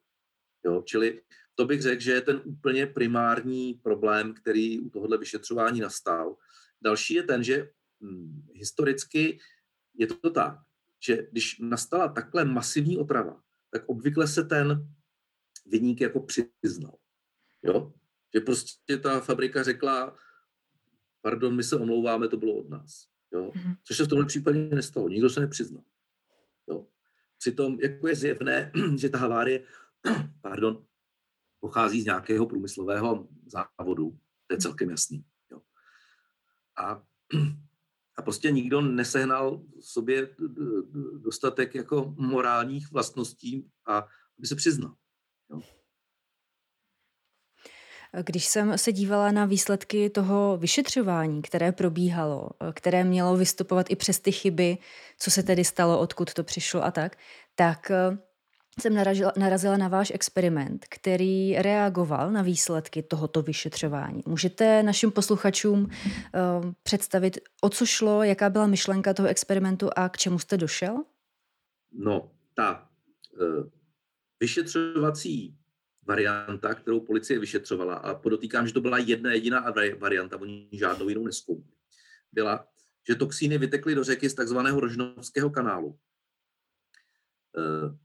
Jo? 0.67 0.81
Čili 0.85 1.21
to 1.55 1.65
bych 1.65 1.81
řekl, 1.81 2.01
že 2.01 2.11
je 2.11 2.21
ten 2.21 2.41
úplně 2.43 2.87
primární 2.87 3.73
problém, 3.73 4.33
který 4.33 4.79
u 4.79 4.89
tohohle 4.89 5.17
vyšetřování 5.17 5.79
nastal. 5.79 6.35
Další 6.81 7.13
je 7.13 7.23
ten, 7.23 7.43
že 7.43 7.69
hm, 8.01 8.47
historicky 8.53 9.39
je 9.93 10.07
to 10.07 10.29
tak, 10.29 10.59
že 10.99 11.27
když 11.31 11.59
nastala 11.59 12.07
takhle 12.07 12.45
masivní 12.45 12.97
otrava, 12.97 13.41
tak 13.69 13.83
obvykle 13.85 14.27
se 14.27 14.43
ten 14.43 14.87
vyník 15.65 16.01
jako 16.01 16.19
přiznal. 16.19 16.97
Jo? 17.63 17.93
Že 18.33 18.39
prostě 18.39 18.97
ta 18.97 19.19
fabrika 19.19 19.63
řekla, 19.63 20.15
pardon, 21.21 21.55
my 21.55 21.63
se 21.63 21.75
omlouváme, 21.75 22.27
to 22.27 22.37
bylo 22.37 22.55
od 22.55 22.69
nás. 22.69 23.07
Jo? 23.31 23.51
Mm-hmm. 23.55 23.77
Což 23.83 23.97
se 23.97 24.03
v 24.03 24.07
tomhle 24.07 24.25
případě 24.25 24.59
nestalo, 24.59 25.09
nikdo 25.09 25.29
se 25.29 25.39
nepřiznal. 25.39 25.83
Jo? 26.67 26.87
Přitom 27.37 27.79
jako 27.81 28.07
je 28.07 28.15
zjevné, 28.15 28.71
že 28.97 29.09
ta 29.09 29.17
havárie 29.17 29.63
pardon, 30.41 30.85
pochází 31.59 32.01
z 32.01 32.05
nějakého 32.05 32.45
průmyslového 32.45 33.27
závodu, 33.45 34.17
to 34.47 34.53
je 34.53 34.57
celkem 34.57 34.89
jasný. 34.89 35.25
Jo? 35.51 35.61
A, 36.77 37.03
a 38.15 38.21
prostě 38.21 38.51
nikdo 38.51 38.81
nesehnal 38.81 39.63
sobě 39.81 40.35
dostatek 41.17 41.75
jako 41.75 42.13
morálních 42.17 42.91
vlastností 42.91 43.71
a 43.85 43.97
aby 44.37 44.47
se 44.47 44.55
přiznal. 44.55 44.95
Jo? 45.49 45.61
Když 48.25 48.45
jsem 48.45 48.77
se 48.77 48.91
dívala 48.91 49.31
na 49.31 49.45
výsledky 49.45 50.09
toho 50.09 50.57
vyšetřování, 50.57 51.41
které 51.41 51.71
probíhalo, 51.71 52.49
které 52.73 53.03
mělo 53.03 53.37
vystupovat 53.37 53.85
i 53.89 53.95
přes 53.95 54.19
ty 54.19 54.31
chyby, 54.31 54.77
co 55.19 55.31
se 55.31 55.43
tedy 55.43 55.65
stalo, 55.65 55.99
odkud 55.99 56.33
to 56.33 56.43
přišlo 56.43 56.83
a 56.83 56.91
tak, 56.91 57.17
tak 57.55 57.91
jsem 58.81 58.93
narazila, 58.93 59.33
narazila 59.37 59.77
na 59.77 59.87
váš 59.87 60.11
experiment, 60.15 60.85
který 60.89 61.55
reagoval 61.55 62.31
na 62.31 62.41
výsledky 62.41 63.03
tohoto 63.03 63.41
vyšetřování. 63.41 64.23
Můžete 64.25 64.83
našim 64.83 65.11
posluchačům 65.11 65.79
uh, 65.83 65.89
představit, 66.83 67.37
o 67.61 67.69
co 67.69 67.85
šlo, 67.85 68.23
jaká 68.23 68.49
byla 68.49 68.67
myšlenka 68.67 69.13
toho 69.13 69.29
experimentu 69.29 69.89
a 69.95 70.09
k 70.09 70.17
čemu 70.17 70.39
jste 70.39 70.57
došel? 70.57 71.03
No, 71.91 72.31
ta 72.53 72.89
uh, 73.39 73.67
vyšetřovací 74.39 75.57
varianta, 76.07 76.73
kterou 76.73 76.99
policie 76.99 77.39
vyšetřovala, 77.39 77.95
a 77.95 78.13
podotýkám, 78.13 78.67
že 78.67 78.73
to 78.73 78.81
byla 78.81 78.97
jedna 78.97 79.33
jediná 79.33 79.73
varianta, 79.99 80.41
oni 80.41 80.69
žádnou 80.71 81.09
jinou 81.09 81.25
neskoumali, 81.25 81.73
byla, 82.31 82.67
že 83.07 83.15
toxíny 83.15 83.57
vytekly 83.57 83.95
do 83.95 84.03
řeky 84.03 84.29
z 84.29 84.33
takzvaného 84.33 84.79
Rožnovského 84.79 85.49
kanálu. 85.49 85.99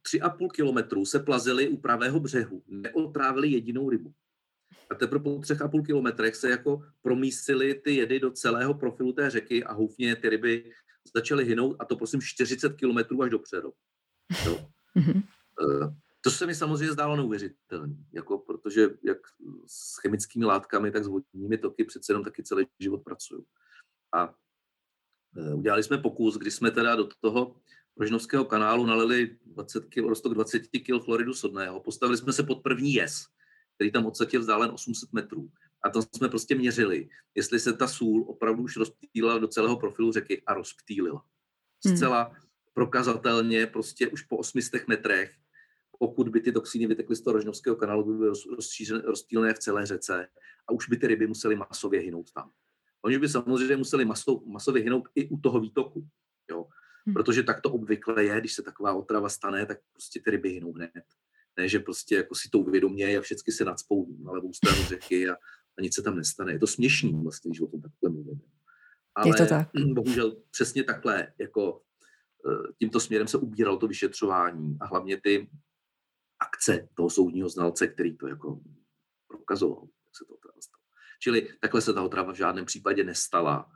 Tři 0.03 0.21
a 0.21 0.31
půl 0.31 0.49
kilometru 0.49 1.05
se 1.05 1.21
plazili 1.21 1.69
u 1.69 1.77
pravého 1.77 2.21
břehu, 2.21 2.63
neotrávili 2.67 3.49
jedinou 3.49 3.91
rybu. 3.91 4.13
A 4.91 4.95
teprve 4.95 5.25
po 5.25 5.39
třech 5.39 5.63
a 5.63 5.69
půl 5.69 5.83
kilometrech 5.83 6.37
se 6.37 6.51
jako 6.51 6.83
promísily 7.03 7.75
ty 7.75 7.97
jedy 7.97 8.21
do 8.21 8.31
celého 8.31 8.75
profilu 8.75 9.13
té 9.13 9.31
řeky 9.31 9.65
a 9.65 9.73
houfně 9.73 10.17
ty 10.17 10.29
ryby 10.29 10.73
začaly 11.15 11.45
hynout 11.45 11.77
a 11.79 11.85
to 11.85 11.97
prosím 11.97 12.21
40 12.21 12.77
kilometrů 12.77 13.23
až 13.23 13.31
do 13.31 13.39
Přerov. 13.39 13.75
Mm-hmm. 14.97 15.23
To 16.25 16.31
se 16.31 16.47
mi 16.47 16.55
samozřejmě 16.55 16.93
zdálo 16.93 17.17
neuvěřitelné, 17.17 17.97
jako 18.13 18.39
protože 18.39 18.91
jak 19.03 19.19
s 19.67 20.01
chemickými 20.01 20.45
látkami, 20.45 20.91
tak 20.91 21.05
s 21.05 21.07
vodními 21.07 21.59
toky 21.59 21.85
přece 21.85 22.13
jenom 22.13 22.25
taky 22.25 22.43
celý 22.43 22.67
život 22.81 23.03
pracuju. 23.05 23.45
A 24.13 24.35
e, 25.37 25.55
udělali 25.55 25.83
jsme 25.83 25.99
pokus, 25.99 26.39
kdy 26.39 26.51
jsme 26.51 26.71
teda 26.71 26.97
do 26.97 27.09
toho 27.21 27.57
Rožnovského 27.97 28.45
kanálu 28.45 28.87
nalili 28.87 29.37
20 29.47 29.85
kg, 29.85 29.97
rostok 29.97 30.35
20 30.35 30.59
kg 30.59 31.05
chloridu 31.05 31.35
sodného. 31.35 31.81
Postavili 31.81 32.19
jsme 32.19 32.33
se 32.33 32.43
pod 32.43 32.63
první 32.63 32.95
jez, 32.95 33.27
který 33.75 33.93
tam 33.93 34.07
odsaď 34.07 34.35
je 34.35 34.41
vzdálen 34.41 34.71
800 34.71 35.13
metrů. 35.13 35.51
A 35.85 35.91
tam 35.91 36.03
jsme 36.17 36.29
prostě 36.29 36.55
měřili, 36.55 37.09
jestli 37.35 37.61
se 37.61 37.73
ta 37.73 37.89
sůl 37.89 38.25
opravdu 38.29 38.63
už 38.63 38.77
rozptýlila 38.77 39.39
do 39.39 39.49
celého 39.49 39.77
profilu 39.77 40.13
řeky 40.13 40.43
a 40.47 40.55
rozptýlila. 40.55 41.25
Hmm. 41.87 41.97
Zcela 41.97 42.23
hmm. 42.23 42.37
prokazatelně 42.75 43.67
prostě 43.67 44.09
už 44.09 44.23
po 44.23 44.37
800 44.37 44.89
metrech 44.89 45.33
pokud 46.03 46.29
by 46.29 46.41
ty 46.41 46.53
toxíny 46.53 46.87
vytekly 46.87 47.17
z 47.17 47.21
toho 47.21 47.35
Rožnovského 47.35 47.77
kanálu, 47.77 48.05
by 48.05 48.19
byly 48.19 48.33
rozptýlené 49.05 49.55
v 49.55 49.59
celé 49.59 49.87
řece 49.87 50.29
a 50.69 50.73
už 50.73 50.89
by 50.89 50.97
ty 50.97 51.07
ryby 51.07 51.27
musely 51.27 51.57
masově 51.57 52.01
hynout 52.01 52.33
tam. 52.33 52.51
Oni 53.03 53.19
by 53.19 53.29
samozřejmě 53.29 53.77
museli 53.77 54.05
maso, 54.05 54.43
masově 54.47 54.83
hynout 54.83 55.09
i 55.15 55.29
u 55.29 55.41
toho 55.41 55.61
výtoku, 55.61 56.09
jo? 56.51 56.67
Hmm. 57.07 57.15
protože 57.15 57.43
tak 57.43 57.61
to 57.61 57.73
obvykle 57.73 58.25
je, 58.25 58.41
když 58.41 58.53
se 58.53 58.63
taková 58.63 58.93
otrava 58.93 59.29
stane, 59.29 59.67
tak 59.67 59.79
prostě 59.93 60.21
ty 60.21 60.31
ryby 60.31 60.49
hynou 60.49 60.73
hned. 60.73 60.91
Ne, 61.57 61.69
že 61.69 61.79
prostě 61.79 62.15
jako 62.15 62.35
si 62.35 62.49
to 62.49 62.59
uvědomě 62.59 63.19
a 63.19 63.21
všechny 63.21 63.53
se 63.53 63.65
nadspou 63.65 64.17
na 64.25 64.33
levou 64.33 64.53
stranu 64.53 64.85
řeky 64.85 65.29
a, 65.29 65.35
a 65.79 65.83
nic 65.83 65.95
se 65.95 66.03
tam 66.03 66.17
nestane. 66.17 66.53
Je 66.53 66.59
to 66.59 66.67
směšný 66.67 67.23
vlastně, 67.23 67.49
když 67.49 67.61
o 67.61 67.67
tom 67.67 67.81
takhle 67.81 68.11
mluvím. 68.11 68.41
Ale 69.15 69.29
je 69.29 69.35
to 69.35 69.47
tak. 69.47 69.69
bohužel 69.95 70.37
přesně 70.51 70.85
takhle, 70.85 71.33
jako 71.39 71.83
eh, 72.51 72.73
tímto 72.79 73.01
směrem 73.01 73.29
se 73.29 73.39
ubíralo 73.39 73.77
to 73.77 73.89
vyšetřování 73.89 74.77
a 74.81 74.87
hlavně 74.87 75.21
ty 75.21 75.51
akce 76.41 76.89
toho 76.95 77.11
soudního 77.11 77.49
znalce, 77.49 77.87
který 77.87 78.17
to 78.17 78.29
jako 78.29 78.61
prokazoval, 79.29 79.83
jak 79.83 80.17
se 80.17 80.25
to 80.29 80.35
otrava 80.35 80.61
stalo. 80.61 80.83
Čili 81.21 81.49
takhle 81.61 81.81
se 81.81 81.93
ta 81.93 82.03
otrava 82.03 82.33
v 82.33 82.37
žádném 82.37 82.65
případě 82.65 83.05
nestala. 83.05 83.73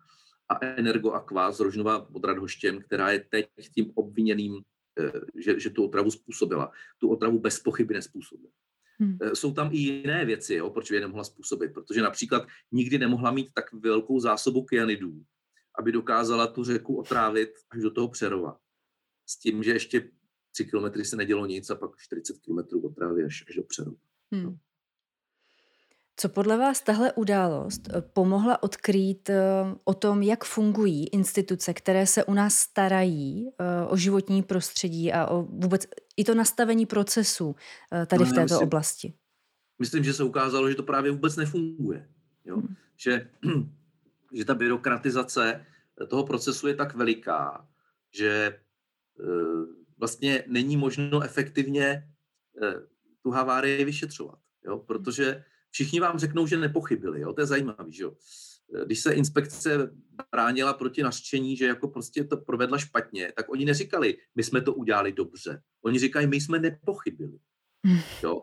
A 0.49 0.65
Energo 0.65 1.13
Aqua 1.13 1.53
z 1.53 1.61
Rožnova 1.61 2.01
pod 2.01 2.25
Radhoštěm, 2.25 2.83
která 2.83 3.11
je 3.11 3.21
teď 3.21 3.49
tím 3.75 3.93
obviněným, 3.95 4.63
eh, 5.01 5.13
že, 5.35 5.61
že 5.61 5.71
tu 5.71 5.85
otravu 5.85 6.11
způsobila, 6.11 6.73
tu 6.99 7.09
otravu 7.09 7.39
bez 7.39 7.59
pochyby 7.61 7.95
nespůsobila. 7.95 8.53
Hmm. 8.99 9.19
Eh, 9.23 9.37
jsou 9.37 9.53
tam 9.53 9.71
i 9.73 9.77
jiné 9.77 10.25
věci, 10.25 10.55
jo, 10.55 10.71
proč 10.71 10.91
by 10.91 10.97
je 10.97 11.01
nemohla 11.01 11.25
způsobit. 11.25 11.75
Protože 11.75 12.03
například 12.03 12.47
nikdy 12.73 12.99
nemohla 12.99 13.31
mít 13.31 13.49
tak 13.55 13.73
velkou 13.73 14.21
zásobu 14.21 14.65
kyanidů, 14.65 15.23
aby 15.79 15.93
dokázala 15.93 16.47
tu 16.47 16.65
řeku 16.65 16.97
otrávit 16.97 17.51
až 17.71 17.83
do 17.83 17.91
toho 17.91 18.09
Přerova. 18.09 18.59
S 19.27 19.39
tím, 19.39 19.63
že 19.63 19.71
ještě 19.71 20.11
3 20.53 20.65
kilometry 20.65 21.05
se 21.05 21.17
nedělo 21.17 21.47
nic 21.47 21.71
a 21.71 21.75
pak 21.75 21.91
40 21.99 22.39
kilometrů 22.39 22.87
otravy 22.87 23.25
až, 23.25 23.45
až 23.49 23.55
do 23.55 23.63
Přerova. 23.63 23.97
Hmm. 24.33 24.43
No. 24.43 24.59
Co 26.19 26.29
podle 26.29 26.59
vás 26.59 26.83
tahle 26.83 27.13
událost 27.13 27.89
eh, 27.89 28.03
pomohla 28.03 28.63
odkrýt 28.63 29.31
eh, 29.31 29.43
o 29.85 29.95
tom, 29.95 30.23
jak 30.23 30.45
fungují 30.45 31.09
instituce, 31.09 31.75
které 31.75 32.07
se 32.07 32.25
u 32.25 32.35
nás 32.35 32.55
starají 32.55 33.49
eh, 33.49 33.87
o 33.87 33.97
životní 33.97 34.43
prostředí 34.43 35.13
a 35.13 35.27
o 35.27 35.43
vůbec 35.43 35.87
i 36.17 36.25
to 36.25 36.35
nastavení 36.35 36.87
procesu 36.87 37.57
tady 38.07 38.25
no, 38.25 38.31
v 38.31 38.35
této 38.35 38.43
myslím, 38.43 38.67
oblasti? 38.67 39.15
Myslím, 39.79 40.05
že 40.05 40.13
se 40.13 40.25
ukázalo, 40.25 40.69
že 40.69 40.75
to 40.75 40.83
právě 40.83 41.11
vůbec 41.11 41.37
nefunguje. 41.37 42.09
Jo? 42.45 42.57
Hmm. 42.57 42.75
Že, 42.97 43.31
že 44.33 44.45
ta 44.45 44.55
byrokratizace 44.55 45.67
toho 46.09 46.25
procesu 46.27 46.69
je 46.69 46.75
tak 46.75 46.95
veliká, 46.95 47.69
že 48.15 48.61
vlastně 49.99 50.45
není 50.47 50.77
možno 50.77 51.23
efektivně 51.23 52.09
tu 53.23 53.31
havárii 53.31 53.85
vyšetřovat. 53.85 54.39
Jo? 54.65 54.79
Protože 54.79 55.45
všichni 55.77 56.01
vám 56.01 56.19
řeknou, 56.19 56.47
že 56.47 56.57
nepochybili. 56.57 57.21
Jo? 57.21 57.33
To 57.33 57.41
je 57.41 57.47
zajímavé. 57.47 57.93
Že 57.93 58.03
jo? 58.03 58.13
Když 58.87 59.01
se 59.01 59.13
inspekce 59.13 59.93
bránila 60.33 60.73
proti 60.73 61.03
nařčení, 61.03 61.57
že 61.57 61.67
jako 61.67 61.89
prostě 61.89 62.25
to 62.25 62.37
provedla 62.37 62.79
špatně, 62.79 63.33
tak 63.37 63.49
oni 63.49 63.65
neříkali, 63.65 64.17
my 64.35 64.43
jsme 64.43 64.61
to 64.61 64.75
udělali 64.75 65.13
dobře. 65.13 65.63
Oni 65.85 65.99
říkají, 65.99 66.27
my 66.27 66.41
jsme 66.41 66.59
nepochybili. 66.59 67.39
Jo? 68.23 68.43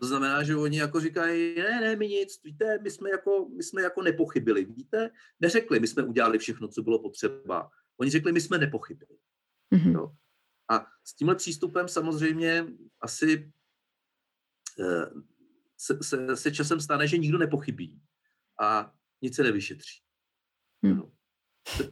To 0.00 0.06
znamená, 0.06 0.42
že 0.42 0.56
oni 0.56 0.78
jako 0.78 1.00
říkají, 1.00 1.54
ne, 1.54 1.80
ne, 1.80 1.96
my 1.96 2.08
nic, 2.08 2.40
víte, 2.44 2.78
my 2.82 2.90
jsme 2.90 3.10
jako, 3.10 3.48
my 3.56 3.62
jsme 3.62 3.82
jako 3.82 4.02
nepochybili, 4.02 4.64
víte? 4.64 5.10
Neřekli, 5.40 5.80
my 5.80 5.86
jsme 5.86 6.02
udělali 6.02 6.38
všechno, 6.38 6.68
co 6.68 6.82
bylo 6.82 6.98
potřeba. 6.98 7.70
Oni 8.00 8.10
řekli, 8.10 8.32
my 8.32 8.40
jsme 8.40 8.58
nepochybili. 8.58 9.18
Mm-hmm. 9.74 9.94
Jo? 9.94 10.12
A 10.70 10.86
s 11.04 11.14
tímhle 11.14 11.34
přístupem 11.34 11.88
samozřejmě 11.88 12.66
asi 13.00 13.52
eh, 14.80 15.06
se, 15.82 15.98
se, 16.02 16.36
se 16.36 16.50
časem 16.52 16.80
stane, 16.80 17.08
že 17.08 17.18
nikdo 17.18 17.38
nepochybí 17.38 18.00
a 18.60 18.94
nic 19.22 19.36
se 19.36 19.42
nevyšetří. 19.42 20.02
Hmm. 20.84 20.96
No. 20.96 21.12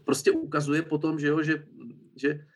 Prostě 0.04 0.30
ukazuje 0.30 0.82
potom, 0.82 1.18
že, 1.18 1.26
jo, 1.26 1.42
že, 1.42 1.66
že 2.16 2.46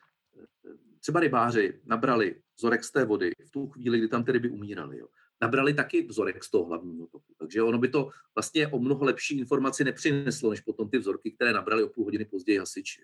třeba 1.00 1.20
rybáři 1.20 1.80
nabrali 1.84 2.42
vzorek 2.56 2.84
z 2.84 2.90
té 2.90 3.04
vody 3.04 3.30
v 3.46 3.50
tu 3.50 3.68
chvíli, 3.68 3.98
kdy 3.98 4.08
tam 4.08 4.24
ty 4.24 4.32
ryby 4.32 4.48
umíraly. 4.48 4.98
Jo. 4.98 5.08
Nabrali 5.42 5.74
taky 5.74 6.06
vzorek 6.06 6.44
z 6.44 6.50
toho 6.50 6.64
hlavního 6.64 7.06
toku. 7.06 7.34
Takže 7.38 7.62
ono 7.62 7.78
by 7.78 7.88
to 7.88 8.10
vlastně 8.34 8.68
o 8.68 8.78
mnoho 8.78 9.04
lepší 9.04 9.38
informaci 9.38 9.84
nepřineslo, 9.84 10.50
než 10.50 10.60
potom 10.60 10.90
ty 10.90 10.98
vzorky, 10.98 11.32
které 11.32 11.52
nabrali 11.52 11.82
o 11.82 11.88
půl 11.88 12.04
hodiny 12.04 12.24
později 12.24 12.58
hasiči. 12.58 13.02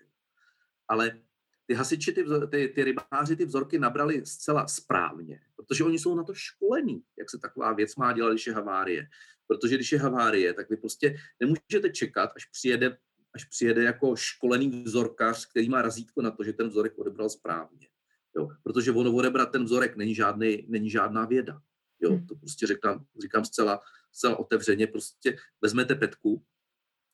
Ale 0.87 1.21
ty 1.65 1.73
hasiči, 1.73 2.11
ty, 2.11 2.25
ty, 2.51 2.67
ty 2.67 2.83
rybáři 2.83 3.35
ty 3.35 3.45
vzorky 3.45 3.79
nabrali 3.79 4.25
zcela 4.25 4.67
správně, 4.67 5.39
protože 5.55 5.83
oni 5.83 5.99
jsou 5.99 6.15
na 6.15 6.23
to 6.23 6.33
školení, 6.33 7.03
jak 7.19 7.29
se 7.29 7.37
taková 7.37 7.73
věc 7.73 7.95
má 7.95 8.13
dělat, 8.13 8.31
když 8.31 8.47
je 8.47 8.53
havárie. 8.53 9.07
Protože 9.47 9.75
když 9.75 9.91
je 9.91 9.99
havárie, 9.99 10.53
tak 10.53 10.69
vy 10.69 10.77
prostě 10.77 11.15
nemůžete 11.39 11.89
čekat, 11.89 12.29
až 12.35 12.45
přijede, 12.45 12.97
až 13.33 13.45
přijede 13.45 13.83
jako 13.83 14.15
školený 14.15 14.83
vzorkař, 14.83 15.45
který 15.45 15.69
má 15.69 15.81
razítko 15.81 16.21
na 16.21 16.31
to, 16.31 16.43
že 16.43 16.53
ten 16.53 16.67
vzorek 16.67 16.97
odebral 16.97 17.29
správně. 17.29 17.87
Jo? 18.35 18.49
Protože 18.63 18.91
ono 18.91 19.13
odebrat 19.13 19.51
ten 19.51 19.63
vzorek 19.63 19.95
není, 19.95 20.15
žádný, 20.15 20.65
není 20.69 20.89
žádná 20.89 21.25
věda. 21.25 21.61
Jo? 21.99 22.09
Hmm. 22.09 22.27
To 22.27 22.35
prostě 22.35 22.67
říkám, 22.67 23.05
říkám 23.21 23.45
zcela, 23.45 23.79
zcela 24.11 24.39
otevřeně. 24.39 24.87
Prostě 24.87 25.37
vezmete 25.61 25.95
petku 25.95 26.43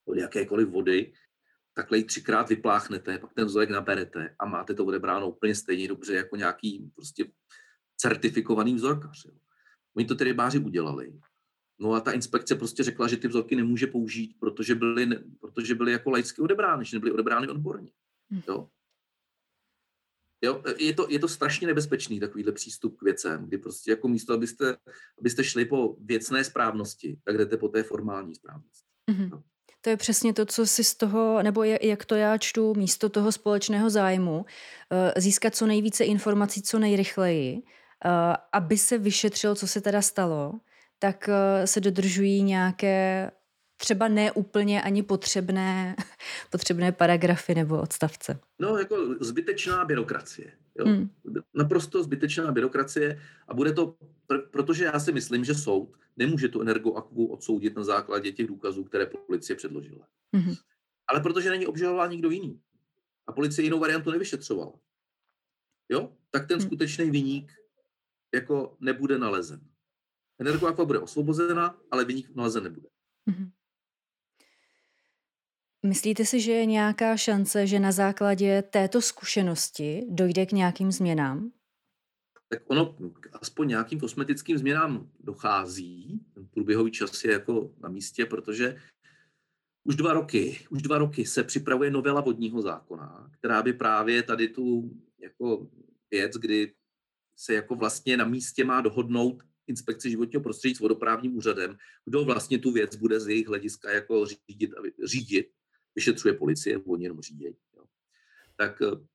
od 0.05 0.17
jakékoliv 0.17 0.67
vody, 0.67 1.13
takhle 1.77 1.97
ji 1.97 2.03
třikrát 2.03 2.49
vypláchnete, 2.49 3.17
pak 3.17 3.33
ten 3.33 3.45
vzorek 3.45 3.69
naberete 3.69 4.35
a 4.39 4.45
máte 4.45 4.73
to 4.73 4.85
odebráno 4.85 5.29
úplně 5.29 5.55
stejně 5.55 5.87
dobře 5.87 6.15
jako 6.15 6.35
nějaký 6.35 6.91
prostě 6.95 7.31
certifikovaný 7.97 8.75
vzorkař. 8.75 9.25
Jo. 9.25 9.31
Oni 9.97 10.05
to 10.05 10.15
ty 10.15 10.23
rybáři 10.23 10.59
udělali 10.59 11.13
No 11.79 11.93
a 11.93 11.99
ta 11.99 12.11
inspekce 12.11 12.55
prostě 12.55 12.83
řekla, 12.83 13.07
že 13.07 13.17
ty 13.17 13.27
vzorky 13.27 13.55
nemůže 13.55 13.87
použít, 13.87 14.35
protože 14.39 14.75
byly, 14.75 15.09
protože 15.39 15.75
byly 15.75 15.91
jako 15.91 16.09
laicky 16.09 16.41
odebrány, 16.41 16.85
že 16.85 16.95
nebyly 16.95 17.11
odebrány 17.11 17.47
odborně. 17.47 17.91
Hm. 18.33 18.41
Jo? 18.47 18.69
Jo, 20.41 20.63
je, 20.77 20.93
to, 20.93 21.07
je 21.09 21.19
to 21.19 21.27
strašně 21.27 21.67
nebezpečný 21.67 22.19
takovýhle 22.19 22.51
přístup 22.51 22.97
k 22.97 23.01
věcem, 23.01 23.45
kdy 23.45 23.57
prostě 23.57 23.91
jako 23.91 24.07
místo, 24.07 24.33
abyste, 24.33 24.77
abyste 25.19 25.43
šli 25.43 25.65
po 25.65 25.97
věcné 25.99 26.43
správnosti, 26.43 27.19
tak 27.23 27.37
jdete 27.37 27.57
po 27.57 27.67
té 27.69 27.83
formální 27.83 28.35
správnosti. 28.35 28.85
Mm-hmm. 29.11 29.29
No. 29.29 29.43
To 29.81 29.89
je 29.89 29.97
přesně 29.97 30.33
to, 30.33 30.45
co 30.45 30.67
si 30.67 30.83
z 30.83 30.95
toho, 30.95 31.43
nebo 31.43 31.63
jak 31.63 32.05
to 32.05 32.15
já 32.15 32.37
čtu, 32.37 32.73
místo 32.73 33.09
toho 33.09 33.31
společného 33.31 33.89
zájmu, 33.89 34.45
eh, 34.91 35.21
získat 35.21 35.55
co 35.55 35.67
nejvíce 35.67 36.03
informací 36.03 36.61
co 36.61 36.79
nejrychleji, 36.79 37.61
eh, 38.05 38.09
aby 38.53 38.77
se 38.77 38.97
vyšetřilo, 38.97 39.55
co 39.55 39.67
se 39.67 39.81
teda 39.81 40.01
stalo, 40.01 40.53
tak 40.99 41.29
eh, 41.29 41.67
se 41.67 41.81
dodržují 41.81 42.43
nějaké 42.43 43.31
třeba 43.77 44.07
neúplně 44.07 44.81
ani 44.81 45.03
potřebné, 45.03 45.95
potřebné 46.51 46.91
paragrafy 46.91 47.55
nebo 47.55 47.81
odstavce. 47.81 48.39
No, 48.59 48.77
jako 48.77 48.95
zbytečná 49.19 49.85
byrokracie. 49.85 50.51
Jo? 50.79 50.85
Hmm. 50.85 51.09
Naprosto 51.53 52.03
zbytečná 52.03 52.51
byrokracie 52.51 53.21
a 53.47 53.53
bude 53.53 53.73
to, 53.73 53.97
pr- 54.29 54.49
protože 54.51 54.83
já 54.83 54.99
si 54.99 55.11
myslím, 55.11 55.45
že 55.45 55.55
soud 55.55 55.97
nemůže 56.17 56.47
tu 56.47 56.61
energoakvu 56.61 57.27
odsoudit 57.27 57.75
na 57.75 57.83
základě 57.83 58.31
těch 58.31 58.47
důkazů, 58.47 58.83
které 58.83 59.05
policie 59.05 59.55
předložila. 59.55 60.07
Hmm. 60.35 60.53
Ale 61.07 61.21
protože 61.21 61.49
není 61.49 61.67
obžalován 61.67 62.11
nikdo 62.11 62.29
jiný 62.29 62.61
a 63.27 63.31
policie 63.31 63.63
jinou 63.65 63.79
variantu 63.79 64.11
nevyšetřovala, 64.11 64.73
jo, 65.89 66.13
tak 66.31 66.47
ten 66.47 66.59
hmm. 66.59 66.67
skutečný 66.67 67.11
viník 67.11 67.51
jako 68.35 68.77
nebude 68.79 69.17
nalezen. 69.17 69.61
Energoakva 70.39 70.85
bude 70.85 70.99
osvobozena, 70.99 71.81
ale 71.91 72.05
viník 72.05 72.35
nalezen 72.35 72.63
nebude. 72.63 72.87
Hmm. 73.27 73.51
Myslíte 75.87 76.25
si, 76.25 76.41
že 76.41 76.51
je 76.51 76.65
nějaká 76.65 77.17
šance, 77.17 77.67
že 77.67 77.79
na 77.79 77.91
základě 77.91 78.61
této 78.61 79.01
zkušenosti 79.01 80.03
dojde 80.09 80.45
k 80.45 80.51
nějakým 80.51 80.91
změnám? 80.91 81.51
Tak 82.49 82.61
ono 82.67 82.97
aspoň 83.33 83.67
nějakým 83.67 83.99
kosmetickým 83.99 84.57
změnám 84.57 85.09
dochází. 85.19 86.25
Ten 86.33 86.47
průběhový 86.47 86.91
čas 86.91 87.23
je 87.23 87.31
jako 87.31 87.71
na 87.79 87.89
místě, 87.89 88.25
protože 88.25 88.81
už 89.83 89.95
dva 89.95 90.13
roky, 90.13 90.59
už 90.69 90.81
dva 90.81 90.97
roky 90.97 91.25
se 91.25 91.43
připravuje 91.43 91.91
novela 91.91 92.21
vodního 92.21 92.61
zákona, 92.61 93.31
která 93.31 93.63
by 93.63 93.73
právě 93.73 94.23
tady 94.23 94.47
tu 94.47 94.91
jako 95.19 95.67
věc, 96.11 96.33
kdy 96.33 96.73
se 97.35 97.53
jako 97.53 97.75
vlastně 97.75 98.17
na 98.17 98.25
místě 98.25 98.63
má 98.63 98.81
dohodnout 98.81 99.43
inspekce 99.67 100.09
životního 100.09 100.43
prostředí 100.43 100.75
s 100.75 100.79
vodoprávním 100.79 101.37
úřadem, 101.37 101.77
kdo 102.05 102.25
vlastně 102.25 102.59
tu 102.59 102.71
věc 102.71 102.95
bude 102.95 103.19
z 103.19 103.27
jejich 103.27 103.47
hlediska 103.47 103.91
jako 103.91 104.25
řídit, 104.25 104.71
řídit 105.03 105.56
vyšetřuje 105.97 106.33
policie, 106.33 106.77
oni 106.77 107.05
jenom 107.05 107.21
řídějí. 107.21 107.57
Jo. 107.77 107.83
Tak 108.55 108.81
eh, 108.81 109.07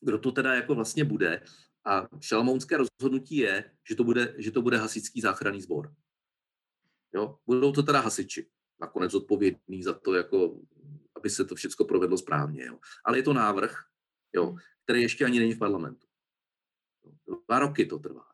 kdo 0.00 0.18
to 0.18 0.32
teda 0.32 0.54
jako 0.54 0.74
vlastně 0.74 1.04
bude? 1.04 1.42
A 1.84 2.08
šalmounské 2.20 2.76
rozhodnutí 2.76 3.36
je, 3.36 3.70
že 3.88 3.94
to 3.94 4.04
bude, 4.04 4.34
že 4.38 4.50
to 4.50 4.62
bude 4.62 4.76
hasičský 4.78 5.20
záchranný 5.20 5.62
sbor. 5.62 5.94
Jo? 7.14 7.38
Budou 7.46 7.72
to 7.72 7.82
teda 7.82 8.00
hasiči, 8.00 8.46
nakonec 8.80 9.14
odpovědný 9.14 9.82
za 9.82 9.92
to, 9.92 10.14
jako, 10.14 10.60
aby 11.16 11.30
se 11.30 11.44
to 11.44 11.54
všechno 11.54 11.84
provedlo 11.86 12.18
správně. 12.18 12.64
Jo? 12.64 12.78
Ale 13.04 13.18
je 13.18 13.22
to 13.22 13.32
návrh, 13.32 13.84
jo, 14.32 14.56
který 14.84 15.02
ještě 15.02 15.24
ani 15.24 15.38
není 15.38 15.54
v 15.54 15.58
parlamentu. 15.58 16.06
Dva 17.48 17.58
roky 17.58 17.86
to 17.86 17.98
trvá. 17.98 18.26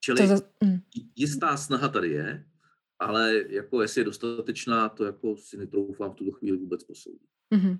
Čili 0.00 0.20
to 0.20 0.26
za... 0.26 0.36
Mm. 0.64 0.80
jistá 1.16 1.56
snaha 1.56 1.88
tady 1.88 2.10
je, 2.10 2.44
ale 2.98 3.34
jako 3.48 3.82
jestli 3.82 4.00
je 4.00 4.04
dostatečná, 4.04 4.88
to 4.88 5.04
jako 5.04 5.36
si 5.36 5.56
netroufám 5.56 6.10
v 6.10 6.14
tuto 6.14 6.32
chvíli 6.32 6.56
vůbec 6.56 6.84
posoudit. 6.84 7.28
Mm-hmm. 7.54 7.78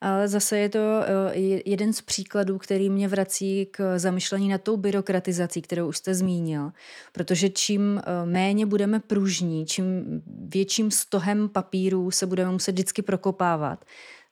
Ale 0.00 0.28
zase 0.28 0.58
je 0.58 0.68
to 0.68 0.78
eh, 0.78 1.60
jeden 1.66 1.92
z 1.92 2.00
příkladů, 2.00 2.58
který 2.58 2.90
mě 2.90 3.08
vrací 3.08 3.66
k 3.66 3.98
zamyšlení 3.98 4.48
nad 4.48 4.62
tou 4.62 4.76
byrokratizací, 4.76 5.62
kterou 5.62 5.88
už 5.88 5.96
jste 5.96 6.14
zmínil. 6.14 6.70
Protože 7.12 7.48
čím 7.48 7.98
eh, 7.98 8.26
méně 8.26 8.66
budeme 8.66 9.00
pružní, 9.00 9.66
čím 9.66 10.22
větším 10.26 10.90
stohem 10.90 11.48
papírů 11.48 12.10
se 12.10 12.26
budeme 12.26 12.52
muset 12.52 12.72
vždycky 12.72 13.02
prokopávat, 13.02 13.84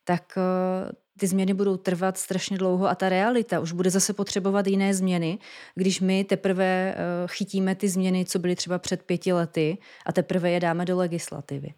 tak 0.04 0.38
eh, 0.38 0.92
ty 1.18 1.26
změny 1.26 1.54
budou 1.54 1.76
trvat 1.76 2.18
strašně 2.18 2.58
dlouho 2.58 2.88
a 2.88 2.94
ta 2.94 3.08
realita 3.08 3.60
už 3.60 3.72
bude 3.72 3.90
zase 3.90 4.12
potřebovat 4.12 4.66
jiné 4.66 4.94
změny, 4.94 5.38
když 5.74 6.00
my 6.00 6.24
teprve 6.24 6.94
uh, 6.94 7.30
chytíme 7.30 7.74
ty 7.74 7.88
změny, 7.88 8.24
co 8.24 8.38
byly 8.38 8.56
třeba 8.56 8.78
před 8.78 9.02
pěti 9.02 9.32
lety 9.32 9.78
a 10.06 10.12
teprve 10.12 10.50
je 10.50 10.60
dáme 10.60 10.84
do 10.84 10.96
legislativy. 10.96 11.74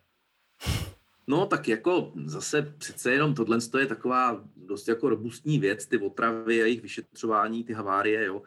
No 1.27 1.47
tak 1.47 1.69
jako 1.69 2.13
zase 2.27 2.63
přece 2.63 3.13
jenom 3.13 3.35
tohle 3.35 3.59
je 3.79 3.87
taková 3.87 4.45
dost 4.57 4.89
jako 4.89 5.09
robustní 5.09 5.59
věc, 5.59 5.87
ty 5.87 5.99
otravy 5.99 6.63
a 6.63 6.65
jejich 6.65 6.83
vyšetřování, 6.83 7.65
ty 7.65 7.73
havárie, 7.73 8.25
jo. 8.25 8.43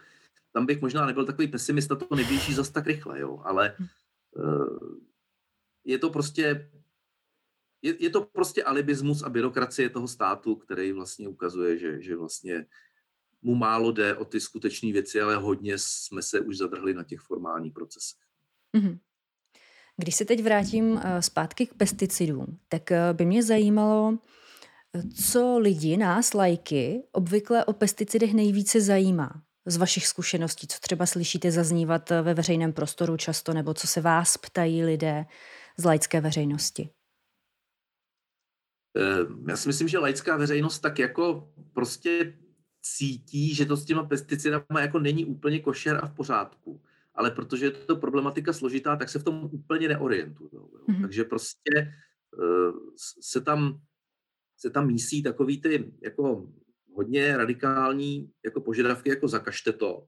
Tam 0.53 0.65
bych 0.65 0.81
možná 0.81 1.05
nebyl 1.05 1.25
takový 1.25 1.47
pesimista, 1.47 1.95
to 1.95 2.15
neběží 2.15 2.53
zas 2.53 2.69
tak 2.69 2.88
rychle, 2.88 3.19
jo, 3.19 3.41
ale 3.43 3.75
uh, 4.31 4.97
je 5.85 5.97
to 5.97 6.09
prostě 6.09 6.69
je, 7.82 8.03
je 8.03 8.09
to 8.09 8.21
prostě 8.21 8.63
alibismus 8.63 9.23
a 9.23 9.30
byrokracie 9.30 9.89
toho 9.89 10.07
státu, 10.07 10.55
který 10.55 10.91
vlastně 10.91 11.28
ukazuje, 11.28 11.78
že, 11.78 12.01
že 12.01 12.15
vlastně 12.15 12.65
mu 13.41 13.55
málo 13.55 13.91
jde 13.91 14.15
o 14.15 14.25
ty 14.25 14.39
skutečné 14.39 14.91
věci, 14.91 15.21
ale 15.21 15.36
hodně 15.36 15.73
jsme 15.78 16.21
se 16.21 16.39
už 16.39 16.57
zadrhli 16.57 16.93
na 16.93 17.03
těch 17.03 17.19
formálních 17.19 17.73
procesech. 17.73 18.19
Mm-hmm. 18.78 18.99
Když 19.97 20.15
se 20.15 20.25
teď 20.25 20.43
vrátím 20.43 21.01
eh, 21.03 21.21
zpátky 21.21 21.65
k 21.65 21.73
pesticidům, 21.73 22.59
tak 22.67 22.91
eh, 22.91 23.13
by 23.13 23.25
mě 23.25 23.43
zajímalo, 23.43 24.17
co 25.25 25.57
lidi, 25.59 25.97
nás, 25.97 26.34
lajky, 26.34 27.03
obvykle 27.11 27.65
o 27.65 27.73
pesticidech 27.73 28.34
nejvíce 28.34 28.82
zajímá 28.82 29.43
z 29.65 29.78
vašich 29.78 30.07
zkušeností, 30.07 30.67
co 30.67 30.80
třeba 30.80 31.05
slyšíte 31.05 31.51
zaznívat 31.51 32.09
ve 32.09 32.34
veřejném 32.34 32.73
prostoru 32.73 33.17
často, 33.17 33.53
nebo 33.53 33.73
co 33.73 33.88
se 33.88 34.01
vás 34.01 34.38
ptají 34.38 34.84
lidé 34.84 35.25
z 35.78 35.86
laické 35.86 36.21
veřejnosti? 36.21 36.89
Eh, 38.95 39.49
já 39.49 39.57
si 39.57 39.69
myslím, 39.69 39.88
že 39.88 39.99
laická 39.99 40.38
veřejnost 40.38 40.79
tak 40.79 40.99
jako 40.99 41.51
prostě 41.73 42.38
cítí, 42.81 43.55
že 43.55 43.65
to 43.65 43.77
s 43.77 43.85
těma 43.85 44.03
pesticidama 44.03 44.81
jako 44.81 44.99
není 44.99 45.25
úplně 45.25 45.59
košer 45.59 45.99
a 46.03 46.07
v 46.07 46.13
pořádku. 46.13 46.81
Ale 47.13 47.31
protože 47.31 47.65
je 47.65 47.71
to 47.71 47.95
problematika 47.95 48.53
složitá, 48.53 48.95
tak 48.95 49.09
se 49.09 49.19
v 49.19 49.23
tom 49.23 49.49
úplně 49.51 49.88
neorientují. 49.88 50.49
Mm-hmm. 50.51 51.01
Takže 51.01 51.23
prostě 51.23 51.93
uh, 52.38 52.79
se 53.21 53.41
tam, 53.41 53.81
se 54.57 54.69
tam 54.69 54.88
mísí 54.88 55.23
takový 55.23 55.61
ty 55.61 55.93
jako 56.01 56.47
hodně 56.93 57.38
radikální 57.38 58.31
jako 58.45 58.61
požadavky, 58.61 59.09
jako 59.09 59.27
zakažte 59.27 59.73
to. 59.73 60.07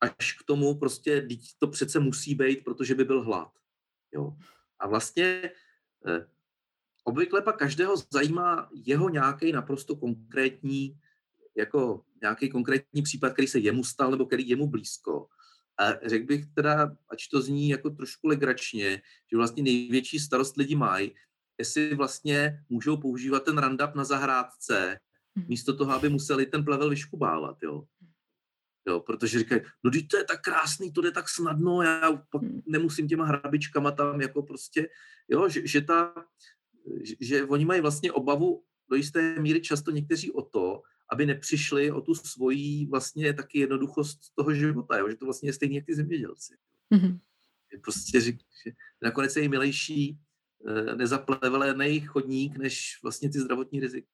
Až 0.00 0.32
k 0.32 0.44
tomu 0.44 0.74
prostě 0.78 1.28
to 1.58 1.66
přece 1.66 2.00
musí 2.00 2.34
být, 2.34 2.64
protože 2.64 2.94
by 2.94 3.04
byl 3.04 3.22
hlad. 3.22 3.50
Jo. 4.12 4.36
A 4.78 4.88
vlastně 4.88 5.50
eh, 6.06 6.26
Obvykle 7.08 7.42
pak 7.42 7.56
každého 7.58 7.94
zajímá 8.12 8.68
jeho 8.74 9.08
nějaký 9.08 9.52
naprosto 9.52 9.96
konkrétní, 9.96 10.98
jako 11.56 12.02
nějaký 12.22 12.48
konkrétní 12.48 13.02
případ, 13.02 13.32
který 13.32 13.48
se 13.48 13.58
jemu 13.58 13.84
stal 13.84 14.10
nebo 14.10 14.26
který 14.26 14.48
je 14.48 14.56
mu 14.56 14.66
blízko. 14.66 15.26
A 15.78 16.08
řekl 16.08 16.26
bych 16.26 16.46
teda, 16.46 16.96
ať 17.08 17.18
to 17.30 17.42
zní 17.42 17.68
jako 17.68 17.90
trošku 17.90 18.28
legračně, 18.28 19.02
že 19.30 19.36
vlastně 19.36 19.62
největší 19.62 20.18
starost 20.18 20.56
lidi 20.56 20.76
mají, 20.76 21.14
jestli 21.58 21.94
vlastně 21.94 22.64
můžou 22.68 22.96
používat 22.96 23.44
ten 23.44 23.58
randap 23.58 23.94
na 23.94 24.04
zahrádce, 24.04 24.98
mhm. 25.34 25.46
místo 25.48 25.76
toho, 25.76 25.92
aby 25.92 26.08
museli 26.08 26.46
ten 26.46 26.64
plevel 26.64 26.90
vyškubávat, 26.90 27.62
jo. 27.62 27.84
Jo, 28.88 29.00
protože 29.00 29.38
říkají, 29.38 29.60
no 29.84 29.90
teď 29.90 30.08
to 30.08 30.16
je 30.16 30.24
tak 30.24 30.42
krásný, 30.42 30.92
to 30.92 31.00
jde 31.00 31.10
tak 31.10 31.28
snadno, 31.28 31.82
já 31.82 32.12
pak 32.30 32.42
mhm. 32.42 32.62
nemusím 32.66 33.08
těma 33.08 33.24
hrabičkama 33.24 33.90
tam 33.90 34.20
jako 34.20 34.42
prostě, 34.42 34.88
jo, 35.28 35.48
že, 35.48 35.66
že 35.66 35.80
ta, 35.80 36.14
že 37.20 37.44
oni 37.44 37.64
mají 37.64 37.80
vlastně 37.80 38.12
obavu 38.12 38.64
do 38.90 38.96
jisté 38.96 39.40
míry 39.40 39.60
často 39.60 39.90
někteří 39.90 40.32
o 40.32 40.42
to, 40.42 40.82
aby 41.12 41.26
nepřišli 41.26 41.90
o 41.90 42.00
tu 42.00 42.14
svoji 42.14 42.86
vlastně 42.86 43.34
taky 43.34 43.58
jednoduchost 43.58 44.20
toho 44.34 44.54
života, 44.54 44.98
jo? 44.98 45.08
že 45.10 45.16
to 45.16 45.24
vlastně 45.24 45.48
je 45.48 45.52
stejně 45.52 45.78
jak 45.78 45.86
ty 45.86 45.94
zemědělci. 45.94 46.56
Mm-hmm. 46.94 47.20
Prostě 47.82 48.20
řík, 48.20 48.40
že 48.64 48.72
nakonec 49.02 49.36
je 49.36 49.42
jí 49.42 49.48
milejší 49.48 50.18
eh, 50.68 50.96
nezaplevelený 50.96 52.00
chodník, 52.00 52.56
než 52.56 52.98
vlastně 53.02 53.30
ty 53.30 53.40
zdravotní 53.40 53.80
rizika. 53.80 54.08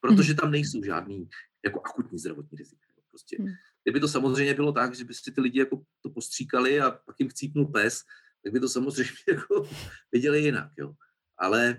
Protože 0.00 0.34
tam 0.34 0.50
nejsou 0.50 0.82
žádný 0.82 1.28
jako 1.64 1.80
akutní 1.84 2.18
zdravotní 2.18 2.58
rizika. 2.58 2.86
Prostě. 3.10 3.36
Mm. 3.40 3.48
Kdyby 3.84 4.00
to 4.00 4.08
samozřejmě 4.08 4.54
bylo 4.54 4.72
tak, 4.72 4.94
že 4.94 5.04
by 5.04 5.14
si 5.14 5.32
ty 5.32 5.40
lidi 5.40 5.58
jako 5.58 5.82
to 6.02 6.10
postříkali 6.10 6.80
a 6.80 6.90
pak 6.90 7.16
jim 7.18 7.28
chcípnul 7.28 7.66
pes, 7.66 8.02
tak 8.44 8.52
by 8.52 8.60
to 8.60 8.68
samozřejmě 8.68 9.12
jako 9.28 9.68
viděli 10.12 10.40
jinak. 10.40 10.70
Jo 10.78 10.94
ale 11.38 11.76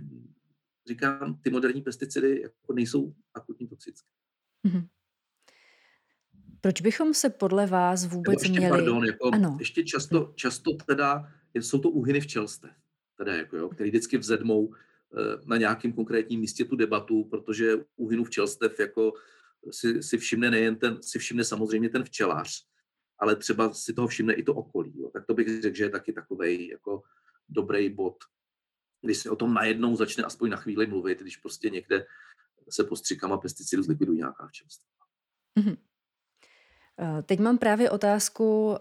říkám, 0.87 1.39
ty 1.41 1.49
moderní 1.49 1.81
pesticidy 1.81 2.41
jako 2.41 2.73
nejsou 2.73 3.13
akutně 3.33 3.67
toxické. 3.67 4.09
Mm-hmm. 4.67 4.87
Proč 6.61 6.81
bychom 6.81 7.13
se 7.13 7.29
podle 7.29 7.67
vás 7.67 8.05
vůbec 8.05 8.41
ještě, 8.41 8.59
měli... 8.59 8.69
Pardon, 8.69 9.05
jako 9.05 9.29
ano. 9.33 9.57
ještě 9.59 9.83
často, 9.83 10.33
často 10.35 10.73
teda 10.73 11.31
jsou 11.53 11.79
to 11.79 11.89
úhyny 11.89 12.21
včelstev, 12.21 12.71
teda 13.17 13.35
jako, 13.35 13.57
jo, 13.57 13.69
který 13.69 13.89
vždycky 13.89 14.17
vzedmou 14.17 14.73
eh, 14.73 15.41
na 15.45 15.57
nějakém 15.57 15.93
konkrétním 15.93 16.39
místě 16.39 16.65
tu 16.65 16.75
debatu, 16.75 17.23
protože 17.23 17.75
úhynu 17.95 18.23
včelstev 18.23 18.79
jako 18.79 19.13
si, 19.71 20.03
si 20.03 20.17
všimne 20.17 20.51
nejen 20.51 20.75
ten, 20.75 20.97
si 21.01 21.19
všimne 21.19 21.43
samozřejmě 21.43 21.89
ten 21.89 22.03
včelař, 22.03 22.65
ale 23.19 23.35
třeba 23.35 23.73
si 23.73 23.93
toho 23.93 24.07
všimne 24.07 24.33
i 24.33 24.43
to 24.43 24.53
okolí. 24.53 24.93
Jo. 24.99 25.09
Tak 25.13 25.25
to 25.25 25.33
bych 25.33 25.61
řekl, 25.61 25.77
že 25.77 25.83
je 25.83 25.89
taky 25.89 26.13
takový 26.13 26.67
jako 26.67 27.03
dobrý 27.49 27.89
bod, 27.89 28.15
když 29.01 29.17
se 29.17 29.29
o 29.29 29.35
tom 29.35 29.53
najednou 29.53 29.95
začne 29.95 30.23
aspoň 30.23 30.49
na 30.49 30.57
chvíli 30.57 30.87
mluvit, 30.87 31.19
když 31.21 31.37
prostě 31.37 31.69
někde 31.69 32.05
se 32.69 32.83
postřikama 32.83 33.37
pesticidů 33.37 33.83
zlikvidují 33.83 34.17
nějaká 34.17 34.47
včelstva. 34.47 34.87
Mm-hmm. 35.59 35.77
Teď 37.25 37.39
mám 37.39 37.57
právě 37.57 37.89
otázku 37.89 38.67
uh, 38.67 38.75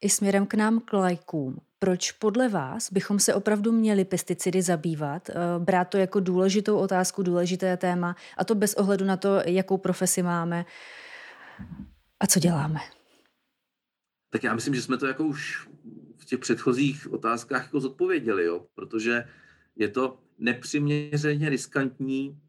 i 0.00 0.08
směrem 0.08 0.46
k 0.46 0.54
nám 0.54 0.80
k 0.80 0.92
lajkům. 0.92 1.60
Proč 1.78 2.12
podle 2.12 2.48
vás 2.48 2.92
bychom 2.92 3.18
se 3.18 3.34
opravdu 3.34 3.72
měli 3.72 4.04
pesticidy 4.04 4.62
zabývat, 4.62 5.28
uh, 5.28 5.64
brát 5.64 5.84
to 5.84 5.98
jako 5.98 6.20
důležitou 6.20 6.76
otázku, 6.76 7.22
důležité 7.22 7.76
téma, 7.76 8.16
a 8.36 8.44
to 8.44 8.54
bez 8.54 8.74
ohledu 8.74 9.04
na 9.04 9.16
to, 9.16 9.40
jakou 9.44 9.78
profesi 9.78 10.22
máme 10.22 10.64
a 12.20 12.26
co 12.26 12.40
děláme? 12.40 12.80
Tak 14.30 14.44
já 14.44 14.54
myslím, 14.54 14.74
že 14.74 14.82
jsme 14.82 14.96
to 14.96 15.06
jako 15.06 15.24
už 15.24 15.68
v 16.16 16.24
těch 16.24 16.38
předchozích 16.38 17.12
otázkách 17.12 17.62
jako 17.62 17.80
zodpověděli, 17.80 18.44
jo? 18.44 18.66
protože 18.74 19.24
je 19.76 19.88
to 19.88 20.18
nepřiměřeně 20.38 21.48
riskantní 21.48 22.40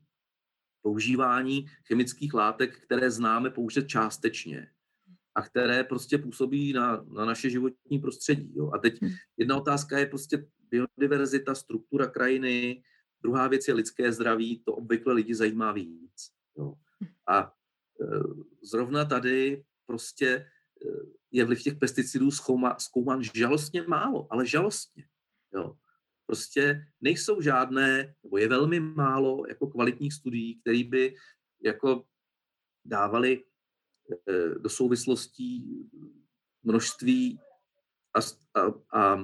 používání 0.81 1.65
chemických 1.87 2.33
látek, 2.33 2.79
které 2.85 3.11
známe 3.11 3.49
pouze 3.49 3.81
částečně 3.81 4.71
a 5.35 5.41
které 5.41 5.83
prostě 5.83 6.17
působí 6.17 6.73
na, 6.73 7.05
na 7.07 7.25
naše 7.25 7.49
životní 7.49 7.99
prostředí. 7.99 8.53
Jo. 8.55 8.71
A 8.73 8.77
teď 8.77 9.01
hmm. 9.01 9.11
jedna 9.37 9.57
otázka 9.57 9.99
je 9.99 10.05
prostě 10.05 10.47
biodiverzita, 10.69 11.55
struktura 11.55 12.07
krajiny, 12.07 12.83
druhá 13.21 13.47
věc 13.47 13.67
je 13.67 13.73
lidské 13.73 14.11
zdraví, 14.11 14.63
to 14.65 14.73
obvykle 14.73 15.13
lidi 15.13 15.35
zajímá 15.35 15.71
víc. 15.71 16.31
Jo. 16.57 16.73
A 17.27 17.41
e, 17.41 17.49
zrovna 18.61 19.05
tady 19.05 19.63
prostě 19.85 20.27
e, 20.27 20.45
je 21.31 21.45
vliv 21.45 21.63
těch 21.63 21.75
pesticidů 21.75 22.31
zkoumán, 22.31 22.75
zkoumán 22.79 23.23
žalostně 23.23 23.81
málo, 23.87 24.27
ale 24.29 24.45
žalostně. 24.45 25.03
Jo. 25.53 25.75
Prostě 26.25 26.87
nejsou 27.01 27.41
žádné, 27.41 28.15
nebo 28.23 28.37
je 28.37 28.47
velmi 28.47 28.79
málo 28.79 29.45
jako 29.47 29.67
kvalitních 29.67 30.13
studií, 30.13 30.59
které 30.61 30.83
by 30.83 31.15
jako 31.63 32.05
dávali 32.85 33.43
Eh, 34.29 34.59
do 34.59 34.69
souvislostí 34.69 35.65
množství 36.63 37.39
a, 38.15 38.19
a, 38.59 38.73
a 38.99 39.19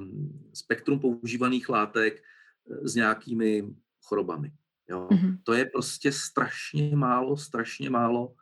spektrum 0.52 1.00
používaných 1.00 1.68
látek 1.68 2.22
eh, 2.22 2.88
s 2.88 2.94
nějakými 2.94 3.74
chorobami. 4.00 4.52
Jo. 4.88 5.08
Mm-hmm. 5.10 5.38
To 5.42 5.52
je 5.52 5.64
prostě 5.64 6.12
strašně 6.12 6.96
málo, 6.96 7.36
strašně 7.36 7.90
málo 7.90 8.34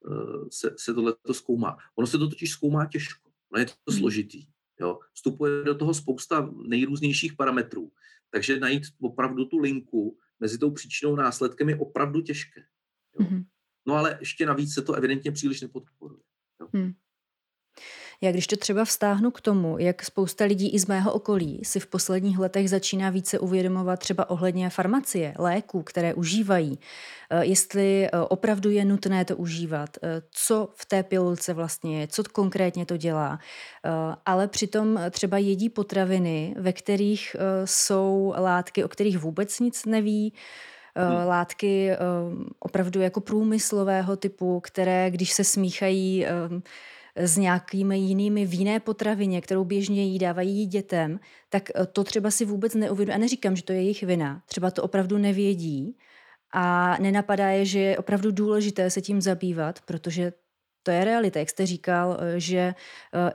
uh, 0.00 0.48
se, 0.50 0.74
se 0.78 0.94
tohle 0.94 1.14
to 1.22 1.34
zkoumá. 1.34 1.76
Ono 1.94 2.06
se 2.06 2.18
to 2.18 2.28
totiž 2.28 2.50
zkoumá 2.50 2.86
těžko, 2.86 3.30
ono 3.52 3.60
je 3.60 3.66
to 3.66 3.72
mm-hmm. 3.72 3.98
složitý. 3.98 4.46
Jo. 4.80 4.98
Vstupuje 5.12 5.64
do 5.64 5.74
toho 5.74 5.94
spousta 5.94 6.50
nejrůznějších 6.68 7.34
parametrů, 7.34 7.92
takže 8.30 8.60
najít 8.60 8.82
opravdu 9.00 9.44
tu 9.44 9.58
linku 9.58 10.18
mezi 10.40 10.58
tou 10.58 10.70
příčinou 10.70 11.16
následkem 11.16 11.68
je 11.68 11.76
opravdu 11.76 12.20
těžké. 12.20 12.60
Jo. 13.20 13.26
Mm-hmm. 13.26 13.44
No 13.86 13.94
ale 13.94 14.16
ještě 14.20 14.46
navíc 14.46 14.74
se 14.74 14.82
to 14.82 14.94
evidentně 14.94 15.32
příliš 15.32 15.60
nepodporuje. 15.60 16.22
Hmm. 16.74 16.92
Já 18.20 18.32
když 18.32 18.46
to 18.46 18.56
třeba 18.56 18.84
vztáhnu 18.84 19.30
k 19.30 19.40
tomu, 19.40 19.78
jak 19.78 20.04
spousta 20.04 20.44
lidí 20.44 20.74
i 20.74 20.78
z 20.78 20.86
mého 20.86 21.12
okolí 21.12 21.60
si 21.62 21.80
v 21.80 21.86
posledních 21.86 22.38
letech 22.38 22.70
začíná 22.70 23.10
více 23.10 23.38
uvědomovat 23.38 24.00
třeba 24.00 24.30
ohledně 24.30 24.70
farmacie, 24.70 25.34
léků, 25.38 25.82
které 25.82 26.14
užívají, 26.14 26.78
eh, 27.30 27.44
jestli 27.44 28.06
eh, 28.06 28.10
opravdu 28.20 28.70
je 28.70 28.84
nutné 28.84 29.24
to 29.24 29.36
užívat, 29.36 29.90
eh, 30.02 30.22
co 30.30 30.68
v 30.74 30.86
té 30.86 31.02
pilulce 31.02 31.54
vlastně 31.54 32.00
je, 32.00 32.08
co 32.08 32.22
konkrétně 32.32 32.86
to 32.86 32.96
dělá, 32.96 33.38
ale 34.26 34.48
přitom 34.48 35.00
třeba 35.10 35.38
jedí 35.38 35.68
potraviny, 35.68 36.54
ve 36.58 36.72
kterých 36.72 37.36
jsou 37.64 38.34
látky, 38.38 38.84
o 38.84 38.88
kterých 38.88 39.18
vůbec 39.18 39.60
nic 39.60 39.84
neví, 39.84 40.32
hmm. 40.96 41.26
látky 41.26 41.90
opravdu 42.58 43.00
jako 43.00 43.20
průmyslového 43.20 44.16
typu, 44.16 44.60
které, 44.60 45.10
když 45.10 45.32
se 45.32 45.44
smíchají 45.44 46.26
s 47.16 47.36
nějakými 47.36 47.98
jinými 47.98 48.46
v 48.46 48.54
jiné 48.54 48.80
potravině, 48.80 49.40
kterou 49.40 49.64
běžně 49.64 50.04
jí 50.04 50.18
dávají 50.18 50.66
dětem, 50.66 51.20
tak 51.48 51.70
to 51.92 52.04
třeba 52.04 52.30
si 52.30 52.44
vůbec 52.44 52.74
neuvědomují. 52.74 53.14
A 53.14 53.18
neříkám, 53.18 53.56
že 53.56 53.62
to 53.62 53.72
je 53.72 53.78
jejich 53.78 54.02
vina. 54.02 54.42
Třeba 54.46 54.70
to 54.70 54.82
opravdu 54.82 55.18
nevědí 55.18 55.96
a 56.52 56.96
nenapadá 57.00 57.48
je, 57.48 57.64
že 57.64 57.78
je 57.78 57.98
opravdu 57.98 58.30
důležité 58.30 58.90
se 58.90 59.00
tím 59.00 59.20
zabývat, 59.20 59.80
protože 59.80 60.32
to 60.82 60.90
je 60.90 61.04
realita, 61.04 61.38
jak 61.38 61.50
jste 61.50 61.66
říkal, 61.66 62.18
že 62.36 62.74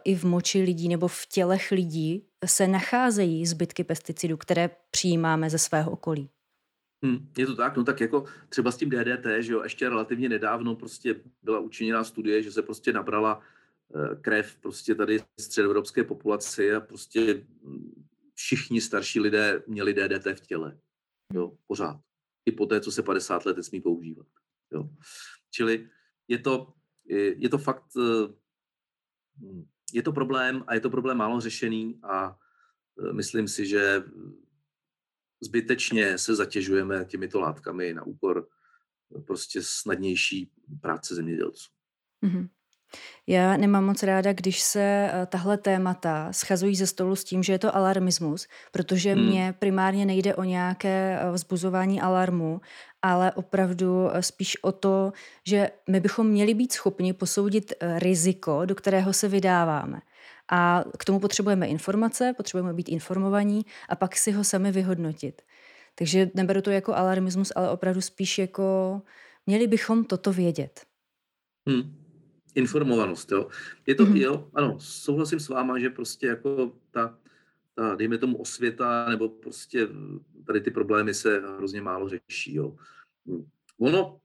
i 0.03 0.15
v 0.15 0.23
moči 0.23 0.61
lidí 0.61 0.89
nebo 0.89 1.07
v 1.07 1.25
tělech 1.25 1.71
lidí 1.71 2.25
se 2.45 2.67
nacházejí 2.67 3.45
zbytky 3.45 3.83
pesticidů, 3.83 4.37
které 4.37 4.69
přijímáme 4.91 5.49
ze 5.49 5.57
svého 5.57 5.91
okolí. 5.91 6.29
Hmm, 7.03 7.27
je 7.37 7.45
to 7.45 7.55
tak, 7.55 7.77
no 7.77 7.83
tak 7.83 8.01
jako 8.01 8.23
třeba 8.49 8.71
s 8.71 8.77
tím 8.77 8.89
DDT, 8.89 9.25
že 9.39 9.53
jo, 9.53 9.63
ještě 9.63 9.89
relativně 9.89 10.29
nedávno 10.29 10.75
prostě 10.75 11.15
byla 11.43 11.59
učiněná 11.59 12.03
studie, 12.03 12.43
že 12.43 12.51
se 12.51 12.61
prostě 12.61 12.93
nabrala 12.93 13.39
eh, 13.39 13.45
krev 14.21 14.55
prostě 14.55 14.95
tady 14.95 15.19
středoevropské 15.39 16.03
populaci 16.03 16.73
a 16.73 16.79
prostě 16.79 17.33
hm, 17.33 18.05
všichni 18.33 18.81
starší 18.81 19.19
lidé 19.19 19.63
měli 19.67 19.93
DDT 19.93 20.25
v 20.25 20.47
těle, 20.47 20.79
jo, 21.33 21.57
pořád. 21.67 22.01
I 22.45 22.51
po 22.51 22.65
té, 22.65 22.81
co 22.81 22.91
se 22.91 23.03
50 23.03 23.45
let 23.45 23.63
smí 23.63 23.81
používat, 23.81 24.27
jo. 24.71 24.89
Čili 25.49 25.89
je 26.27 26.39
to, 26.39 26.73
je 27.35 27.49
to 27.49 27.57
fakt, 27.57 27.85
eh, 27.97 28.33
hm, 29.37 29.65
je 29.93 30.03
to 30.03 30.11
problém 30.11 30.63
a 30.67 30.73
je 30.73 30.79
to 30.79 30.89
problém 30.89 31.17
málo 31.17 31.39
řešený 31.39 31.99
a 32.03 32.37
eh, 32.99 33.13
myslím 33.13 33.47
si, 33.47 33.65
že 33.65 34.03
zbytečně 35.43 36.17
se 36.17 36.35
zatěžujeme 36.35 37.05
těmito 37.05 37.39
látkami 37.39 37.93
na 37.93 38.03
úkor 38.03 38.47
eh, 39.15 39.21
prostě 39.21 39.61
snadnější 39.63 40.51
práce 40.81 41.15
zemědělců. 41.15 41.69
Mm-hmm. 42.23 42.49
Já 43.27 43.57
nemám 43.57 43.85
moc 43.85 44.03
ráda, 44.03 44.33
když 44.33 44.61
se 44.61 44.81
eh, 44.81 45.25
tahle 45.25 45.57
témata 45.57 46.33
schazují 46.33 46.75
ze 46.75 46.87
stolu 46.87 47.15
s 47.15 47.23
tím, 47.23 47.43
že 47.43 47.53
je 47.53 47.59
to 47.59 47.75
alarmismus, 47.75 48.47
protože 48.71 49.13
hmm. 49.13 49.25
mně 49.25 49.53
primárně 49.59 50.05
nejde 50.05 50.35
o 50.35 50.43
nějaké 50.43 51.19
eh, 51.21 51.31
vzbuzování 51.31 52.01
alarmu, 52.01 52.61
ale 53.01 53.31
opravdu 53.31 54.09
spíš 54.19 54.63
o 54.63 54.71
to, 54.71 55.13
že 55.47 55.69
my 55.89 55.99
bychom 55.99 56.27
měli 56.27 56.53
být 56.53 56.73
schopni 56.73 57.13
posoudit 57.13 57.73
riziko, 57.97 58.65
do 58.65 58.75
kterého 58.75 59.13
se 59.13 59.27
vydáváme. 59.27 60.01
A 60.51 60.83
k 60.97 61.05
tomu 61.05 61.19
potřebujeme 61.19 61.67
informace, 61.67 62.33
potřebujeme 62.37 62.73
být 62.73 62.89
informovaní 62.89 63.65
a 63.89 63.95
pak 63.95 64.15
si 64.15 64.31
ho 64.31 64.43
sami 64.43 64.71
vyhodnotit. 64.71 65.41
Takže 65.95 66.31
neberu 66.33 66.61
to 66.61 66.71
jako 66.71 66.95
alarmismus, 66.95 67.51
ale 67.55 67.69
opravdu 67.69 68.01
spíš 68.01 68.37
jako 68.37 69.01
měli 69.45 69.67
bychom 69.67 70.03
toto 70.03 70.33
vědět. 70.33 70.85
Hmm. 71.67 72.00
Informovanost, 72.55 73.31
jo. 73.31 73.49
Je 73.85 73.95
to, 73.95 74.05
mm-hmm. 74.05 74.21
jo, 74.21 74.49
ano, 74.53 74.79
souhlasím 74.79 75.39
s 75.39 75.49
váma, 75.49 75.79
že 75.79 75.89
prostě 75.89 76.27
jako 76.27 76.77
ta, 76.91 77.19
ta, 77.75 77.95
dejme 77.95 78.17
tomu 78.17 78.37
osvěta, 78.37 79.09
nebo 79.09 79.29
prostě 79.29 79.87
tady 80.47 80.61
ty 80.61 80.71
problémy 80.71 81.13
se 81.13 81.41
hrozně 81.57 81.81
málo 81.81 82.09
řeší, 82.09 82.55
jo. 82.55 82.75
Ono, 83.79 84.19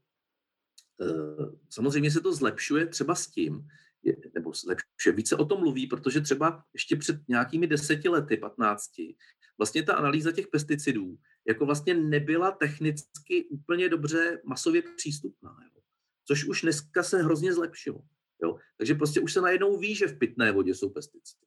eh, 1.00 1.56
samozřejmě 1.70 2.10
se 2.10 2.20
to 2.20 2.32
zlepšuje 2.32 2.86
třeba 2.86 3.14
s 3.14 3.26
tím, 3.26 3.68
je, 4.02 4.16
nebo 4.34 4.52
lepše, 4.66 5.12
více 5.12 5.36
o 5.36 5.44
tom 5.44 5.60
mluví, 5.60 5.86
protože 5.86 6.20
třeba 6.20 6.64
ještě 6.72 6.96
před 6.96 7.16
nějakými 7.28 7.66
deseti 7.66 8.08
lety, 8.08 8.36
patnácti, 8.36 9.16
vlastně 9.58 9.82
ta 9.82 9.94
analýza 9.94 10.32
těch 10.32 10.46
pesticidů 10.48 11.18
jako 11.48 11.66
vlastně 11.66 11.94
nebyla 11.94 12.50
technicky 12.50 13.44
úplně 13.44 13.88
dobře 13.88 14.40
masově 14.44 14.82
přístupná. 14.96 15.56
Jo. 15.64 15.80
Což 16.24 16.44
už 16.44 16.62
dneska 16.62 17.02
se 17.02 17.22
hrozně 17.22 17.54
zlepšilo. 17.54 18.02
Jo. 18.42 18.58
Takže 18.76 18.94
prostě 18.94 19.20
už 19.20 19.32
se 19.32 19.40
najednou 19.40 19.78
ví, 19.78 19.94
že 19.94 20.06
v 20.06 20.18
pitné 20.18 20.52
vodě 20.52 20.74
jsou 20.74 20.90
pesticidy. 20.90 21.46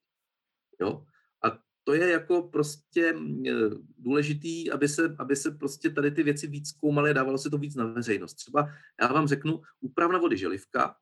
Jo. 0.82 1.06
A 1.44 1.60
to 1.84 1.94
je 1.94 2.10
jako 2.10 2.42
prostě 2.42 3.14
e, 3.48 3.54
důležitý, 3.98 4.72
aby 4.72 4.88
se, 4.88 5.16
aby 5.20 5.36
se 5.36 5.52
prostě 5.52 5.90
tady 5.90 6.12
ty 6.12 6.24
věci 6.24 6.48
víc 6.48 6.70
zkoumaly 6.70 7.10
a 7.10 7.14
dávalo 7.14 7.38
se 7.38 7.50
to 7.50 7.58
víc 7.58 7.76
na 7.76 7.86
veřejnost. 7.86 8.34
Třeba 8.34 8.70
já 9.02 9.14
vám 9.14 9.28
řeknu, 9.28 9.62
úpravna 9.80 10.20
vody 10.20 10.38
želivka 10.38 10.96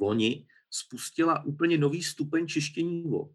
loni 0.00 0.46
spustila 0.70 1.44
úplně 1.44 1.78
nový 1.78 2.02
stupeň 2.02 2.46
čištění 2.46 3.02
vod. 3.02 3.30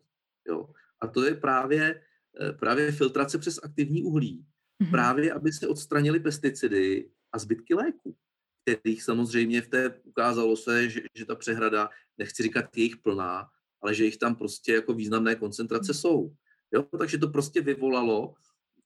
Jo. 0.47 0.69
A 1.01 1.07
to 1.07 1.25
je 1.25 1.35
právě, 1.35 2.01
eh, 2.41 2.53
právě 2.53 2.91
filtrace 2.91 3.37
přes 3.37 3.59
aktivní 3.63 4.03
uhlí. 4.03 4.45
Mm-hmm. 4.83 4.91
Právě, 4.91 5.33
aby 5.33 5.51
se 5.51 5.67
odstranili 5.67 6.19
pesticidy 6.19 7.11
a 7.31 7.39
zbytky 7.39 7.73
léků. 7.73 8.17
Kterých 8.61 9.03
samozřejmě 9.03 9.61
v 9.61 9.67
té 9.67 10.01
ukázalo 10.03 10.57
se, 10.57 10.89
že, 10.89 11.01
že 11.15 11.25
ta 11.25 11.35
přehrada, 11.35 11.89
nechci 12.17 12.43
říkat 12.43 12.77
jejich 12.77 12.97
plná, 12.97 13.49
ale 13.81 13.95
že 13.95 14.05
jich 14.05 14.17
tam 14.17 14.35
prostě 14.35 14.73
jako 14.73 14.93
významné 14.93 15.35
koncentrace 15.35 15.93
jsou. 15.93 16.35
Jo? 16.73 16.83
Takže 16.99 17.17
to 17.17 17.27
prostě 17.27 17.61
vyvolalo 17.61 18.33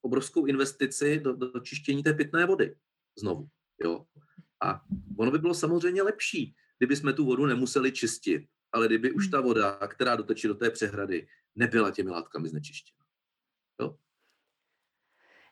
obrovskou 0.00 0.46
investici 0.46 1.20
do, 1.20 1.32
do 1.32 1.60
čištění 1.60 2.02
té 2.02 2.14
pitné 2.14 2.46
vody 2.46 2.76
znovu. 3.18 3.48
Jo? 3.84 4.06
A 4.62 4.84
ono 5.18 5.30
by 5.30 5.38
bylo 5.38 5.54
samozřejmě 5.54 6.02
lepší, 6.02 6.54
kdyby 6.78 6.96
jsme 6.96 7.12
tu 7.12 7.24
vodu 7.24 7.46
nemuseli 7.46 7.92
čistit, 7.92 8.46
ale 8.72 8.86
kdyby 8.86 9.12
už 9.12 9.28
ta 9.28 9.40
voda, 9.40 9.78
která 9.86 10.16
dotečí 10.16 10.48
do 10.48 10.54
té 10.54 10.70
přehrady, 10.70 11.26
nebyla 11.54 11.90
těmi 11.90 12.10
látkami 12.10 12.48
znečištěna. 12.48 13.03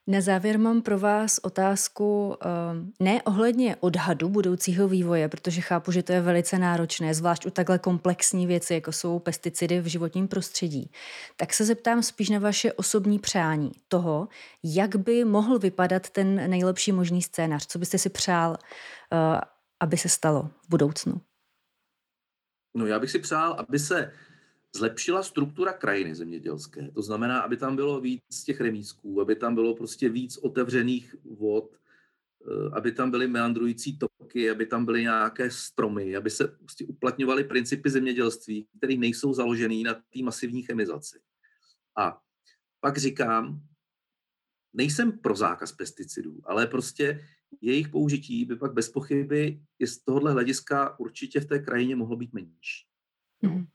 Na 0.07 0.21
závěr 0.21 0.59
mám 0.59 0.83
pro 0.83 0.99
vás 0.99 1.39
otázku 1.39 2.37
ehm, 2.41 2.93
ne 3.01 3.23
ohledně 3.23 3.77
odhadu 3.81 4.29
budoucího 4.29 4.89
vývoje, 4.89 5.29
protože 5.29 5.61
chápu, 5.61 5.93
že 5.93 6.03
to 6.03 6.13
je 6.13 6.21
velice 6.21 6.59
náročné, 6.59 7.15
zvlášť 7.15 7.47
u 7.47 7.51
takhle 7.51 7.79
komplexní 7.79 8.47
věci, 8.47 8.75
jako 8.75 8.93
jsou 8.93 9.19
pesticidy 9.19 9.81
v 9.81 9.87
životním 9.87 10.29
prostředí. 10.29 10.91
Tak 11.37 11.55
se 11.55 11.65
zeptám 11.65 12.03
spíš 12.03 12.29
na 12.29 12.39
vaše 12.39 12.73
osobní 12.73 13.19
přání 13.19 13.73
toho, 13.89 14.29
jak 14.65 14.97
by 14.97 15.25
mohl 15.25 15.59
vypadat 15.59 16.11
ten 16.11 16.51
nejlepší 16.51 16.93
možný 16.93 17.23
scénář, 17.23 17.67
co 17.67 17.79
byste 17.79 17.99
si 17.99 18.11
přál, 18.11 18.57
eh, 19.13 19.41
aby 19.81 19.97
se 19.97 20.09
stalo 20.09 20.51
v 20.63 20.69
budoucnu. 20.69 21.21
No 22.77 22.87
já 22.87 22.99
bych 22.99 23.11
si 23.11 23.19
přál, 23.19 23.53
aby 23.53 23.79
se 23.79 24.13
zlepšila 24.77 25.23
struktura 25.23 25.73
krajiny 25.73 26.15
zemědělské. 26.15 26.91
To 26.91 27.03
znamená, 27.03 27.41
aby 27.41 27.57
tam 27.57 27.77
bylo 27.77 28.01
víc 28.01 28.45
těch 28.45 28.61
remísků, 28.61 29.21
aby 29.21 29.37
tam 29.37 29.55
bylo 29.55 29.75
prostě 29.75 30.09
víc 30.09 30.37
otevřených 30.37 31.17
vod, 31.25 31.77
eh, 31.77 32.71
aby 32.73 32.93
tam 32.93 33.11
byly 33.11 33.29
meandrující 33.29 33.99
toky, 33.99 34.51
aby 34.51 34.67
tam 34.67 34.85
byly 34.85 35.03
nějaké 35.03 35.51
stromy, 35.51 36.17
aby 36.17 36.31
se 36.31 36.49
prostě 36.49 36.87
uplatňovaly 36.87 37.45
principy 37.45 37.91
zemědělství, 37.91 38.67
které 38.79 38.95
nejsou 38.95 39.35
založené 39.35 39.83
na 39.83 39.95
té 39.95 40.23
masivní 40.23 40.63
chemizaci. 40.63 41.21
A 41.97 42.21
pak 42.81 42.99
říkám, 42.99 43.61
nejsem 44.73 45.13
pro 45.19 45.37
zákaz 45.37 45.73
pesticidů, 45.73 46.41
ale 46.45 46.67
prostě 46.67 47.25
jejich 47.61 47.89
použití 47.89 48.45
by 48.45 48.57
pak 48.57 48.73
bez 48.73 48.89
pochyby 48.89 49.61
i 49.79 49.87
z 49.87 49.99
tohohle 49.99 50.33
hlediska 50.33 50.99
určitě 50.99 51.41
v 51.41 51.45
té 51.45 51.59
krajině 51.59 51.97
mohlo 51.97 52.17
být 52.17 52.33
menší. 52.33 52.87
Mm. 53.43 53.67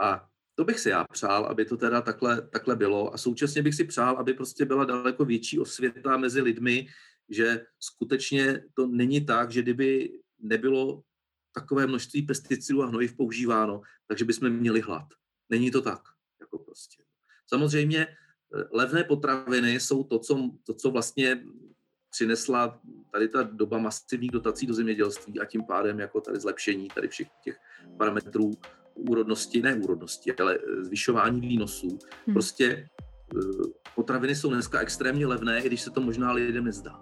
A 0.00 0.28
to 0.54 0.64
bych 0.64 0.80
si 0.80 0.88
já 0.88 1.04
přál, 1.04 1.44
aby 1.44 1.64
to 1.64 1.76
teda 1.76 2.00
takhle, 2.00 2.42
takhle 2.42 2.76
bylo. 2.76 3.14
A 3.14 3.18
současně 3.18 3.62
bych 3.62 3.74
si 3.74 3.84
přál, 3.84 4.16
aby 4.16 4.34
prostě 4.34 4.64
byla 4.64 4.84
daleko 4.84 5.24
větší 5.24 5.58
osvěta 5.58 6.16
mezi 6.16 6.40
lidmi, 6.40 6.86
že 7.28 7.66
skutečně 7.78 8.64
to 8.74 8.86
není 8.86 9.24
tak, 9.24 9.50
že 9.50 9.62
kdyby 9.62 10.20
nebylo 10.38 11.02
takové 11.52 11.86
množství 11.86 12.22
pesticidů 12.22 12.82
a 12.82 12.86
hnojiv 12.86 13.16
používáno, 13.16 13.82
takže 14.06 14.24
bychom 14.24 14.50
měli 14.50 14.80
hlad. 14.80 15.06
Není 15.48 15.70
to 15.70 15.82
tak. 15.82 16.00
Jako 16.40 16.58
prostě. 16.58 17.02
Samozřejmě 17.46 18.06
eh, 18.06 18.64
levné 18.72 19.04
potraviny 19.04 19.80
jsou 19.80 20.04
to 20.04 20.18
co, 20.18 20.50
to, 20.64 20.74
co 20.74 20.90
vlastně 20.90 21.44
přinesla 22.10 22.80
tady 23.12 23.28
ta 23.28 23.42
doba 23.42 23.78
masivních 23.78 24.30
dotací 24.30 24.66
do 24.66 24.74
zemědělství 24.74 25.40
a 25.40 25.44
tím 25.44 25.64
pádem 25.64 26.00
jako 26.00 26.20
tady 26.20 26.40
zlepšení 26.40 26.88
tady 26.88 27.08
všech 27.08 27.28
těch 27.44 27.56
parametrů 27.98 28.52
úrodnosti, 28.98 29.62
ne 29.62 29.74
úrodnosti, 29.74 30.36
ale 30.36 30.54
eh, 30.54 30.84
zvyšování 30.84 31.40
výnosů. 31.40 31.88
Hmm. 32.26 32.34
Prostě 32.34 32.88
eh, 33.36 33.38
potraviny 33.94 34.34
jsou 34.34 34.50
dneska 34.50 34.80
extrémně 34.80 35.26
levné, 35.26 35.60
i 35.60 35.66
když 35.66 35.80
se 35.80 35.90
to 35.90 36.00
možná 36.00 36.32
lidem 36.32 36.64
nezdá. 36.64 37.00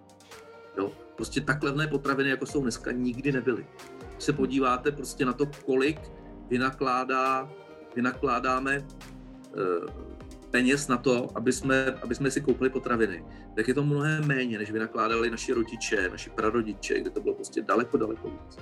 Jo? 0.79 0.93
Prostě 1.17 1.41
tak 1.41 1.63
levné 1.63 1.87
potraviny, 1.87 2.31
jako 2.31 2.47
jsou 2.47 2.63
dneska, 2.63 2.93
nikdy 2.93 3.33
nebyly. 3.33 3.67
Když 4.13 4.25
se 4.25 4.33
podíváte 4.33 4.93
prostě 4.93 5.25
na 5.25 5.33
to, 5.33 5.47
kolik 5.47 6.01
vynakládá, 6.49 7.51
vynakládáme 7.97 8.77
eh, 8.77 10.07
peněz 10.51 10.89
na 10.89 10.97
to, 10.97 11.29
aby 11.35 11.53
jsme, 11.53 11.93
aby 11.93 12.15
jsme 12.15 12.31
si 12.31 12.41
koupili 12.41 12.71
potraviny, 12.71 13.25
tak 13.57 13.69
je 13.69 13.75
to 13.75 13.85
mnohem 13.85 14.27
méně, 14.27 14.59
než 14.59 14.71
vynakládali 14.71 15.31
naši 15.31 15.53
rodiče, 15.53 16.09
naši 16.11 16.31
prarodiče, 16.31 17.01
kde 17.01 17.11
to 17.11 17.21
bylo 17.21 17.35
prostě 17.35 17.63
daleko, 17.63 17.97
daleko 17.97 18.31
víc. 18.31 18.59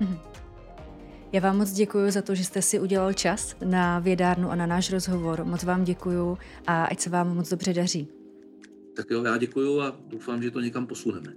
Hmm. 0.00 0.18
Já 1.32 1.40
vám 1.40 1.58
moc 1.58 1.72
děkuji 1.72 2.10
za 2.10 2.22
to, 2.22 2.34
že 2.34 2.44
jste 2.44 2.62
si 2.62 2.80
udělal 2.80 3.12
čas 3.12 3.56
na 3.64 3.98
vědárnu 3.98 4.50
a 4.50 4.54
na 4.54 4.66
náš 4.66 4.92
rozhovor. 4.92 5.44
Moc 5.44 5.64
vám 5.64 5.84
děkuji 5.84 6.38
a 6.66 6.84
ať 6.84 7.00
se 7.00 7.10
vám 7.10 7.36
moc 7.36 7.50
dobře 7.50 7.74
daří. 7.74 8.08
Tak 8.96 9.10
jo, 9.10 9.24
já 9.24 9.36
děkuji 9.36 9.80
a 9.80 9.96
doufám, 10.06 10.42
že 10.42 10.50
to 10.50 10.60
někam 10.60 10.86
posuneme. 10.86 11.32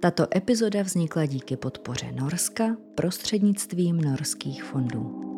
Tato 0.00 0.36
epizoda 0.36 0.82
vznikla 0.82 1.26
díky 1.26 1.56
podpoře 1.56 2.12
Norska 2.12 2.76
prostřednictvím 2.94 4.00
norských 4.00 4.64
fondů. 4.64 5.35